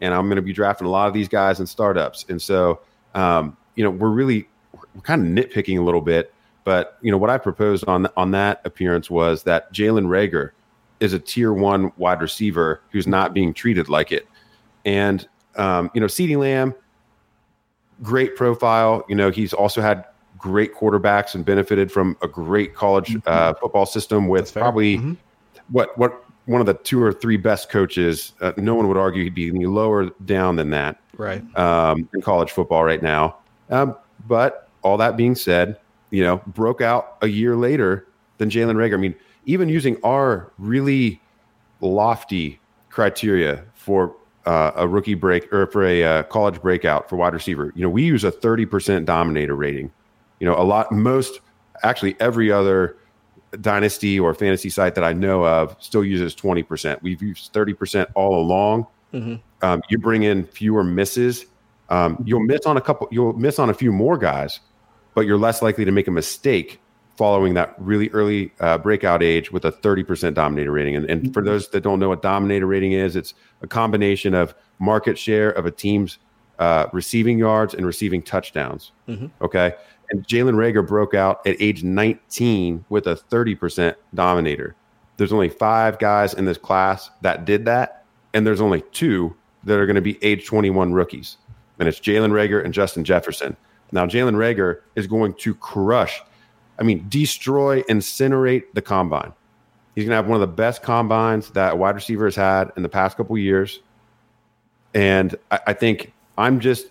and 0.00 0.14
I'm 0.14 0.26
going 0.26 0.36
to 0.36 0.42
be 0.42 0.52
drafting 0.52 0.86
a 0.86 0.90
lot 0.90 1.08
of 1.08 1.14
these 1.14 1.28
guys 1.28 1.58
in 1.58 1.66
startups. 1.66 2.24
And 2.28 2.40
so, 2.40 2.80
um, 3.16 3.56
you 3.74 3.82
know, 3.82 3.90
we're 3.90 4.10
really 4.10 4.48
we're 4.72 5.02
kind 5.02 5.38
of 5.38 5.44
nitpicking 5.44 5.76
a 5.78 5.82
little 5.82 6.00
bit 6.00 6.32
but 6.68 6.98
you 7.00 7.10
know 7.10 7.16
what 7.16 7.30
I 7.30 7.38
proposed 7.38 7.88
on 7.88 8.08
on 8.14 8.32
that 8.32 8.60
appearance 8.66 9.08
was 9.08 9.44
that 9.44 9.72
Jalen 9.72 10.04
Reagor 10.04 10.50
is 11.00 11.14
a 11.14 11.18
tier 11.18 11.54
one 11.54 11.90
wide 11.96 12.20
receiver 12.20 12.82
who's 12.90 13.06
not 13.06 13.32
being 13.32 13.54
treated 13.54 13.88
like 13.88 14.12
it. 14.12 14.28
And 14.84 15.26
um, 15.56 15.90
you 15.94 16.00
know, 16.02 16.06
CeeDee 16.06 16.36
Lamb, 16.36 16.74
great 18.02 18.36
profile. 18.36 19.02
You 19.08 19.14
know, 19.14 19.30
he's 19.30 19.54
also 19.54 19.80
had 19.80 20.04
great 20.36 20.74
quarterbacks 20.74 21.34
and 21.34 21.42
benefited 21.42 21.90
from 21.90 22.18
a 22.20 22.28
great 22.28 22.74
college 22.74 23.16
uh, 23.24 23.54
football 23.54 23.86
system 23.86 24.28
with 24.28 24.52
probably 24.52 24.98
mm-hmm. 24.98 25.14
what 25.70 25.96
what 25.96 26.22
one 26.44 26.60
of 26.60 26.66
the 26.66 26.74
two 26.74 27.02
or 27.02 27.14
three 27.14 27.38
best 27.38 27.70
coaches. 27.70 28.34
Uh, 28.42 28.52
no 28.58 28.74
one 28.74 28.88
would 28.88 28.98
argue 28.98 29.24
he'd 29.24 29.34
be 29.34 29.48
any 29.48 29.64
lower 29.64 30.10
down 30.26 30.56
than 30.56 30.68
that, 30.68 31.00
right? 31.16 31.42
Um, 31.56 32.10
in 32.12 32.20
college 32.20 32.50
football 32.50 32.84
right 32.84 33.02
now. 33.02 33.38
Um, 33.70 33.96
but 34.26 34.68
all 34.82 34.98
that 34.98 35.16
being 35.16 35.34
said, 35.34 35.78
you 36.10 36.22
know, 36.22 36.40
broke 36.48 36.80
out 36.80 37.16
a 37.22 37.26
year 37.28 37.56
later 37.56 38.06
than 38.38 38.50
Jalen 38.50 38.76
Reagor. 38.76 38.94
I 38.94 38.98
mean, 38.98 39.14
even 39.46 39.68
using 39.68 39.96
our 40.04 40.52
really 40.58 41.20
lofty 41.80 42.60
criteria 42.90 43.64
for 43.74 44.14
uh, 44.46 44.72
a 44.76 44.88
rookie 44.88 45.14
break 45.14 45.52
or 45.52 45.66
for 45.66 45.84
a 45.84 46.02
uh, 46.02 46.22
college 46.24 46.60
breakout 46.60 47.08
for 47.08 47.16
wide 47.16 47.34
receiver, 47.34 47.72
you 47.74 47.82
know, 47.82 47.90
we 47.90 48.02
use 48.02 48.24
a 48.24 48.32
30% 48.32 49.04
dominator 49.04 49.54
rating. 49.54 49.90
You 50.40 50.46
know, 50.46 50.56
a 50.56 50.62
lot, 50.62 50.92
most, 50.92 51.40
actually, 51.82 52.16
every 52.20 52.50
other 52.50 52.96
dynasty 53.60 54.20
or 54.20 54.34
fantasy 54.34 54.68
site 54.68 54.94
that 54.94 55.04
I 55.04 55.12
know 55.12 55.44
of 55.44 55.76
still 55.80 56.04
uses 56.04 56.34
20%. 56.34 57.00
We've 57.02 57.22
used 57.22 57.52
30% 57.52 58.06
all 58.14 58.40
along. 58.40 58.86
Mm-hmm. 59.12 59.36
Um, 59.62 59.82
you 59.88 59.98
bring 59.98 60.22
in 60.22 60.44
fewer 60.46 60.84
misses. 60.84 61.46
Um, 61.88 62.22
you'll 62.26 62.44
miss 62.44 62.66
on 62.66 62.76
a 62.76 62.80
couple, 62.80 63.08
you'll 63.10 63.32
miss 63.32 63.58
on 63.58 63.70
a 63.70 63.74
few 63.74 63.90
more 63.90 64.18
guys, 64.18 64.60
but 65.18 65.26
you're 65.26 65.36
less 65.36 65.62
likely 65.62 65.84
to 65.84 65.90
make 65.90 66.06
a 66.06 66.12
mistake 66.12 66.80
following 67.16 67.54
that 67.54 67.74
really 67.78 68.08
early 68.10 68.52
uh, 68.60 68.78
breakout 68.78 69.20
age 69.20 69.50
with 69.50 69.64
a 69.64 69.72
30% 69.72 70.32
dominator 70.32 70.70
rating. 70.70 70.94
And, 70.94 71.10
and, 71.10 71.34
for 71.34 71.42
those 71.42 71.68
that 71.70 71.80
don't 71.80 71.98
know 71.98 72.10
what 72.10 72.22
dominator 72.22 72.68
rating 72.68 72.92
is, 72.92 73.16
it's 73.16 73.34
a 73.60 73.66
combination 73.66 74.32
of 74.32 74.54
market 74.78 75.18
share 75.18 75.50
of 75.50 75.66
a 75.66 75.72
team's 75.72 76.18
uh, 76.60 76.86
receiving 76.92 77.36
yards 77.36 77.74
and 77.74 77.84
receiving 77.84 78.22
touchdowns. 78.22 78.92
Mm-hmm. 79.08 79.26
Okay. 79.42 79.74
And 80.10 80.24
Jalen 80.24 80.54
Reagor 80.54 80.86
broke 80.86 81.14
out 81.14 81.44
at 81.44 81.56
age 81.58 81.82
19 81.82 82.84
with 82.88 83.08
a 83.08 83.16
30% 83.16 83.96
dominator. 84.14 84.76
There's 85.16 85.32
only 85.32 85.48
five 85.48 85.98
guys 85.98 86.32
in 86.32 86.44
this 86.44 86.58
class 86.58 87.10
that 87.22 87.44
did 87.44 87.64
that. 87.64 88.04
And 88.34 88.46
there's 88.46 88.60
only 88.60 88.82
two 88.92 89.34
that 89.64 89.80
are 89.80 89.86
going 89.86 89.96
to 89.96 90.00
be 90.00 90.16
age 90.22 90.46
21 90.46 90.92
rookies. 90.92 91.38
And 91.80 91.88
it's 91.88 91.98
Jalen 91.98 92.30
Reagor 92.30 92.64
and 92.64 92.72
Justin 92.72 93.02
Jefferson. 93.02 93.56
Now, 93.92 94.06
Jalen 94.06 94.34
Reagor 94.34 94.80
is 94.96 95.06
going 95.06 95.34
to 95.34 95.54
crush 95.54 96.20
I 96.78 96.84
mean, 96.84 97.06
destroy, 97.08 97.82
incinerate 97.82 98.64
the 98.72 98.82
combine. 98.82 99.32
He's 99.94 100.04
going 100.04 100.10
to 100.10 100.16
have 100.16 100.28
one 100.28 100.40
of 100.40 100.48
the 100.48 100.54
best 100.54 100.82
combines 100.82 101.50
that 101.50 101.76
wide 101.76 101.96
receiver 101.96 102.26
has 102.26 102.36
had 102.36 102.70
in 102.76 102.82
the 102.82 102.88
past 102.88 103.16
couple 103.16 103.36
years. 103.36 103.80
And 104.94 105.34
I, 105.50 105.60
I 105.68 105.72
think 105.72 106.12
I'm 106.36 106.60
just, 106.60 106.86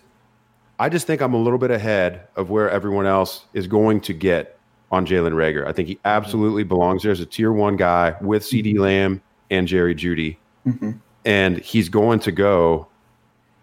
I 0.78 0.90
just 0.90 1.06
think 1.06 1.22
I'm 1.22 1.32
a 1.32 1.38
little 1.38 1.58
bit 1.58 1.70
ahead 1.70 2.28
of 2.36 2.50
where 2.50 2.70
everyone 2.70 3.06
else 3.06 3.46
is 3.54 3.66
going 3.66 4.02
to 4.02 4.12
get 4.12 4.58
on 4.90 5.06
Jalen 5.06 5.32
Reagor. 5.32 5.66
I 5.66 5.72
think 5.72 5.88
he 5.88 5.98
absolutely 6.04 6.64
belongs 6.64 7.02
there 7.02 7.12
as 7.12 7.20
a 7.20 7.26
tier 7.26 7.52
one 7.52 7.76
guy 7.76 8.14
with 8.20 8.42
CeeDee 8.42 8.74
mm-hmm. 8.74 8.82
Lamb 8.82 9.22
and 9.50 9.66
Jerry 9.66 9.94
Jeudy. 9.94 10.36
Mm-hmm. 10.66 10.92
And 11.24 11.58
he's 11.58 11.88
going 11.88 12.20
to 12.20 12.32
go 12.32 12.88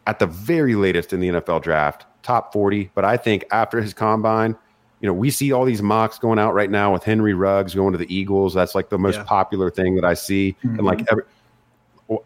at 0.08 0.19
the 0.19 0.28
very 0.28 0.76
latest 0.76 1.13
in 1.13 1.19
the 1.19 1.30
NFL 1.30 1.62
draft, 1.62 2.06
top 2.25 2.51
40. 2.51 2.91
But 2.93 3.05
I 3.05 3.17
think 3.17 3.45
after 3.51 3.79
his 3.81 3.93
combine, 3.93 4.57
you 4.99 5.07
know, 5.07 5.13
we 5.13 5.29
see 5.29 5.51
all 5.51 5.65
these 5.65 5.81
mocks 5.81 6.17
going 6.17 6.39
out 6.39 6.53
right 6.53 6.69
now 6.69 6.91
with 6.91 7.03
Henry 7.03 7.33
Ruggs 7.33 7.75
going 7.75 7.91
to 7.91 7.97
the 7.97 8.13
Eagles. 8.13 8.53
That's 8.53 8.75
like 8.75 8.89
the 8.89 8.97
most 8.97 9.17
yeah. 9.17 9.23
popular 9.23 9.69
thing 9.69 9.95
that 9.95 10.05
I 10.05 10.15
see. 10.15 10.55
Mm-hmm. 10.63 10.77
And 10.77 10.85
like, 10.85 11.05
every, 11.11 11.23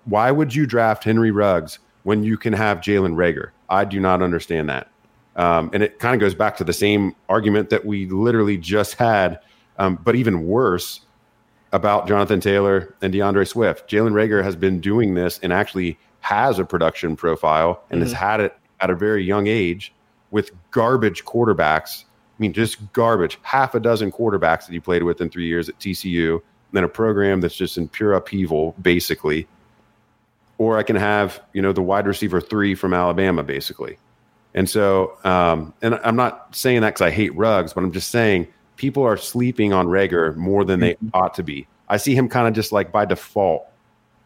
why 0.06 0.32
would 0.32 0.56
you 0.56 0.66
draft 0.66 1.04
Henry 1.04 1.32
Ruggs 1.32 1.80
when 2.04 2.24
you 2.24 2.38
can 2.38 2.54
have 2.54 2.80
Jalen 2.80 3.16
Reagor? 3.16 3.50
I 3.70 3.86
do 3.86 4.00
not 4.00 4.22
understand 4.22 4.70
that. 4.70 4.90
Um, 5.36 5.70
and 5.74 5.84
it 5.84 6.00
kind 6.00 6.16
of 6.16 6.20
goes 6.20 6.36
back 6.36 6.58
to 6.58 6.64
the 6.64 6.74
same 6.74 7.16
argument 7.28 7.70
that 7.70 7.86
we 7.86 8.08
literally 8.08 8.58
just 8.58 8.96
had, 8.96 9.40
um, 9.78 10.00
but 10.04 10.16
even 10.16 10.46
worse 10.46 11.02
about 11.72 12.08
Jonathan 12.08 12.40
Taylor 12.40 12.96
and 13.02 13.14
D'Andre 13.14 13.46
Swift. 13.46 13.90
Jalen 13.90 14.12
Reagor 14.12 14.44
has 14.44 14.56
been 14.56 14.80
doing 14.80 15.14
this 15.14 15.40
and 15.44 15.54
actually 15.54 15.98
has 16.22 16.60
a 16.60 16.66
production 16.66 17.16
profile 17.16 17.84
and 17.90 18.02
mm-hmm. 18.02 18.10
has 18.10 18.14
had 18.14 18.40
it 18.40 18.59
at 18.82 18.90
a 18.90 18.96
very 18.96 19.24
young 19.24 19.48
age 19.48 19.94
with 20.32 20.52
garbage 20.72 21.26
quarterbacks 21.26 22.04
I 22.40 22.42
mean, 22.42 22.54
just 22.54 22.94
garbage. 22.94 23.38
Half 23.42 23.76
a 23.76 23.82
dozen 23.82 24.12
quarterbacks 24.12 24.66
that 24.66 24.72
he 24.72 24.80
played 24.80 25.04
with 25.04 25.20
in 25.20 25.30
three 25.30 25.46
years 25.46 25.68
at 25.68 25.78
TCU, 25.78 26.42
then 26.72 26.86
a 26.86 26.88
program 26.88 27.42
that's 27.42 27.56
just 27.56 27.78
in 27.78 27.90
pure 27.90 28.14
upheaval, 28.14 28.76
basically. 28.82 29.46
Or 30.58 30.78
I 30.78 30.84
can 30.84 30.96
have, 30.96 31.42
you 31.52 31.62
know, 31.62 31.74
the 31.74 31.82
wide 31.82 32.08
receiver 32.08 32.40
three 32.40 32.76
from 32.76 32.94
Alabama, 32.94 33.44
basically. 33.44 33.98
And 34.54 34.70
so, 34.70 35.18
um, 35.26 35.74
and 35.82 35.96
I'm 35.96 36.16
not 36.16 36.56
saying 36.56 36.80
that 36.82 36.92
because 36.92 37.02
I 37.02 37.10
hate 37.10 37.36
Ruggs, 37.36 37.74
but 37.74 37.84
I'm 37.84 37.92
just 37.92 38.10
saying 38.10 38.48
people 38.78 39.04
are 39.04 39.18
sleeping 39.18 39.74
on 39.74 39.88
Reagor 39.88 40.36
more 40.38 40.64
than 40.64 40.80
they 40.80 40.94
mm-hmm. 40.94 41.10
ought 41.14 41.34
to 41.36 41.44
be. 41.44 41.68
I 41.90 41.98
see 41.98 42.16
him 42.16 42.30
kind 42.30 42.48
of 42.48 42.54
just 42.54 42.72
like 42.72 42.92
by 42.92 43.04
default 43.04 43.66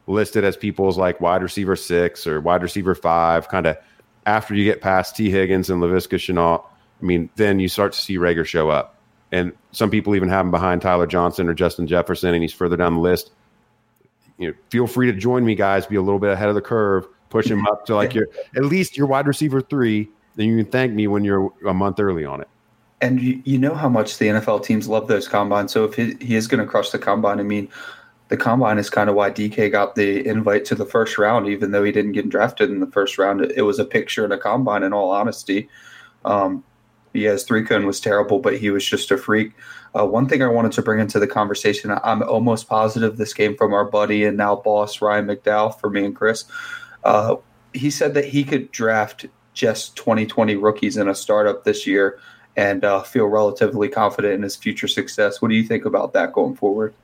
listed 0.06 0.44
as 0.44 0.56
people's 0.56 0.98
like 1.00 1.20
wide 1.20 1.42
receiver 1.42 1.76
six 1.76 2.28
or 2.28 2.40
wide 2.42 2.62
receiver 2.62 2.94
five, 2.94 3.48
kind 3.50 3.66
of 3.66 3.78
after 4.26 4.56
you 4.56 4.64
get 4.64 4.82
past 4.82 5.16
Tee 5.16 5.30
Higgins 5.30 5.70
and 5.70 5.82
Laviska 5.82 6.18
Shenault 6.18 6.64
I 7.04 7.06
mean, 7.06 7.30
then 7.36 7.60
you 7.60 7.68
start 7.68 7.92
to 7.92 8.00
see 8.00 8.18
Reagor 8.18 8.46
show 8.46 8.70
up. 8.70 8.96
And 9.34 9.52
some 9.74 9.90
people 9.90 10.16
even 10.16 10.30
have 10.30 10.46
him 10.46 10.52
behind 10.52 10.82
Tyler 10.82 11.06
Johnson 11.06 11.50
or 11.50 11.54
Justin 11.54 11.86
Jefferson, 11.86 12.34
and 12.34 12.42
he's 12.42 12.54
further 12.54 12.78
down 12.78 12.94
the 12.94 13.02
list. 13.02 13.32
You 14.38 14.50
know, 14.50 14.54
feel 14.70 14.88
free 14.88 15.12
to 15.12 15.18
join 15.18 15.44
me, 15.44 15.54
guys. 15.54 15.86
Be 15.86 15.98
a 15.98 16.02
little 16.02 16.20
bit 16.20 16.32
ahead 16.32 16.48
of 16.48 16.56
the 16.56 16.62
curve. 16.62 17.06
Push 17.30 17.48
him 17.48 17.68
up 17.68 17.86
to 17.88 17.96
like 17.96 18.14
your 18.16 18.28
at 18.56 18.64
least 18.64 18.96
your 18.96 19.08
wide 19.08 19.28
receiver 19.28 19.60
three. 19.60 20.08
Then 20.36 20.48
you 20.48 20.64
can 20.64 20.72
thank 20.72 20.94
me 20.94 21.08
when 21.08 21.26
you're 21.26 21.52
a 21.68 21.74
month 21.74 22.00
early 22.00 22.24
on 22.24 22.40
it. 22.42 22.48
And 23.02 23.22
you, 23.22 23.42
you 23.44 23.58
know 23.58 23.74
how 23.74 23.90
much 23.90 24.18
the 24.18 24.28
NFL 24.28 24.64
teams 24.64 24.88
love 24.88 25.08
those 25.08 25.28
combines. 25.28 25.74
So 25.74 25.84
if 25.84 25.96
he, 25.96 26.16
he 26.22 26.36
is 26.36 26.48
going 26.48 26.64
to 26.64 26.70
crush 26.70 26.92
the 26.92 27.00
combine, 27.00 27.40
I 27.40 27.44
mean, 27.44 27.68
the 28.34 28.38
combine 28.38 28.80
is 28.80 28.90
kind 28.90 29.12
of 29.12 29.16
why 29.16 29.30
DK 29.30 29.72
got 29.72 29.94
the 29.94 30.28
invite 30.28 30.66
to 30.66 30.74
the 30.74 30.88
first 30.88 31.20
round, 31.20 31.48
even 31.48 31.70
though 31.70 31.84
he 31.84 31.92
didn't 31.92 32.14
get 32.14 32.30
drafted 32.30 32.72
in 32.72 32.80
the 32.80 32.88
first 32.88 33.20
round. 33.20 33.42
It 33.42 33.62
was 33.62 33.78
a 33.78 33.86
picture 33.86 34.26
in 34.26 34.32
a 34.32 34.40
combine, 34.40 34.82
in 34.82 34.92
all 34.92 35.12
honesty. 35.12 35.70
Um, 36.26 36.64
yes, 37.14 37.44
three 37.44 37.64
cone 37.64 37.86
was 37.86 38.02
terrible, 38.02 38.40
but 38.40 38.58
he 38.58 38.72
was 38.72 38.84
just 38.84 39.12
a 39.12 39.20
freak. 39.20 39.52
Uh, 39.94 40.08
one 40.08 40.28
thing 40.28 40.42
I 40.42 40.48
wanted 40.48 40.72
to 40.72 40.82
bring 40.82 41.00
into 41.00 41.20
the 41.20 41.28
conversation, 41.28 41.92
I'm 42.04 42.24
almost 42.24 42.68
positive 42.68 43.18
this 43.18 43.36
came 43.36 43.56
from 43.56 43.72
our 43.72 43.86
buddy 43.86 44.26
and 44.26 44.36
now 44.36 44.56
boss 44.56 45.00
Ryan 45.00 45.28
McDowell 45.28 45.80
for 45.80 45.92
me 45.92 46.04
and 46.04 46.16
Chris. 46.16 46.46
Uh, 47.04 47.36
he 47.74 47.92
said 47.92 48.16
that 48.16 48.26
he 48.26 48.44
could 48.44 48.72
draft 48.72 49.28
just 49.54 49.96
2020 49.96 50.56
rookies 50.56 50.98
in 50.98 51.08
a 51.08 51.14
startup 51.14 51.66
this 51.66 51.86
year 51.86 52.18
and 52.56 52.84
uh, 52.84 53.04
feel 53.04 53.28
relatively 53.28 53.90
confident 53.90 54.34
in 54.34 54.42
his 54.42 54.56
future 54.56 54.88
success. 54.88 55.40
What 55.40 55.50
do 55.50 55.56
you 55.56 55.64
think 55.64 55.86
about 55.86 56.14
that 56.14 56.34
going 56.34 56.56
forward? 56.56 56.96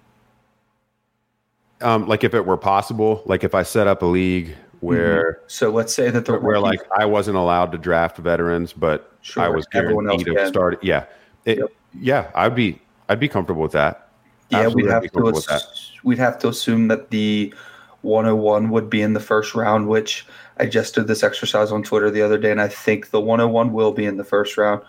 Um, 1.82 2.08
like 2.08 2.24
if 2.24 2.34
it 2.34 2.46
were 2.46 2.58
possible, 2.58 3.24
like 3.26 3.44
if 3.44 3.56
I 3.56 3.64
set 3.64 3.88
up 3.88 4.02
a 4.02 4.06
league 4.06 4.56
where 4.82 5.34
mm-hmm. 5.34 5.44
so 5.48 5.70
let's 5.70 5.94
say 5.94 6.10
that 6.10 6.26
the 6.26 6.40
where 6.40 6.60
like 6.60 6.82
I 6.98 7.06
wasn't 7.06 7.38
allowed 7.38 7.72
to 7.72 7.78
draft 7.78 8.18
veterans, 8.18 8.74
but 8.74 9.14
sure, 9.22 9.44
I 9.44 9.50
was 9.50 9.66
guaranteed 9.68 10.26
to 10.26 10.48
start. 10.48 10.84
Yeah, 10.84 11.06
it, 11.46 11.60
yep. 11.60 11.72
yeah, 12.00 12.32
I'd 12.36 12.56
be 12.56 12.82
I'd 13.08 13.20
be 13.20 13.28
comfortable 13.28 13.62
with 13.62 13.74
that. 13.74 14.10
Yeah, 14.50 14.60
Absolutely 14.60 14.84
we'd 14.84 14.92
have 14.92 15.12
to 15.12 15.54
ass- 15.54 15.92
we'd 16.04 16.18
have 16.18 16.40
to 16.40 16.48
assume 16.48 16.88
that 16.88 17.12
the 17.12 17.54
101 18.02 18.70
would 18.70 18.90
be 18.90 19.02
in 19.02 19.14
the 19.14 19.20
first 19.20 19.54
round, 19.54 19.88
which 19.88 20.26
I 20.58 20.66
just 20.66 20.96
did 20.96 21.08
this 21.08 21.24
exercise 21.24 21.72
on 21.72 21.84
Twitter 21.84 22.10
the 22.10 22.22
other 22.22 22.38
day, 22.38 22.52
and 22.52 22.62
I 22.62 22.68
think 22.68 23.12
the 23.12 23.22
101 23.22 23.74
will 23.74 23.92
be 23.92 24.06
in 24.06 24.18
the 24.18 24.24
first 24.24 24.58
round. 24.58 24.82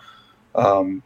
Um, 0.55 1.03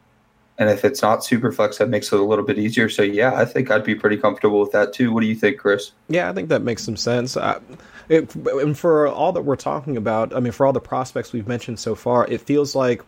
and 0.58 0.70
if 0.70 0.86
it's 0.86 1.02
not 1.02 1.24
super 1.24 1.52
flex, 1.52 1.78
that 1.80 1.90
makes 1.90 2.12
it 2.12 2.20
a 2.20 2.24
little 2.24 2.46
bit 2.46 2.58
easier. 2.58 2.88
So 2.88 3.02
yeah, 3.02 3.36
I 3.36 3.46
think 3.46 3.72
I'd 3.72 3.84
be 3.84 3.96
pretty 3.96 4.18
comfortable 4.18 4.60
with 4.60 4.72
that 4.72 4.94
too. 4.94 5.12
What 5.12 5.22
do 5.22 5.28
you 5.28 5.36
think, 5.36 5.60
Chris? 5.60 5.92
Yeah, 6.08 6.30
I 6.30 6.34
think 6.34 6.50
that 6.50 6.62
makes 6.62 6.84
some 6.84 6.96
sense. 6.96 7.36
I, 7.36 7.60
it, 8.08 8.34
and 8.36 8.78
for 8.78 9.08
all 9.08 9.32
that 9.34 9.42
we're 9.42 9.56
talking 9.56 9.98
about, 9.98 10.36
I 10.36 10.40
mean, 10.40 10.54
for 10.54 10.66
all 10.66 10.74
the 10.74 10.80
prospects 10.80 11.34
we've 11.34 11.48
mentioned 11.48 11.80
so 11.80 11.96
far, 11.96 12.26
it 12.28 12.42
feels 12.42 12.76
like 12.76 13.04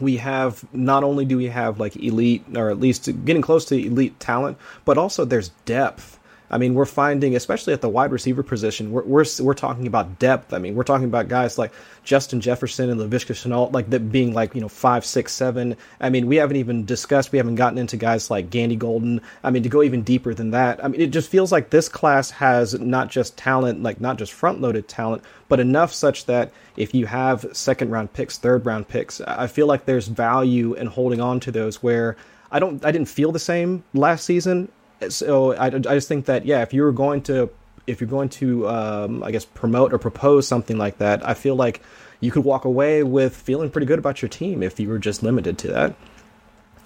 we 0.00 0.18
have 0.18 0.64
not 0.74 1.04
only 1.04 1.24
do 1.24 1.36
we 1.36 1.46
have 1.46 1.80
like 1.80 1.96
elite 1.96 2.44
or 2.54 2.70
at 2.70 2.78
least 2.78 3.08
getting 3.24 3.42
close 3.42 3.64
to 3.66 3.76
elite 3.76 4.18
talent, 4.20 4.58
but 4.84 4.98
also 4.98 5.24
there's 5.24 5.48
depth 5.64 6.20
I 6.50 6.58
mean, 6.58 6.74
we're 6.74 6.84
finding, 6.84 7.34
especially 7.34 7.72
at 7.72 7.80
the 7.80 7.88
wide 7.88 8.12
receiver 8.12 8.42
position, 8.42 8.92
we're, 8.92 9.02
we're, 9.02 9.24
we're 9.40 9.54
talking 9.54 9.86
about 9.86 10.18
depth. 10.18 10.52
I 10.52 10.58
mean, 10.58 10.74
we're 10.74 10.84
talking 10.84 11.06
about 11.06 11.28
guys 11.28 11.58
like 11.58 11.72
Justin 12.04 12.40
Jefferson 12.40 12.88
and 12.90 13.00
Laviska 13.00 13.34
Shenault, 13.34 13.72
like 13.72 13.90
that 13.90 14.12
being 14.12 14.32
like, 14.32 14.54
you 14.54 14.60
know, 14.60 14.68
five, 14.68 15.04
six, 15.04 15.32
seven. 15.32 15.76
I 16.00 16.10
mean, 16.10 16.26
we 16.26 16.36
haven't 16.36 16.56
even 16.56 16.84
discussed, 16.84 17.32
we 17.32 17.38
haven't 17.38 17.56
gotten 17.56 17.78
into 17.78 17.96
guys 17.96 18.30
like 18.30 18.50
Gandy 18.50 18.76
Golden. 18.76 19.20
I 19.42 19.50
mean, 19.50 19.62
to 19.64 19.68
go 19.68 19.82
even 19.82 20.02
deeper 20.02 20.34
than 20.34 20.52
that, 20.52 20.84
I 20.84 20.88
mean, 20.88 21.00
it 21.00 21.10
just 21.10 21.30
feels 21.30 21.50
like 21.50 21.70
this 21.70 21.88
class 21.88 22.30
has 22.30 22.78
not 22.78 23.10
just 23.10 23.36
talent, 23.36 23.82
like 23.82 24.00
not 24.00 24.18
just 24.18 24.32
front 24.32 24.60
loaded 24.60 24.88
talent, 24.88 25.22
but 25.48 25.60
enough 25.60 25.92
such 25.92 26.26
that 26.26 26.52
if 26.76 26.94
you 26.94 27.06
have 27.06 27.46
second 27.52 27.90
round 27.90 28.12
picks, 28.12 28.38
third 28.38 28.64
round 28.66 28.88
picks, 28.88 29.20
I 29.20 29.46
feel 29.46 29.66
like 29.66 29.84
there's 29.84 30.08
value 30.08 30.74
in 30.74 30.86
holding 30.86 31.20
on 31.20 31.40
to 31.40 31.50
those 31.50 31.82
where 31.82 32.16
I 32.50 32.58
don't 32.58 32.84
I 32.84 32.92
didn't 32.92 33.08
feel 33.08 33.32
the 33.32 33.38
same 33.38 33.82
last 33.92 34.24
season 34.24 34.70
so 35.08 35.54
I, 35.54 35.66
I 35.66 35.70
just 35.70 36.08
think 36.08 36.26
that 36.26 36.46
yeah, 36.46 36.62
if 36.62 36.72
you're 36.72 36.92
going 36.92 37.22
to 37.24 37.50
if 37.86 38.00
you're 38.00 38.10
going 38.10 38.28
to 38.28 38.68
um, 38.68 39.22
I 39.22 39.30
guess 39.30 39.44
promote 39.44 39.92
or 39.92 39.98
propose 39.98 40.46
something 40.46 40.78
like 40.78 40.98
that, 40.98 41.26
I 41.26 41.34
feel 41.34 41.54
like 41.54 41.82
you 42.20 42.30
could 42.30 42.44
walk 42.44 42.64
away 42.64 43.02
with 43.02 43.36
feeling 43.36 43.70
pretty 43.70 43.86
good 43.86 43.98
about 43.98 44.22
your 44.22 44.28
team 44.28 44.62
if 44.62 44.80
you 44.80 44.88
were 44.88 44.98
just 44.98 45.22
limited 45.22 45.58
to 45.58 45.68
that. 45.68 45.94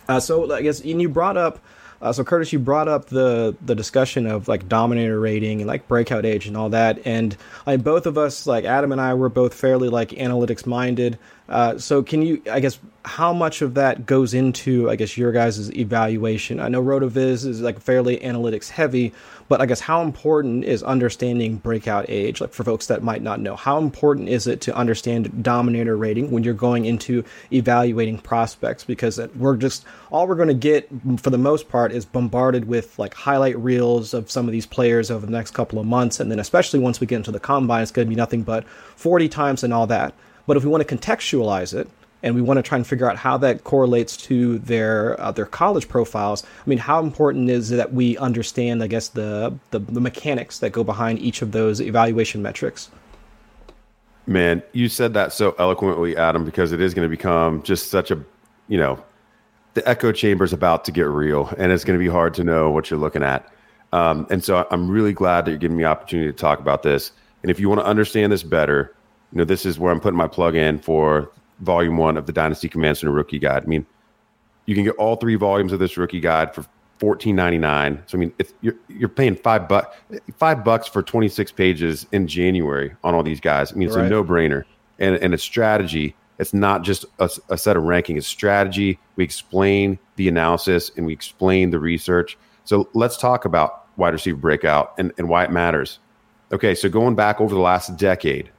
Uh, 0.09 0.21
so 0.21 0.53
I 0.53 0.63
guess 0.63 0.81
and 0.81 1.01
you 1.01 1.09
brought 1.09 1.37
up 1.37 1.61
uh, 2.03 2.13
so 2.13 2.25
Curtis, 2.25 2.53
you 2.53 2.59
brought 2.59 2.89
up 2.89 3.07
the 3.07 3.55
the 3.65 3.75
discussion 3.75 4.27
of 4.27 4.49
like 4.49 4.69
dominator 4.69 5.21
rating 5.21 5.61
and 5.61 5.69
like 5.69 5.87
breakout 5.87 6.25
age 6.25 6.47
and 6.47 6.57
all 6.57 6.71
that, 6.71 7.01
and 7.07 7.37
I 7.67 7.77
mean, 7.77 7.83
both 7.83 8.07
of 8.07 8.17
us, 8.17 8.47
like 8.47 8.65
Adam 8.65 8.93
and 8.93 9.01
I, 9.01 9.15
were 9.15 9.29
both 9.29 9.53
fairly 9.55 9.89
like 9.89 10.11
analytics 10.11 10.67
minded. 10.67 11.19
Uh, 11.49 11.77
so 11.79 12.03
can 12.03 12.23
you, 12.23 12.41
I 12.51 12.61
guess, 12.61 12.79
how 13.05 13.33
much 13.33 13.61
of 13.61 13.75
that 13.75 14.07
goes 14.07 14.35
into, 14.35 14.89
I 14.89 14.95
guess, 14.95 15.19
your 15.19 15.33
guys' 15.33 15.69
evaluation? 15.77 16.61
I 16.61 16.69
know 16.69 16.81
Rotoviz 16.81 17.45
is 17.45 17.61
like 17.61 17.81
fairly 17.81 18.19
analytics 18.19 18.69
heavy, 18.69 19.13
but 19.51 19.61
I 19.61 19.67
guess 19.67 19.81
how 19.81 20.03
important 20.03 20.63
is 20.65 20.85
understanding 20.85 21.57
breakout 21.57 22.07
age? 22.09 22.41
Like 22.41 22.53
for 22.53 22.63
folks 22.63 22.87
that 22.87 23.03
might 23.03 23.21
not 23.21 23.41
know, 23.41 23.57
how 23.57 23.79
important 23.79 24.29
is 24.29 24.47
it 24.47 24.61
to 24.61 24.77
understand 24.77 25.43
dominator 25.43 25.97
rating 25.97 26.31
when 26.31 26.45
you're 26.45 26.55
going 26.55 26.85
into 26.85 27.25
evaluating 27.53 28.19
prospects? 28.19 28.85
Because 28.85 29.19
we're 29.35 29.57
just 29.57 29.85
all 30.13 30.29
we're 30.29 30.37
going 30.37 30.47
to 30.47 30.55
get 30.55 30.89
for 31.17 31.31
the 31.31 31.37
most 31.37 31.69
part 31.69 31.91
is 31.91 32.05
bombarded 32.05 32.67
with 32.67 32.97
like 32.97 33.13
highlight 33.13 33.59
reels 33.59 34.15
of 34.15 34.31
some 34.31 34.47
of 34.47 34.53
these 34.53 34.67
players 34.67 35.11
over 35.11 35.27
the 35.27 35.33
next 35.33 35.51
couple 35.51 35.81
of 35.81 35.87
months, 35.87 36.21
and 36.21 36.31
then 36.31 36.39
especially 36.39 36.79
once 36.79 37.01
we 37.01 37.09
get 37.09 37.17
into 37.17 37.33
the 37.33 37.41
combine, 37.41 37.83
it's 37.83 37.91
going 37.91 38.07
to 38.07 38.09
be 38.09 38.15
nothing 38.15 38.45
but 38.45 38.65
40 38.69 39.29
times 39.29 39.65
and 39.65 39.75
all 39.75 39.89
that. 39.89 40.15
But 40.47 40.59
if 40.59 40.65
we 40.65 40.71
want 40.71 40.87
to 40.87 40.97
contextualize 40.97 41.75
it, 41.75 41.89
and 42.23 42.35
we 42.35 42.43
want 42.43 42.59
to 42.59 42.63
try 42.63 42.77
and 42.77 42.87
figure 42.87 43.11
out 43.11 43.17
how 43.17 43.37
that 43.39 43.65
correlates 43.65 44.17
to 44.17 44.59
their 44.59 45.21
uh, 45.21 45.33
their 45.33 45.47
college 45.47 45.89
profiles. 45.89 46.45
I 46.45 46.69
mean, 46.69 46.79
how 46.79 47.03
important 47.03 47.51
is 47.51 47.71
it 47.71 47.77
that 47.77 47.93
we 47.93 48.17
understand, 48.19 48.83
I 48.83 48.87
guess, 48.87 49.09
the, 49.09 49.59
the, 49.71 49.79
the 49.79 50.01
mechanics 50.01 50.59
that 50.59 50.73
go 50.73 50.85
behind 50.85 51.19
each 51.19 51.43
of 51.43 51.53
those 51.53 51.81
evaluation 51.81 52.43
metrics? 52.43 52.91
Man, 54.27 54.63
you 54.73 54.89
said 54.89 55.15
that 55.15 55.33
so 55.33 55.55
eloquently, 55.59 56.17
Adam, 56.17 56.45
because 56.45 56.73
it 56.73 56.81
is 56.81 56.95
going 56.95 57.09
to 57.09 57.17
become 57.17 57.63
just 57.63 57.91
such 57.91 58.11
a, 58.11 58.23
you 58.69 58.79
know, 58.79 59.03
the 59.75 59.89
echo 59.89 60.13
chamber 60.13 60.45
is 60.45 60.53
about 60.53 60.85
to 60.85 60.93
get 60.93 61.07
real, 61.07 61.53
and 61.59 61.73
it's 61.73 61.85
going 61.85 61.99
to 61.99 62.05
be 62.05 62.11
hard 62.11 62.35
to 62.35 62.45
know 62.45 62.71
what 62.71 62.91
you're 62.91 63.01
looking 63.01 63.23
at. 63.23 63.49
Um, 63.93 64.27
and 64.31 64.45
so 64.45 64.67
I'm 64.71 64.89
really 64.89 65.13
glad 65.13 65.45
that 65.45 65.53
you're 65.53 65.59
giving 65.59 65.77
me 65.77 65.85
opportunity 65.85 66.31
to 66.31 66.37
talk 66.37 66.61
about 66.61 66.83
this. 66.83 67.13
And 67.43 67.51
if 67.51 67.59
you 67.59 67.69
want 67.69 67.81
to 67.81 67.87
understand 67.87 68.31
this 68.31 68.43
better, 68.43 68.95
you 69.33 69.39
know, 69.39 69.45
this 69.45 69.65
is 69.65 69.79
where 69.79 69.91
I'm 69.93 70.01
putting 70.01 70.19
my 70.19 70.29
plug 70.29 70.55
in 70.55 70.79
for 70.79 71.31
volume 71.61 71.97
one 71.97 72.17
of 72.17 72.27
the 72.27 72.33
Dynasty 72.33 72.69
Command 72.69 72.99
Center 72.99 73.13
Rookie 73.13 73.39
Guide. 73.39 73.63
I 73.63 73.67
mean, 73.67 73.87
you 74.67 74.75
can 74.75 74.85
get 74.85 74.97
all 74.97 75.17
three 75.17 75.37
volumes 75.37 75.73
of 75.73 75.79
this 75.79 75.97
rookie 75.97 76.21
guide 76.21 76.55
for 76.55 76.65
fourteen 76.99 77.37
ninety 77.37 77.59
nine. 77.59 78.03
So 78.07 78.19
I 78.19 78.21
mean, 78.21 78.33
if 78.39 78.53
you're 78.61 78.77
you're 78.89 79.09
paying 79.09 79.37
five 79.37 79.69
bucks 79.69 79.97
five 80.37 80.65
bucks 80.65 80.87
for 80.87 81.03
twenty 81.03 81.29
six 81.29 81.51
pages 81.51 82.07
in 82.13 82.27
January 82.27 82.95
on 83.03 83.15
all 83.15 83.23
these 83.23 83.41
guys. 83.41 83.73
I 83.73 83.77
mean, 83.77 83.89
it's 83.89 83.97
right. 83.97 84.07
a 84.07 84.09
no 84.09 84.23
brainer, 84.23 84.65
and 84.99 85.17
and 85.17 85.35
it's 85.35 85.43
strategy. 85.43 86.15
It's 86.39 86.55
not 86.55 86.85
just 86.85 87.05
a, 87.19 87.29
a 87.51 87.59
set 87.59 87.77
of 87.77 87.83
ranking. 87.83 88.17
It's 88.17 88.27
strategy. 88.27 88.99
We 89.17 89.25
explain 89.25 89.99
the 90.17 90.27
analysis 90.27 90.91
and 90.97 91.05
we 91.05 91.13
explain 91.13 91.71
the 91.71 91.79
research. 91.79 92.39
So 92.65 92.89
let's 92.95 93.19
talk 93.19 93.45
about 93.45 93.87
wide 93.99 94.15
receiver 94.15 94.39
breakout 94.39 94.95
and, 94.97 95.13
and 95.19 95.29
why 95.29 95.45
it 95.45 95.51
matters. 95.51 95.99
Okay, 96.51 96.75
so 96.75 96.89
going 96.89 97.15
back 97.15 97.43
over 97.43 97.55
the 97.55 97.61
last 97.61 97.97
decade, 97.99 98.51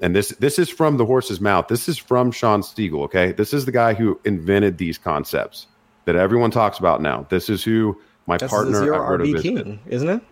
and 0.00 0.14
this 0.14 0.30
this 0.40 0.58
is 0.58 0.68
from 0.68 0.96
the 0.96 1.06
horse's 1.06 1.40
mouth. 1.40 1.68
This 1.68 1.88
is 1.88 1.98
from 1.98 2.30
Shawn 2.30 2.62
Siegele. 2.62 3.04
Okay, 3.04 3.32
this 3.32 3.52
is 3.52 3.64
the 3.64 3.72
guy 3.72 3.94
who 3.94 4.20
invented 4.24 4.78
these 4.78 4.98
concepts 4.98 5.66
that 6.04 6.16
everyone 6.16 6.50
talks 6.50 6.78
about 6.78 7.00
now. 7.00 7.26
This 7.30 7.48
is 7.48 7.62
who 7.62 8.00
my 8.26 8.36
That's 8.36 8.52
partner 8.52 8.72
the 8.72 8.84
zero 8.84 8.98
RB 8.98 9.40
King, 9.40 9.80
isn't 9.86 10.08
it? 10.08 10.22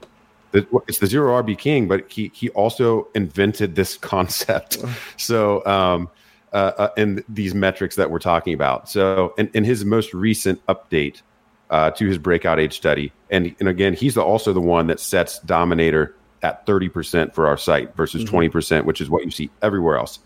It's 0.86 0.98
the 0.98 1.06
zero 1.06 1.42
RB 1.42 1.56
King, 1.56 1.88
but 1.88 2.10
he 2.10 2.30
he 2.34 2.50
also 2.50 3.08
invented 3.14 3.74
this 3.74 3.96
concept. 3.98 4.78
so 5.16 5.64
um, 5.64 6.10
uh, 6.52 6.72
uh, 6.76 6.88
and 6.96 7.24
these 7.28 7.54
metrics 7.54 7.96
that 7.96 8.10
we're 8.10 8.18
talking 8.18 8.52
about. 8.52 8.88
So 8.88 9.34
in, 9.38 9.48
in 9.54 9.64
his 9.64 9.84
most 9.84 10.12
recent 10.12 10.64
update 10.66 11.22
uh, 11.70 11.92
to 11.92 12.06
his 12.06 12.18
breakout 12.18 12.60
age 12.60 12.76
study, 12.76 13.12
and 13.30 13.54
and 13.60 13.68
again, 13.68 13.94
he's 13.94 14.14
the, 14.14 14.22
also 14.22 14.52
the 14.52 14.60
one 14.60 14.88
that 14.88 15.00
sets 15.00 15.38
Dominator 15.40 16.14
at 16.42 16.66
30% 16.66 17.32
for 17.32 17.46
our 17.46 17.56
site 17.56 17.94
versus 17.96 18.24
mm-hmm. 18.24 18.36
20%, 18.36 18.84
which 18.84 19.00
is 19.00 19.08
what 19.08 19.24
you 19.24 19.30
see 19.30 19.50
everywhere 19.62 19.96
else. 19.96 20.18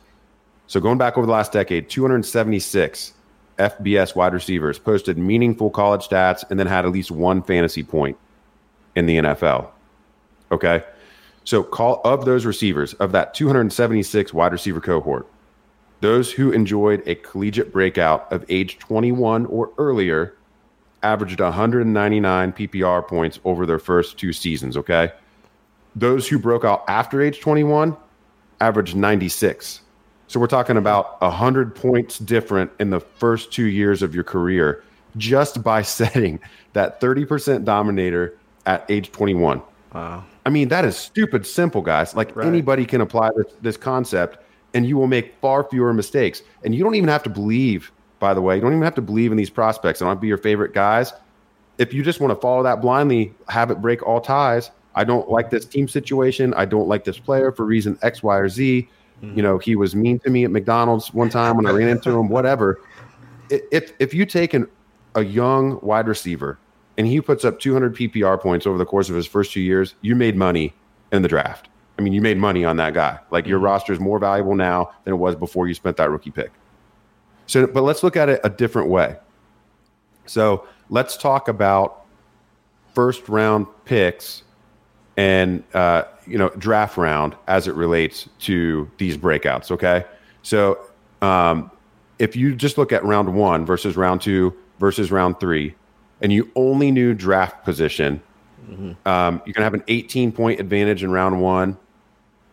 So 0.66 0.80
going 0.80 0.98
back 0.98 1.16
over 1.16 1.26
the 1.26 1.32
last 1.32 1.52
decade, 1.52 1.88
276 1.88 3.12
FBS 3.58 4.16
wide 4.16 4.32
receivers 4.32 4.78
posted 4.78 5.16
meaningful 5.16 5.70
college 5.70 6.08
stats 6.08 6.44
and 6.50 6.58
then 6.58 6.66
had 6.66 6.84
at 6.84 6.92
least 6.92 7.10
one 7.10 7.42
fantasy 7.42 7.82
point 7.82 8.16
in 8.96 9.06
the 9.06 9.16
NFL. 9.16 9.68
Okay. 10.50 10.82
So 11.44 11.62
call 11.62 12.00
of 12.04 12.24
those 12.24 12.44
receivers, 12.44 12.94
of 12.94 13.12
that 13.12 13.34
276 13.34 14.34
wide 14.34 14.52
receiver 14.52 14.80
cohort, 14.80 15.28
those 16.00 16.32
who 16.32 16.50
enjoyed 16.50 17.02
a 17.06 17.14
collegiate 17.16 17.72
breakout 17.72 18.30
of 18.32 18.44
age 18.48 18.78
21 18.78 19.46
or 19.46 19.70
earlier 19.78 20.36
averaged 21.02 21.40
199 21.40 22.52
PPR 22.52 23.06
points 23.06 23.38
over 23.44 23.64
their 23.64 23.78
first 23.78 24.18
two 24.18 24.32
seasons. 24.32 24.76
Okay 24.76 25.12
those 25.97 26.28
who 26.28 26.38
broke 26.38 26.64
out 26.64 26.84
after 26.86 27.20
age 27.20 27.40
21 27.40 27.97
averaged 28.61 28.94
96. 28.94 29.80
So 30.28 30.38
we're 30.38 30.47
talking 30.47 30.76
about 30.76 31.20
100 31.22 31.74
points 31.74 32.18
different 32.18 32.70
in 32.78 32.90
the 32.90 33.01
first 33.01 33.53
two 33.53 33.66
years 33.66 34.03
of 34.03 34.14
your 34.14 34.24
career 34.24 34.84
just 35.16 35.62
by 35.62 35.82
setting 35.82 36.38
that 36.74 37.01
30% 37.01 37.64
dominator 37.64 38.38
at 38.66 38.84
age 38.88 39.11
21. 39.11 39.62
Wow. 39.94 40.24
I 40.44 40.51
mean, 40.51 40.68
that 40.68 40.84
is 40.84 40.97
stupid 40.97 41.47
simple, 41.47 41.80
guys. 41.80 42.14
Like 42.14 42.36
right. 42.36 42.47
anybody 42.47 42.84
can 42.84 43.01
apply 43.01 43.30
this, 43.36 43.53
this 43.62 43.76
concept 43.76 44.38
and 44.74 44.86
you 44.86 44.97
will 44.97 45.07
make 45.07 45.34
far 45.40 45.64
fewer 45.64 45.94
mistakes. 45.94 46.42
And 46.62 46.74
you 46.74 46.84
don't 46.84 46.97
even 46.97 47.09
have 47.09 47.22
to 47.22 47.30
believe, 47.30 47.90
by 48.18 48.34
the 48.34 48.42
way, 48.42 48.57
you 48.57 48.61
don't 48.61 48.72
even 48.72 48.82
have 48.82 48.94
to 48.97 49.03
believe 49.03 49.30
in 49.30 49.38
these 49.38 49.49
prospects. 49.49 50.01
They 50.01 50.05
don't 50.05 50.11
have 50.11 50.18
to 50.18 50.22
be 50.22 50.28
your 50.28 50.38
favorite 50.38 50.74
guys. 50.74 51.12
If 51.78 51.94
you 51.94 52.03
just 52.03 52.20
want 52.20 52.32
to 52.32 52.40
follow 52.40 52.62
that 52.64 52.82
blindly, 52.82 53.32
have 53.49 53.70
it 53.70 53.80
break 53.80 54.03
all 54.03 54.20
ties, 54.20 54.70
I 54.97 55.05
don't 55.05 55.28
like 55.28 55.51
this 55.51 55.66
team 55.66 55.86
situation. 55.86 56.55
I 56.55 56.64
don't 56.64 56.88
like 56.88 57.05
this 57.05 57.18
player 57.18 57.53
for 57.53 57.64
reason 57.64 57.99
X, 58.03 58.22
Y, 58.22 58.36
or 58.36 58.49
Z. 58.49 58.88
Mm-hmm. 59.22 59.36
You 59.36 59.42
know, 59.42 59.59
he 59.59 59.76
was 59.76 59.94
mean 59.94 60.18
to 60.20 60.30
me 60.30 60.44
at 60.44 60.51
McDonald's 60.51 61.12
one 61.12 61.28
time 61.28 61.57
when 61.57 61.66
I 61.66 61.70
ran 61.70 61.88
into 61.88 62.11
him, 62.11 62.28
whatever. 62.28 62.80
If 63.51 63.92
if 63.99 64.14
you 64.14 64.26
take 64.26 64.55
an, 64.55 64.66
a 65.14 65.22
young 65.22 65.78
wide 65.82 66.09
receiver 66.09 66.59
and 66.99 67.07
he 67.07 67.20
puts 67.20 67.44
up 67.44 67.61
200 67.61 67.94
PPR 67.94 68.40
points 68.40 68.66
over 68.66 68.78
the 68.78 68.86
course 68.86 69.09
of 69.11 69.14
his 69.14 69.26
first 69.26 69.53
two 69.53 69.61
years, 69.61 69.94
you 70.01 70.16
made 70.16 70.34
money 70.34 70.74
in 71.12 71.22
the 71.22 71.28
draft. 71.28 71.68
I 71.99 72.03
mean, 72.03 72.12
you 72.12 72.20
made 72.20 72.38
money 72.38 72.64
on 72.64 72.76
that 72.78 72.94
guy. 72.94 73.18
Like 73.30 73.47
your 73.47 73.59
mm-hmm. 73.59 73.66
roster 73.66 73.92
is 73.92 74.01
more 74.01 74.18
valuable 74.18 74.55
now 74.55 74.92
than 75.05 75.12
it 75.12 75.18
was 75.18 75.36
before 75.36 75.68
you 75.68 75.74
spent 75.74 75.99
that 75.99 76.11
rookie 76.11 76.30
pick. 76.30 76.51
So, 77.47 77.66
but 77.66 77.82
let's 77.82 78.03
look 78.03 78.16
at 78.16 78.28
it 78.28 78.40
a 78.44 78.51
different 78.51 78.88
way. 78.88 79.16
So 80.26 80.66
let's 80.88 81.16
talk 81.16 81.49
about 81.49 82.05
first 82.94 83.28
round 83.28 83.66
picks 83.84 84.42
and 85.16 85.62
uh, 85.74 86.02
you 86.26 86.38
know 86.38 86.50
draft 86.50 86.96
round 86.96 87.34
as 87.46 87.68
it 87.68 87.74
relates 87.74 88.28
to 88.40 88.90
these 88.98 89.16
breakouts. 89.16 89.70
Okay, 89.70 90.04
so 90.42 90.78
um, 91.22 91.70
if 92.18 92.36
you 92.36 92.54
just 92.54 92.78
look 92.78 92.92
at 92.92 93.04
round 93.04 93.34
one 93.34 93.64
versus 93.64 93.96
round 93.96 94.20
two 94.20 94.54
versus 94.78 95.10
round 95.10 95.40
three, 95.40 95.74
and 96.20 96.32
you 96.32 96.50
only 96.54 96.90
knew 96.90 97.14
draft 97.14 97.64
position, 97.64 98.22
mm-hmm. 98.68 98.92
um, 99.08 99.42
you're 99.44 99.54
gonna 99.54 99.64
have 99.64 99.74
an 99.74 99.84
18 99.88 100.32
point 100.32 100.60
advantage 100.60 101.02
in 101.02 101.10
round 101.10 101.40
one, 101.40 101.76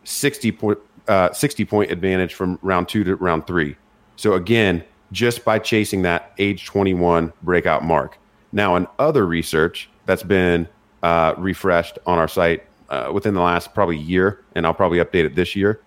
60 0.04 0.52
point 0.54 0.80
uh, 1.08 1.32
60 1.32 1.66
point 1.66 1.92
advantage 1.92 2.34
from 2.34 2.58
round 2.62 2.88
two 2.88 3.04
to 3.04 3.16
round 3.16 3.46
three. 3.46 3.76
So 4.16 4.34
again, 4.34 4.84
just 5.12 5.44
by 5.44 5.60
chasing 5.60 6.02
that 6.04 6.34
age 6.38 6.66
21 6.66 7.34
breakout 7.44 7.84
mark. 7.84 8.18
Now, 8.52 8.76
in 8.76 8.88
other 9.00 9.26
research 9.26 9.90
that's 10.06 10.24
been 10.24 10.68
uh, 11.04 11.36
refreshed 11.38 12.00
on 12.08 12.18
our 12.18 12.28
site 12.28 12.64
uh, 12.90 13.12
within 13.14 13.34
the 13.34 13.42
last 13.42 13.74
probably 13.74 13.98
year, 13.98 14.44
and 14.56 14.66
I'll 14.66 14.74
probably 14.74 14.98
update 15.00 15.26
it 15.26 15.36
this 15.36 15.56
year. 15.56 15.82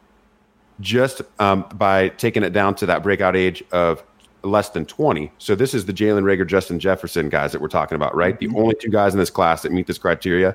Just 0.80 1.22
um, 1.38 1.66
by 1.74 2.10
taking 2.10 2.42
it 2.42 2.50
down 2.52 2.74
to 2.76 2.86
that 2.86 3.02
breakout 3.02 3.34
age 3.34 3.64
of 3.72 4.04
less 4.42 4.68
than 4.68 4.84
20. 4.86 5.32
So 5.38 5.54
this 5.54 5.74
is 5.74 5.86
the 5.86 5.92
Jalen 5.92 6.22
Reagor, 6.22 6.46
Justin 6.46 6.78
Jefferson 6.78 7.28
guys 7.28 7.52
that 7.52 7.60
we're 7.60 7.68
talking 7.68 7.96
about, 7.96 8.14
right? 8.14 8.38
The 8.38 8.48
only 8.54 8.76
two 8.78 8.90
guys 8.90 9.14
in 9.14 9.18
this 9.18 9.30
class 9.30 9.62
that 9.62 9.72
meet 9.72 9.86
this 9.86 9.98
criteria. 9.98 10.54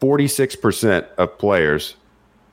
46% 0.00 1.06
of 1.18 1.38
players 1.38 1.96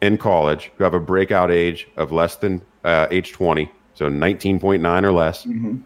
in 0.01 0.17
college 0.17 0.71
who 0.77 0.83
have 0.83 0.93
a 0.93 0.99
breakout 0.99 1.51
age 1.51 1.87
of 1.95 2.11
less 2.11 2.35
than 2.35 2.61
uh, 2.83 3.07
age 3.11 3.31
20, 3.31 3.71
so 3.93 4.09
19.9 4.09 5.03
or 5.03 5.11
less, 5.11 5.45
mm-hmm. 5.45 5.77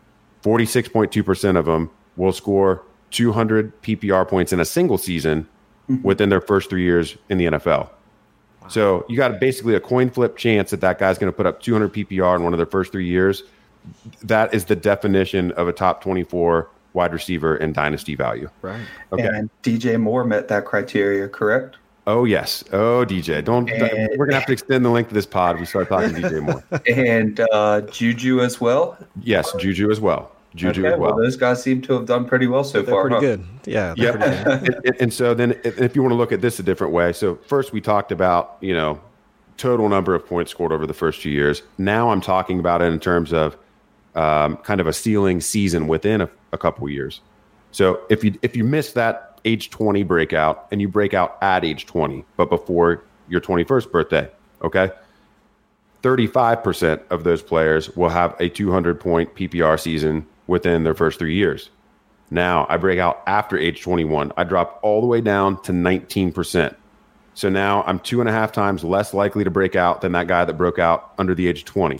46.2% 0.41 1.57
of 1.57 1.65
them 1.65 1.89
will 2.17 2.31
score 2.31 2.83
200 3.11 3.81
PPR 3.81 4.27
points 4.27 4.53
in 4.53 4.59
a 4.59 4.65
single 4.65 4.97
season 4.97 5.47
mm-hmm. 5.89 6.01
within 6.03 6.29
their 6.29 6.41
first 6.41 6.69
three 6.69 6.83
years 6.83 7.17
in 7.29 7.37
the 7.37 7.45
NFL. 7.45 7.89
Wow. 8.61 8.67
So 8.67 9.05
you 9.09 9.17
got 9.17 9.39
basically 9.39 9.75
a 9.75 9.79
coin 9.79 10.09
flip 10.09 10.37
chance 10.37 10.71
that 10.71 10.81
that 10.81 10.99
guy's 10.99 11.17
going 11.17 11.31
to 11.31 11.35
put 11.35 11.45
up 11.45 11.61
200 11.61 11.93
PPR 11.93 12.35
in 12.35 12.43
one 12.43 12.53
of 12.53 12.57
their 12.57 12.65
first 12.65 12.91
three 12.91 13.07
years. 13.07 13.43
That 14.23 14.53
is 14.53 14.65
the 14.65 14.75
definition 14.75 15.51
of 15.53 15.67
a 15.67 15.73
top 15.73 16.01
24 16.01 16.69
wide 16.93 17.13
receiver 17.13 17.55
in 17.55 17.73
dynasty 17.73 18.15
value. 18.15 18.49
Right. 18.61 18.81
Okay. 19.11 19.25
And 19.25 19.49
DJ 19.63 19.99
Moore 19.99 20.23
met 20.23 20.47
that 20.49 20.65
criteria, 20.65 21.27
correct? 21.27 21.77
Oh 22.07 22.25
yes. 22.25 22.63
Oh 22.73 23.05
DJ, 23.05 23.43
don't. 23.43 23.69
And, 23.69 24.09
we're 24.17 24.25
gonna 24.25 24.37
have 24.37 24.47
to 24.47 24.53
extend 24.53 24.83
the 24.83 24.89
length 24.89 25.09
of 25.09 25.13
this 25.13 25.27
pod. 25.27 25.59
We 25.59 25.65
start 25.65 25.89
talking 25.89 26.09
DJ 26.09 26.41
Moore 26.41 26.63
and 26.87 27.39
uh, 27.51 27.81
Juju 27.81 28.41
as 28.41 28.59
well. 28.59 28.97
Yes, 29.21 29.53
Juju 29.59 29.91
as 29.91 29.99
well. 29.99 30.31
Juju 30.55 30.81
Okay, 30.81 30.93
as 30.93 30.99
well. 30.99 31.13
well, 31.15 31.23
those 31.23 31.35
guys 31.37 31.61
seem 31.61 31.81
to 31.83 31.93
have 31.93 32.05
done 32.05 32.25
pretty 32.25 32.47
well 32.47 32.63
so 32.63 32.81
They're 32.81 32.91
far. 32.93 33.01
pretty 33.09 33.15
huh? 33.15 33.21
good. 33.21 33.45
Yeah. 33.65 33.93
they're 33.95 34.17
pretty 34.17 34.43
good. 34.43 34.47
and, 34.75 34.85
and- 34.85 34.95
and 35.01 35.13
so 35.13 35.33
then 35.33 35.51
if 35.63 35.79
if 35.79 35.95
you 35.95 36.01
want 36.01 36.11
to 36.11 36.15
look 36.17 36.31
at 36.31 36.41
this 36.41 36.59
a 36.59 36.63
different 36.63 36.91
way 36.91 37.13
so 37.13 37.35
first 37.47 37.71
we 37.71 37.79
talked 37.81 38.11
about 38.11 38.57
you 38.61 38.73
know 38.73 38.99
total 39.57 39.87
number 39.89 40.15
of 40.15 40.25
points 40.25 40.49
scored 40.51 40.71
over 40.71 40.87
the 40.87 40.93
first 40.93 41.21
two 41.21 41.29
years 41.29 41.61
now 41.77 42.09
i'm 42.09 42.21
talking 42.21 42.59
about 42.59 42.81
it 42.81 42.85
in 42.91 42.99
terms 42.99 43.31
of 43.33 43.57
um, 44.15 44.57
kind 44.57 44.81
of 44.81 44.87
a 44.87 44.93
ceiling 44.93 45.39
season 45.41 45.87
within 45.87 46.21
a, 46.21 46.29
a 46.51 46.57
couple 46.57 46.85
of 46.85 46.91
years 46.91 47.21
so 47.71 47.99
if 48.09 48.23
you 48.23 48.33
if 48.41 48.55
you 48.55 48.63
miss 48.63 48.93
that 48.93 49.39
age 49.45 49.69
20 49.69 50.01
breakout 50.03 50.67
and 50.71 50.81
you 50.81 50.87
break 50.87 51.13
out 51.13 51.37
at 51.41 51.63
age 51.63 51.85
20 51.85 52.25
but 52.37 52.49
before 52.49 53.03
your 53.27 53.39
21st 53.41 53.91
birthday 53.91 54.29
okay 54.63 54.89
35% 56.01 57.01
of 57.09 57.23
those 57.25 57.41
players 57.41 57.89
will 57.95 58.09
have 58.09 58.35
a 58.39 58.49
200 58.49 58.99
point 58.99 59.33
ppr 59.35 59.79
season 59.79 60.25
within 60.49 60.83
their 60.83 60.95
first 60.95 61.19
three 61.19 61.35
years 61.35 61.69
now 62.31 62.65
I 62.69 62.77
break 62.77 62.99
out 62.99 63.23
after 63.25 63.57
age 63.57 63.81
21. 63.81 64.31
I 64.37 64.43
drop 64.43 64.79
all 64.83 65.01
the 65.01 65.07
way 65.07 65.21
down 65.21 65.61
to 65.63 65.71
19%. 65.71 66.75
So 67.33 67.49
now 67.49 67.83
I'm 67.83 67.99
two 67.99 68.19
and 68.19 68.29
a 68.29 68.31
half 68.31 68.51
times 68.51 68.83
less 68.83 69.13
likely 69.13 69.43
to 69.43 69.51
break 69.51 69.75
out 69.75 70.01
than 70.01 70.11
that 70.11 70.27
guy 70.27 70.45
that 70.45 70.53
broke 70.53 70.79
out 70.79 71.13
under 71.17 71.33
the 71.33 71.47
age 71.47 71.59
of 71.59 71.65
20. 71.65 71.99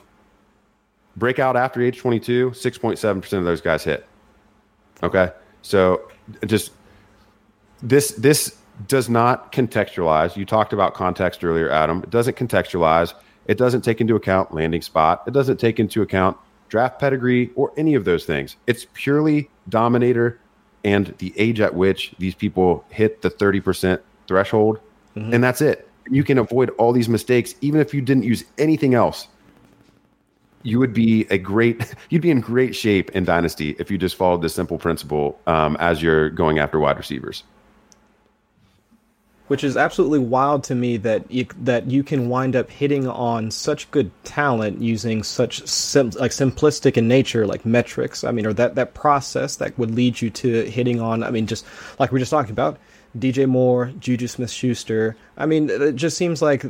Break 1.16 1.40
out 1.40 1.56
after 1.56 1.82
age 1.82 1.98
22, 1.98 2.52
6.7% 2.52 3.38
of 3.38 3.44
those 3.44 3.62
guys 3.62 3.84
hit. 3.84 4.06
Okay. 5.02 5.32
So 5.62 6.10
just 6.46 6.72
this, 7.82 8.12
this 8.12 8.58
does 8.88 9.10
not 9.10 9.52
contextualize. 9.52 10.36
You 10.36 10.46
talked 10.46 10.74
about 10.74 10.94
context 10.94 11.44
earlier, 11.44 11.70
Adam. 11.70 12.04
It 12.04 12.10
doesn't 12.10 12.38
contextualize. 12.38 13.14
It 13.48 13.58
doesn't 13.58 13.82
take 13.82 14.00
into 14.00 14.16
account 14.16 14.54
landing 14.54 14.82
spot. 14.82 15.24
It 15.26 15.32
doesn't 15.32 15.58
take 15.58 15.80
into 15.80 16.02
account 16.02 16.38
draft 16.70 17.00
pedigree 17.00 17.52
or 17.56 17.74
any 17.78 17.96
of 17.96 18.06
those 18.06 18.26
things. 18.26 18.56
It's 18.68 18.86
purely 18.94 19.50
dominator 19.68 20.40
and 20.84 21.14
the 21.18 21.34
age 21.38 21.60
at 21.60 21.76
which 21.76 22.14
these 22.20 22.36
people 22.36 22.86
hit 22.90 23.22
the 23.22 23.30
30% 23.30 24.00
threshold. 24.28 24.80
And 25.34 25.44
that's 25.44 25.62
it. 25.62 25.90
You 26.10 26.24
can 26.24 26.38
avoid 26.38 26.70
all 26.72 26.94
these 26.94 27.10
mistakes 27.10 27.54
even 27.62 27.82
if 27.82 27.94
you 27.94 28.02
didn't 28.02 28.24
use 28.24 28.44
anything 28.58 28.94
else. 28.94 29.28
You 30.64 30.80
would 30.80 30.94
be 30.94 31.26
a 31.30 31.38
great, 31.38 31.94
you'd 32.10 32.22
be 32.22 32.32
in 32.32 32.42
great 32.42 32.76
shape 32.76 33.10
in 33.12 33.26
Dynasty 33.26 33.76
if 33.80 33.92
you 33.92 33.98
just 33.98 34.16
followed 34.16 34.42
this 34.42 34.54
simple 34.54 34.78
principle 34.78 35.40
um, 35.48 35.76
as 35.80 36.02
you're 36.02 36.30
going 36.30 36.60
after 36.60 36.80
wide 36.80 36.98
receivers. 36.98 37.44
Which 39.50 39.64
is 39.64 39.78
absolutely 39.78 40.20
wild 40.20 40.64
to 40.64 40.74
me 40.74 40.98
that 40.98 41.30
you, 41.30 41.46
that 41.62 41.90
you 41.90 42.04
can 42.04 42.30
wind 42.30 42.56
up 42.56 42.72
hitting 42.72 43.08
on 43.08 43.52
such 43.52 43.90
good 43.92 44.10
talent 44.24 44.82
using 44.82 45.22
such 45.22 45.66
sim, 45.68 46.10
like 46.12 46.32
simplistic 46.32 46.98
in 46.98 47.08
nature 47.08 47.46
like 47.46 47.66
metrics. 47.66 48.24
I 48.24 48.32
mean 48.32 48.46
or 48.46 48.54
that 48.54 48.76
that 48.76 48.94
process 48.94 49.58
that 49.58 49.78
would 49.78 49.96
lead 49.96 50.22
you 50.22 50.30
to 50.30 50.64
hitting 50.70 51.00
on 51.00 51.24
i 51.24 51.32
mean 51.32 51.48
just 51.48 51.66
like 52.00 52.12
we 52.12 52.18
are 52.18 52.20
just 52.20 52.32
talking 52.32 52.52
about 52.52 52.78
dj 53.18 53.48
moore 53.48 53.92
juju 54.00 54.28
smith 54.28 54.52
schuster 54.52 55.16
i 55.38 55.46
mean 55.46 55.70
it 55.70 55.96
just 55.96 56.18
seems 56.18 56.42
like 56.42 56.66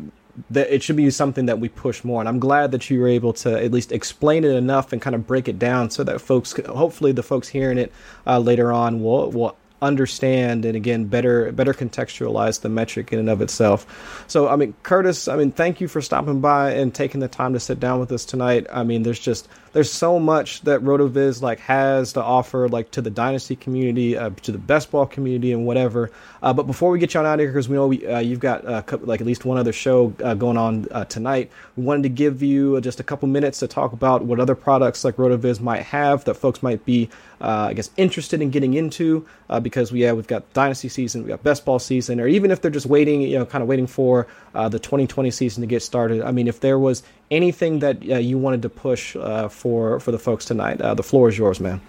that 0.49 0.73
it 0.73 0.81
should 0.83 0.95
be 0.95 1.09
something 1.09 1.47
that 1.47 1.59
we 1.59 1.69
push 1.69 2.03
more 2.03 2.21
and 2.21 2.29
i'm 2.29 2.39
glad 2.39 2.71
that 2.71 2.89
you 2.89 2.99
were 2.99 3.07
able 3.07 3.33
to 3.33 3.61
at 3.61 3.71
least 3.71 3.91
explain 3.91 4.43
it 4.43 4.51
enough 4.51 4.93
and 4.93 5.01
kind 5.01 5.15
of 5.15 5.27
break 5.27 5.47
it 5.47 5.59
down 5.59 5.89
so 5.89 6.03
that 6.03 6.19
folks 6.19 6.53
hopefully 6.67 7.11
the 7.11 7.23
folks 7.23 7.47
hearing 7.47 7.77
it 7.77 7.91
uh, 8.27 8.39
later 8.39 8.71
on 8.71 9.01
will 9.01 9.31
will 9.31 9.57
understand 9.81 10.65
and 10.65 10.75
again 10.75 11.05
better 11.05 11.51
better 11.51 11.73
contextualize 11.73 12.61
the 12.61 12.69
metric 12.69 13.13
in 13.13 13.19
and 13.19 13.29
of 13.29 13.41
itself. 13.41 14.23
So 14.27 14.47
i 14.47 14.55
mean 14.55 14.73
curtis 14.83 15.27
i 15.27 15.35
mean 15.35 15.51
thank 15.51 15.81
you 15.81 15.87
for 15.87 16.01
stopping 16.01 16.41
by 16.41 16.71
and 16.71 16.93
taking 16.93 17.19
the 17.19 17.27
time 17.27 17.53
to 17.53 17.59
sit 17.59 17.79
down 17.79 17.99
with 17.99 18.11
us 18.11 18.25
tonight. 18.25 18.67
I 18.71 18.83
mean 18.83 19.03
there's 19.03 19.19
just 19.19 19.47
there's 19.73 19.91
so 19.91 20.19
much 20.19 20.61
that 20.61 20.81
rotoviz 20.81 21.41
like 21.41 21.59
has 21.59 22.13
to 22.13 22.23
offer 22.23 22.67
like 22.67 22.91
to 22.91 23.01
the 23.01 23.09
dynasty 23.09 23.55
community 23.55 24.17
uh, 24.17 24.29
to 24.41 24.51
the 24.51 24.57
best 24.57 24.91
ball 24.91 25.05
community 25.05 25.51
and 25.51 25.65
whatever. 25.65 26.11
Uh, 26.41 26.53
but 26.53 26.63
before 26.63 26.89
we 26.89 26.99
get 26.99 27.13
you 27.13 27.19
on 27.19 27.25
out 27.25 27.35
of 27.35 27.39
here 27.41 27.49
because 27.49 27.69
we 27.69 27.75
know 27.75 27.87
we, 27.87 28.05
uh, 28.05 28.19
you've 28.19 28.39
got 28.39 28.65
uh, 28.65 28.81
like 29.01 29.21
at 29.21 29.27
least 29.27 29.45
one 29.45 29.57
other 29.57 29.73
show 29.73 30.13
uh, 30.23 30.33
going 30.33 30.57
on 30.57 30.87
uh, 30.91 31.05
tonight 31.05 31.51
we 31.75 31.83
wanted 31.83 32.03
to 32.03 32.09
give 32.09 32.41
you 32.41 32.79
just 32.81 32.99
a 32.99 33.03
couple 33.03 33.27
minutes 33.27 33.59
to 33.59 33.67
talk 33.67 33.93
about 33.93 34.23
what 34.23 34.39
other 34.39 34.55
products 34.55 35.03
like 35.03 35.15
rotoviz 35.17 35.59
might 35.59 35.81
have 35.81 36.23
that 36.25 36.35
folks 36.35 36.63
might 36.63 36.83
be 36.85 37.09
i 37.41 37.73
guess 37.73 37.89
interested 37.97 38.41
in 38.41 38.49
getting 38.49 38.73
into 38.73 39.25
because 39.61 39.91
we 39.91 40.03
yeah 40.03 40.13
we've 40.13 40.27
got 40.27 40.51
dynasty 40.53 40.89
season, 40.89 41.21
we've 41.21 41.29
got 41.29 41.43
best 41.43 41.65
ball 41.65 41.79
season, 41.79 42.19
or 42.19 42.27
even 42.27 42.51
if 42.51 42.61
they're 42.61 42.71
just 42.71 42.85
waiting, 42.85 43.21
you 43.21 43.37
know, 43.37 43.45
kind 43.45 43.61
of 43.61 43.67
waiting 43.67 43.87
for 43.87 44.27
uh, 44.55 44.69
the 44.69 44.79
2020 44.79 45.31
season 45.31 45.61
to 45.61 45.67
get 45.67 45.81
started. 45.81 46.21
I 46.21 46.31
mean, 46.31 46.47
if 46.47 46.59
there 46.59 46.79
was 46.79 47.03
anything 47.31 47.79
that 47.79 47.97
uh, 48.09 48.17
you 48.17 48.37
wanted 48.37 48.61
to 48.63 48.69
push 48.69 49.15
uh, 49.15 49.47
for 49.47 49.99
for 49.99 50.11
the 50.11 50.19
folks 50.19 50.45
tonight, 50.45 50.81
uh, 50.81 50.93
the 50.93 51.03
floor 51.03 51.29
is 51.29 51.37
yours, 51.37 51.59
man. 51.59 51.81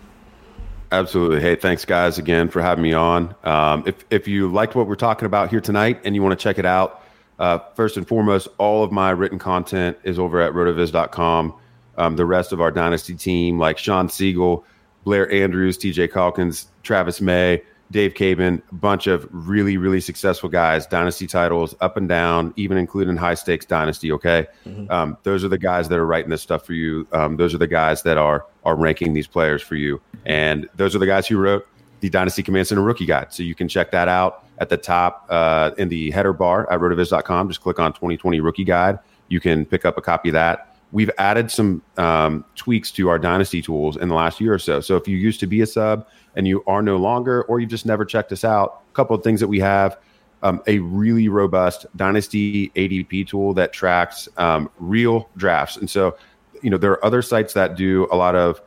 Absolutely. 0.93 1.41
Hey, 1.41 1.55
thanks 1.55 1.85
guys 1.85 2.19
again 2.19 2.49
for 2.49 2.61
having 2.61 2.83
me 2.83 2.93
on. 2.93 3.35
Um, 3.45 3.85
if 3.87 4.05
if 4.11 4.27
you 4.27 4.51
liked 4.51 4.75
what 4.75 4.87
we're 4.87 4.97
talking 4.97 5.27
about 5.27 5.51
here 5.51 5.61
tonight 5.61 6.01
and 6.05 6.15
you 6.15 6.23
want 6.23 6.39
to 6.39 6.43
check 6.43 6.59
it 6.59 6.67
out, 6.67 7.03
uh, 7.39 7.59
first 7.75 7.97
and 7.97 8.07
foremost, 8.07 8.49
all 8.59 8.85
of 8.85 8.91
my 8.91 9.11
written 9.11 9.39
content 9.39 9.97
is 10.03 10.19
over 10.19 10.41
at 10.41 10.53
rotoviz.com. 10.53 11.55
Um, 11.97 12.17
the 12.17 12.27
rest 12.27 12.53
of 12.53 12.61
our 12.61 12.71
dynasty 12.71 13.15
team, 13.15 13.59
like 13.59 13.79
Shawn 13.79 14.09
Siegele, 14.09 14.65
Blair 15.05 15.31
Andrews, 15.31 15.79
TJ 15.79 16.13
Calkins, 16.13 16.69
Travis 16.83 17.21
May, 17.21 17.63
Dave 17.91 18.14
Caban, 18.14 18.62
a 18.70 18.74
bunch 18.74 19.07
of 19.07 19.28
really, 19.32 19.76
really 19.76 20.01
successful 20.01 20.49
guys, 20.49 20.86
dynasty 20.86 21.26
titles 21.26 21.74
up 21.80 21.97
and 21.97 22.09
down, 22.09 22.53
even 22.57 22.78
including 22.78 23.16
high 23.16 23.34
stakes 23.34 23.66
dynasty. 23.66 24.12
Okay. 24.12 24.47
Um, 24.91 25.16
those 25.24 25.43
are 25.45 25.49
the 25.49 25.59
guys 25.59 25.88
that 25.88 25.99
are 25.99 26.07
writing 26.07 26.30
this 26.30 26.43
stuff 26.43 26.64
for 26.64 26.72
you. 26.72 27.07
Um, 27.12 27.36
those 27.36 27.53
are 27.55 27.59
the 27.59 27.66
guys 27.66 28.03
that 28.03 28.16
are, 28.16 28.47
are 28.64 28.76
ranking 28.76 29.12
these 29.12 29.26
players 29.26 29.61
for 29.61 29.74
you. 29.74 30.01
And 30.24 30.68
those 30.76 30.95
are 30.95 30.99
the 31.01 31.07
guys 31.07 31.26
who 31.26 31.38
wrote 31.38 31.66
the 32.01 32.09
Dynasty 32.09 32.43
Command 32.43 32.68
Center 32.68 32.82
Rookie 32.82 33.07
Guide. 33.07 33.32
So 33.32 33.43
you 33.43 33.55
can 33.55 33.68
check 33.68 33.91
that 33.91 34.09
out 34.09 34.45
at 34.59 34.68
the 34.68 34.76
top 34.76 35.26
uh, 35.28 35.72
in 35.76 35.88
the 35.88 36.11
header 36.11 36.32
bar 36.32 36.70
at 36.72 36.78
rotoviz.com. 36.80 37.49
Just 37.49 37.61
click 37.61 37.78
on 37.78 37.93
2020 37.93 38.41
Rookie 38.41 38.64
Guide. 38.64 38.99
You 39.28 39.41
can 39.41 39.64
pick 39.64 39.84
up 39.84 39.99
a 39.99 40.03
copy 40.03 40.28
of 40.28 40.34
that. 40.34 40.70
We've 40.93 41.11
added 41.18 41.51
some 41.51 41.82
um, 41.97 42.45
tweaks 42.57 42.91
to 42.93 43.09
our 43.09 43.18
Dynasty 43.18 43.62
tools 43.62 43.97
in 43.97 44.09
the 44.09 44.14
last 44.14 44.41
year 44.41 44.53
or 44.53 44.59
so. 44.59 44.80
So 44.80 44.97
if 44.97 45.07
you 45.07 45.16
used 45.16 45.41
to 45.41 45.47
be 45.47 45.61
a 45.61 45.66
sub 45.66 46.07
and 46.36 46.49
you 46.49 46.64
are 46.66 46.82
no 46.82 46.97
longer, 46.97 47.43
or 47.43 47.61
you've 47.61 47.70
just 47.70 47.86
never 47.86 48.05
checked 48.05 48.32
us 48.32 48.45
out, 48.45 48.82
a 48.91 48.95
couple 48.95 49.14
of 49.14 49.22
things 49.22 49.41
that 49.41 49.49
we 49.49 49.61
have. 49.61 49.99
Um, 50.43 50.62
a 50.66 50.78
really 50.78 51.28
robust 51.28 51.84
Dynasty 51.97 52.70
ADP 52.70 53.28
tool 53.28 53.53
that 53.55 53.74
tracks 53.74 54.26
um, 54.38 54.70
real 54.78 55.28
drafts. 55.36 55.76
And 55.76 55.91
so, 55.91 56.16
you 56.62 56.70
know, 56.70 56.78
there 56.78 56.93
are 56.93 57.05
other 57.05 57.20
sites 57.20 57.53
that 57.53 57.76
do 57.76 58.09
a 58.11 58.16
lot 58.16 58.34
of 58.34 58.62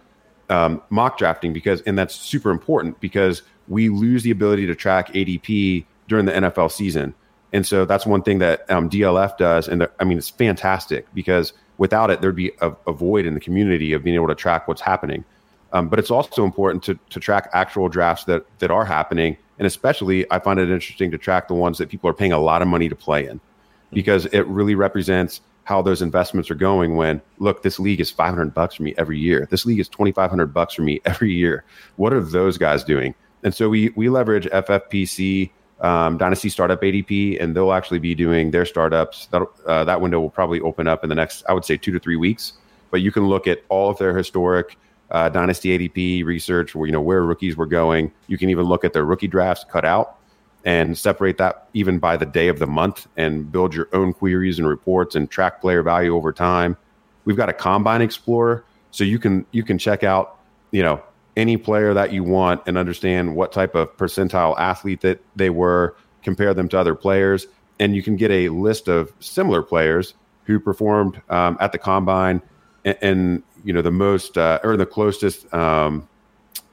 um, 0.52 0.84
mock 0.92 1.18
drafting 1.18 1.52
because, 1.52 1.82
and 1.82 1.98
that's 1.98 2.14
super 2.14 2.52
important 2.52 3.00
because 3.00 3.42
we 3.68 3.90
lose 3.90 4.22
the 4.22 4.30
ability 4.30 4.68
to 4.68 4.76
track 4.76 5.12
ADP 5.14 5.86
during 6.08 6.26
the 6.26 6.32
NFL 6.32 6.72
season. 6.72 7.16
And 7.54 7.66
so 7.66 7.86
that's 7.86 8.06
one 8.06 8.24
thing 8.24 8.40
that 8.40 8.70
um, 8.70 8.90
DLF 8.90 9.38
does. 9.38 9.68
And 9.68 9.88
I 10.00 10.04
mean, 10.04 10.18
it's 10.18 10.30
fantastic 10.30 11.06
because 11.14 11.54
without 11.78 12.10
it, 12.10 12.22
there'd 12.22 12.36
be 12.36 12.52
a, 12.62 12.74
a 12.88 12.94
void 12.94 13.26
in 13.26 13.34
the 13.34 13.40
community 13.40 13.94
of 13.94 14.04
being 14.04 14.16
able 14.16 14.28
to 14.28 14.36
track 14.36 14.68
what's 14.68 14.82
happening. 14.82 15.24
Um, 15.72 15.90
but 15.90 15.98
it's 15.98 16.12
also 16.12 16.46
important 16.46 16.84
to, 16.84 17.00
to 17.10 17.20
track 17.20 17.50
actual 17.54 17.90
drafts 17.90 18.26
that, 18.26 18.46
that 18.60 18.70
are 18.70 18.86
happening. 18.86 19.38
And 19.58 19.66
especially, 19.66 20.32
I 20.32 20.40
find 20.40 20.60
it 20.60 20.70
interesting 20.70 21.10
to 21.12 21.18
track 21.18 21.48
the 21.48 21.56
ones 21.56 21.78
that 21.80 21.90
people 21.90 22.10
are 22.10 22.14
paying 22.14 22.32
a 22.32 22.40
lot 22.40 22.62
of 22.62 22.68
money 22.68 22.90
to 22.90 22.96
play 22.96 23.28
in 23.28 23.40
because 23.92 24.26
it 24.28 24.42
really 24.48 24.76
represents 24.76 25.42
how 25.66 25.82
those 25.82 26.02
investments 26.02 26.52
are 26.52 26.56
going 26.56 26.96
when 26.96 27.22
look 27.40 27.64
this 27.64 27.80
league 27.80 28.02
is 28.02 28.12
500 28.12 28.54
bucks 28.54 28.76
for 28.76 28.84
me 28.84 28.94
every 28.98 29.18
year 29.18 29.48
this 29.50 29.66
league 29.66 29.80
is 29.80 29.88
2500 29.88 30.54
bucks 30.54 30.74
for 30.74 30.82
me 30.82 31.00
every 31.06 31.32
year 31.32 31.64
what 31.96 32.14
are 32.14 32.22
those 32.22 32.58
guys 32.58 32.84
doing 32.84 33.16
and 33.44 33.54
so 33.54 33.70
we 33.70 33.90
we 33.96 34.10
leverage 34.10 34.46
ffpc 34.48 35.50
um, 35.84 36.18
dynasty 36.18 36.50
startup 36.50 36.82
adp 36.82 37.42
and 37.42 37.56
they'll 37.56 37.74
actually 37.74 38.00
be 38.00 38.16
doing 38.16 38.52
their 38.52 38.66
startups. 38.66 39.28
That 39.28 39.44
uh, 39.66 39.84
that 39.84 40.02
window 40.02 40.20
will 40.20 40.30
probably 40.30 40.62
open 40.62 40.88
up 40.88 41.04
in 41.04 41.10
the 41.10 41.16
next 41.16 41.44
i 41.48 41.54
would 41.54 41.66
say 41.66 41.78
two 41.78 41.92
to 41.92 42.00
three 42.00 42.16
weeks. 42.16 42.54
But 42.90 43.02
you 43.02 43.12
can 43.12 43.28
look 43.28 43.48
at 43.48 43.64
all 43.70 43.90
of 43.90 43.98
their 43.98 44.16
historic 44.16 44.78
uh, 45.12 45.30
dynasty 45.30 45.78
adp 45.78 46.26
research 46.26 46.74
where 46.74 46.88
you 46.88 46.94
know 46.94 47.02
where 47.02 47.24
rookies 47.24 47.56
were 47.56 47.66
going. 47.66 48.12
You 48.28 48.38
can 48.38 48.50
even 48.50 48.66
look 48.66 48.84
at 48.84 48.94
their 48.94 49.06
rookie 49.06 49.28
drafts 49.28 49.66
cut 49.70 49.86
out 49.86 50.18
and 50.66 50.98
separate 50.98 51.38
that 51.38 51.68
even 51.74 52.00
by 52.00 52.16
the 52.16 52.26
day 52.26 52.48
of 52.48 52.60
the 52.60 52.68
month 52.68 53.08
and 53.18 53.52
build 53.52 53.76
your 53.76 53.90
own 53.92 54.14
queries 54.14 54.60
and 54.60 54.68
reports 54.68 55.16
and 55.16 55.30
track 55.30 55.60
player 55.60 55.84
value 55.84 56.16
over 56.16 56.32
time. 56.32 56.78
We've 57.26 57.36
got 57.36 57.50
a 57.50 57.54
combine 57.54 58.02
explorer 58.02 58.64
so 58.92 59.04
you 59.04 59.20
can 59.20 59.46
you 59.52 59.64
can 59.64 59.78
check 59.78 60.04
out, 60.04 60.40
you 60.72 60.84
know, 60.84 61.02
any 61.36 61.58
player 61.58 61.94
that 61.94 62.12
you 62.12 62.24
want 62.24 62.62
and 62.68 62.78
understand 62.78 63.36
what 63.36 63.52
type 63.52 63.76
of 63.76 63.96
percentile 63.98 64.58
athlete 64.60 65.02
that 65.02 65.22
they 65.36 65.50
were, 65.50 65.96
compare 66.22 66.54
them 66.54 66.70
to 66.70 66.80
other 66.80 66.96
players, 66.96 67.48
and 67.80 67.96
you 67.96 68.04
can 68.04 68.16
get 68.16 68.32
a 68.32 68.50
list 68.50 68.88
of 68.88 69.12
similar 69.20 69.64
players 69.64 70.14
who 70.46 70.60
performed 70.60 71.22
um, 71.30 71.58
at 71.60 71.72
the 71.72 71.78
combine 71.78 72.42
and, 72.86 72.98
and 73.02 73.44
you 73.64 73.74
know 73.74 73.82
the 73.82 73.92
most 73.92 74.38
uh, 74.38 74.60
or 74.64 74.78
the 74.78 74.86
closest 74.86 75.52
um, 75.54 76.08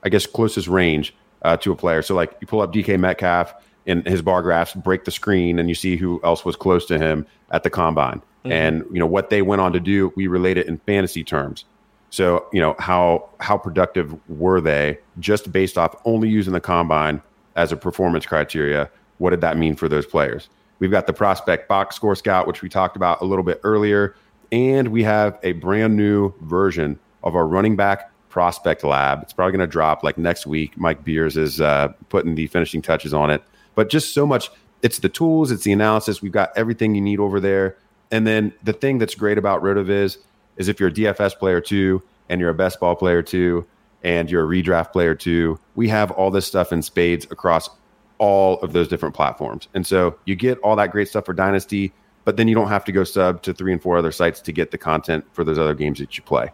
I 0.03 0.09
guess 0.09 0.27
closest 0.27 0.69
range 0.69 1.15
uh, 1.43 1.57
to 1.59 1.73
a 1.73 1.77
player. 1.77 2.03
So 2.03 2.15
like 2.15 2.37
you 2.41 2.47
pull 2.47 2.61
up 2.61 2.73
DK 2.73 2.99
Metcalf 2.99 3.55
and 3.87 4.07
his 4.07 4.23
bar 4.23 4.43
graphs 4.43 4.75
break 4.75 5.05
the 5.05 5.11
screen 5.11 5.59
and 5.59 5.69
you 5.69 5.75
see 5.75 5.97
who 5.97 6.21
else 6.23 6.45
was 6.45 6.57
close 6.57 6.87
to 6.87 6.99
him 6.99 7.27
at 7.51 7.63
the 7.63 7.71
combine. 7.71 8.23
And 8.45 8.85
you 8.91 8.99
know 8.99 9.07
what 9.07 9.29
they 9.29 9.43
went 9.43 9.61
on 9.61 9.73
to 9.75 9.81
do, 9.81 10.13
we 10.17 10.27
relate 10.27 10.57
it 10.57 10.67
in 10.67 10.79
fantasy 10.79 11.23
terms. 11.23 11.65
So, 12.11 12.47
you 12.53 12.61
know, 12.61 12.75
how 12.79 13.29
how 13.39 13.57
productive 13.57 14.15
were 14.29 14.61
they 14.61 14.99
just 15.19 15.51
based 15.53 15.79
off 15.79 15.95
only 16.05 16.29
using 16.29 16.53
the 16.53 16.61
combine 16.61 17.23
as 17.57 17.73
a 17.73 17.77
performance 17.77 18.27
criteria? 18.27 18.91
What 19.19 19.31
did 19.31 19.41
that 19.43 19.57
mean 19.57 19.77
for 19.77 19.89
those 19.89 20.07
players? 20.07 20.49
We've 20.81 20.91
got 20.91 21.07
the 21.07 21.13
prospect 21.13 21.69
box 21.69 21.95
score 21.95 22.17
scout, 22.17 22.47
which 22.47 22.63
we 22.63 22.69
talked 22.69 22.97
about 22.97 23.21
a 23.21 23.25
little 23.25 23.45
bit 23.45 23.61
earlier, 23.63 24.17
and 24.51 24.89
we 24.89 25.05
have 25.05 25.39
a 25.43 25.53
brand 25.53 25.97
new 25.97 26.33
version 26.41 26.99
of 27.23 27.37
our 27.37 27.47
running 27.47 27.77
back 27.77 28.11
prospect 28.29 28.83
lab. 28.83 29.23
It's 29.23 29.33
probably 29.33 29.53
going 29.53 29.69
to 29.69 29.71
drop 29.71 30.03
like 30.03 30.17
next 30.17 30.47
week. 30.47 30.77
Mike 30.79 31.05
Beers 31.05 31.37
is 31.37 31.61
uh, 31.61 31.89
putting 32.09 32.35
the 32.35 32.47
finishing 32.47 32.81
touches 32.81 33.13
on 33.13 33.31
it, 33.31 33.43
but 33.75 33.89
just 33.89 34.15
so 34.15 34.27
much. 34.27 34.51
It's 34.83 35.01
the 35.01 35.11
tools, 35.11 35.51
it's 35.51 35.65
the 35.65 35.73
analysis. 35.73 36.23
We've 36.23 36.33
got 36.33 36.57
everything 36.57 36.95
you 36.95 37.03
need 37.03 37.21
over 37.21 37.39
there. 37.39 37.77
And 38.11 38.27
then 38.27 38.55
the 38.63 38.73
thing 38.73 38.97
that's 38.97 39.15
great 39.15 39.37
about 39.37 39.63
RotoViz 39.63 40.17
is 40.61 40.69
if 40.69 40.79
you're 40.79 40.91
a 40.91 40.93
DFS 40.93 41.39
player 41.39 41.61
too, 41.61 42.03
and 42.29 42.39
you're 42.41 42.51
a 42.51 42.55
best 42.55 42.79
ball 42.79 42.95
player 42.95 43.23
too, 43.23 43.67
and 44.05 44.31
you're 44.31 44.45
a 44.45 44.63
redraft 44.63 44.93
player 44.93 45.15
too, 45.15 45.59
we 45.75 45.89
have 45.89 46.11
all 46.11 46.31
this 46.31 46.47
stuff 46.47 46.71
in 46.71 46.83
spades 46.83 47.27
across 47.31 47.71
all 48.19 48.61
of 48.61 48.75
those 48.75 48.87
different 48.87 49.15
platforms. 49.15 49.69
And 49.73 49.87
so 49.87 50.17
you 50.27 50.37
get 50.37 50.59
all 50.59 50.77
that 50.77 50.93
great 50.93 51.09
stuff 51.09 51.25
for 51.25 51.33
Dynasty, 51.33 51.93
but 52.27 52.37
then 52.37 52.47
you 52.47 52.55
don't 52.55 52.69
have 52.69 52.85
to 52.85 52.93
go 52.93 53.05
sub 53.05 53.43
to 53.43 53.55
three 53.55 53.73
and 53.73 53.81
four 53.83 53.97
other 53.97 54.13
sites 54.13 54.43
to 54.43 54.53
get 54.53 54.71
the 54.71 54.77
content 54.79 55.25
for 55.33 55.45
those 55.45 55.59
other 55.59 55.75
games 55.75 55.99
that 55.99 56.19
you 56.19 56.23
play. 56.23 56.51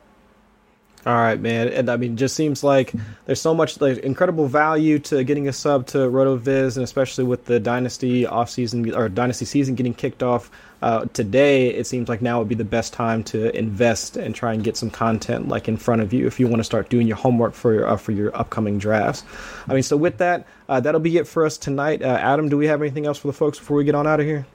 All 1.05 1.15
right, 1.15 1.41
man. 1.41 1.69
And 1.69 1.89
I 1.89 1.97
mean, 1.97 2.17
just 2.17 2.37
seems 2.37 2.65
like 2.65 2.93
there's 3.27 3.41
so 3.41 3.55
much 3.55 3.81
like 3.81 3.99
incredible 3.99 4.47
value 4.47 4.99
to 5.01 5.23
getting 5.25 5.49
a 5.49 5.53
sub 5.53 5.87
to 5.89 5.99
RotoViz, 5.99 6.77
and 6.77 6.85
especially 6.85 7.25
with 7.25 7.45
the 7.45 7.61
Dynasty 7.61 8.25
offseason 8.25 8.97
or 8.97 9.09
Dynasty 9.09 9.45
season 9.45 9.75
getting 9.75 9.95
kicked 9.95 10.23
off 10.23 10.51
uh, 10.87 11.05
today, 11.15 11.67
it 11.67 11.85
seems 11.85 12.09
like 12.09 12.23
now 12.23 12.39
would 12.39 12.47
be 12.47 12.55
the 12.55 12.65
best 12.65 12.93
time 12.93 13.25
to 13.25 13.53
invest 13.59 14.17
and 14.17 14.37
try 14.37 14.55
and 14.55 14.63
get 14.63 14.77
some 14.77 14.89
content 14.89 15.49
like 15.49 15.67
in 15.67 15.77
front 15.77 16.01
of 16.01 16.13
you 16.13 16.29
if 16.29 16.39
you 16.39 16.47
want 16.47 16.61
to 16.61 16.65
start 16.65 16.89
doing 16.91 17.09
your 17.09 17.17
homework 17.17 17.55
for 17.55 17.75
your 17.75 17.89
uh, 17.89 17.97
for 17.97 18.13
your 18.13 18.35
upcoming 18.37 18.79
drafts. 18.79 19.25
I 19.67 19.75
mean, 19.75 19.83
so 19.83 19.97
with 19.97 20.19
that, 20.19 20.47
uh, 20.69 20.79
that'll 20.79 21.01
be 21.01 21.17
it 21.17 21.27
for 21.27 21.45
us 21.45 21.59
tonight. 21.59 22.03
Uh, 22.03 22.19
Adam, 22.21 22.49
do 22.49 22.57
we 22.57 22.69
have 22.69 22.81
anything 22.83 23.05
else 23.05 23.19
for 23.19 23.27
the 23.27 23.33
folks 23.33 23.59
before 23.59 23.77
we 23.77 23.83
get 23.83 23.97
on 23.97 24.07
out 24.07 24.21
of 24.21 24.27
here? 24.27 24.47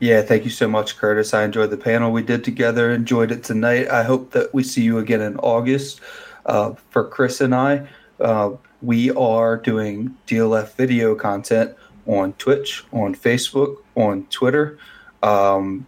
Yeah, 0.00 0.20
thank 0.22 0.42
you 0.42 0.50
so 0.50 0.66
much, 0.66 0.96
Curtis. 0.96 1.32
I 1.32 1.44
enjoyed 1.44 1.70
the 1.70 1.76
panel 1.76 2.10
we 2.10 2.24
did 2.24 2.42
together. 2.42 2.90
Enjoyed 2.90 3.30
it 3.30 3.44
tonight. 3.44 3.86
I 3.86 4.02
hope 4.02 4.32
that 4.32 4.52
we 4.52 4.64
see 4.64 4.82
you 4.82 4.98
again 4.98 5.20
in 5.20 5.36
August. 5.36 6.00
Uh, 6.44 6.74
for 6.90 7.06
Chris 7.06 7.40
and 7.40 7.54
I, 7.54 7.86
uh, 8.18 8.50
we 8.80 9.12
are 9.12 9.58
doing 9.58 10.16
DLF 10.26 10.72
video 10.72 11.14
content 11.14 11.76
on 12.08 12.32
Twitch, 12.32 12.82
on 12.92 13.14
Facebook, 13.14 13.76
on 13.94 14.26
Twitter. 14.26 14.76
Um, 15.22 15.86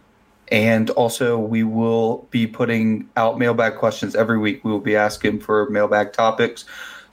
and 0.51 0.89
also, 0.91 1.39
we 1.39 1.63
will 1.63 2.27
be 2.29 2.45
putting 2.45 3.09
out 3.17 3.39
mailbag 3.39 3.75
questions 3.75 4.15
every 4.15 4.37
week. 4.37 4.63
We 4.63 4.71
will 4.71 4.79
be 4.79 4.95
asking 4.95 5.39
for 5.39 5.69
mailbag 5.69 6.13
topics. 6.13 6.65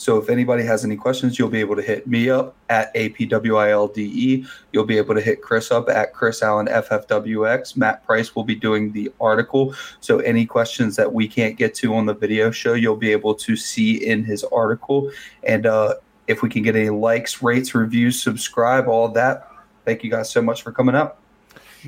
So 0.03 0.19
if 0.19 0.29
anybody 0.29 0.65
has 0.65 0.85
any 0.85 0.97
questions, 0.97 1.39
you'll 1.39 1.49
be 1.49 1.61
able 1.61 1.77
to 1.77 1.83
hit 1.83 2.09
me 2.09 2.29
up 2.29 2.57
at 2.69 2.93
APWILDE. 2.97 4.49
You'll 4.73 4.85
be 4.85 4.99
able 4.99 5.15
to 5.15 5.21
hit 5.21 5.43
Chris 5.43 5.71
up 5.71 5.89
at 5.89 6.13
Chris 6.13 6.43
Allen 6.43 6.67
FFWX. 6.67 7.77
Matt 7.77 8.05
Price 8.05 8.35
will 8.35 8.43
be 8.43 8.57
doing 8.57 8.91
the 8.91 9.13
article. 9.21 9.77
So 10.01 10.19
any 10.19 10.45
questions 10.45 10.97
that 10.97 11.13
we 11.13 11.29
can't 11.29 11.57
get 11.57 11.73
to 11.77 11.95
on 11.95 12.07
the 12.07 12.15
video 12.15 12.51
show, 12.51 12.75
you'll 12.75 12.97
be 12.97 13.13
able 13.13 13.37
to 13.37 13.55
see 13.55 14.05
in 14.05 14.25
his 14.25 14.43
article. 14.45 15.09
And 15.45 15.67
uh, 15.67 15.95
if 16.27 16.43
we 16.43 16.49
can 16.49 16.65
get 16.65 16.75
any 16.75 16.91
likes, 16.91 17.41
rates, 17.41 17.73
reviews, 17.73 18.21
subscribe, 18.21 18.89
all 18.89 19.09
that. 19.11 19.49
Thank 19.85 20.03
you 20.03 20.11
guys 20.11 20.29
so 20.31 20.43
much 20.43 20.63
for 20.63 20.73
coming 20.73 20.97
out. 20.97 21.22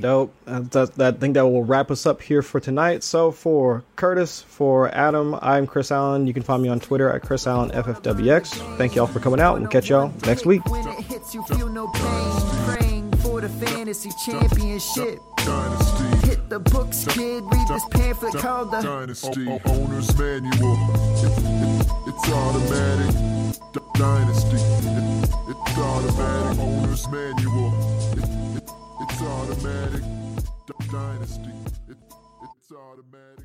Dope. 0.00 0.34
Uh, 0.46 0.60
that, 0.70 0.94
that, 0.96 1.14
I 1.14 1.18
think 1.18 1.34
that 1.34 1.46
will 1.46 1.64
wrap 1.64 1.90
us 1.90 2.04
up 2.06 2.20
here 2.20 2.42
for 2.42 2.58
tonight. 2.60 3.02
So 3.04 3.30
for 3.30 3.84
Curtis, 3.96 4.42
for 4.42 4.88
Adam, 4.94 5.36
I'm 5.40 5.66
Chris 5.66 5.92
Allen. 5.92 6.26
You 6.26 6.34
can 6.34 6.42
find 6.42 6.62
me 6.62 6.68
on 6.68 6.80
Twitter 6.80 7.10
at 7.10 7.22
Chris 7.22 7.46
Allen 7.46 7.70
FFWX. 7.70 8.76
Thank 8.76 8.94
y'all 8.96 9.06
for 9.06 9.20
coming 9.20 9.40
out. 9.40 9.58
We'll 9.60 9.68
catch 9.68 9.88
y'all 9.90 10.12
next 10.26 10.46
week. 10.46 10.64
When 10.66 10.86
it 10.88 11.00
hits, 11.04 11.34
you 11.34 11.42
feel 11.44 11.68
no 11.68 11.86
pain. 11.88 12.76
Praying 12.76 13.12
for 13.18 13.40
the 13.40 13.48
fantasy 13.48 14.10
championship. 14.26 15.18
Hit 16.24 16.48
the 16.48 16.58
books, 16.58 17.04
kid. 17.08 17.44
Read 17.44 17.68
this 17.68 17.84
pamphlet 17.90 18.34
called 18.34 18.70
the. 18.72 18.80
Dynasty. 18.80 19.48
Owner's 19.66 20.18
manual. 20.18 20.74
It- 21.22 21.38
it- 21.38 21.86
it's 22.06 22.28
automatic. 22.30 23.14
Dynasty. 23.94 24.56
It's 24.56 25.78
automatic. 25.78 26.58
Owner's 26.58 27.08
manual. 27.08 27.70
Automatic. 29.26 30.02
Dynasty. 30.90 31.50
It- 31.88 31.96
it's 32.44 32.72
automatic. 32.72 33.43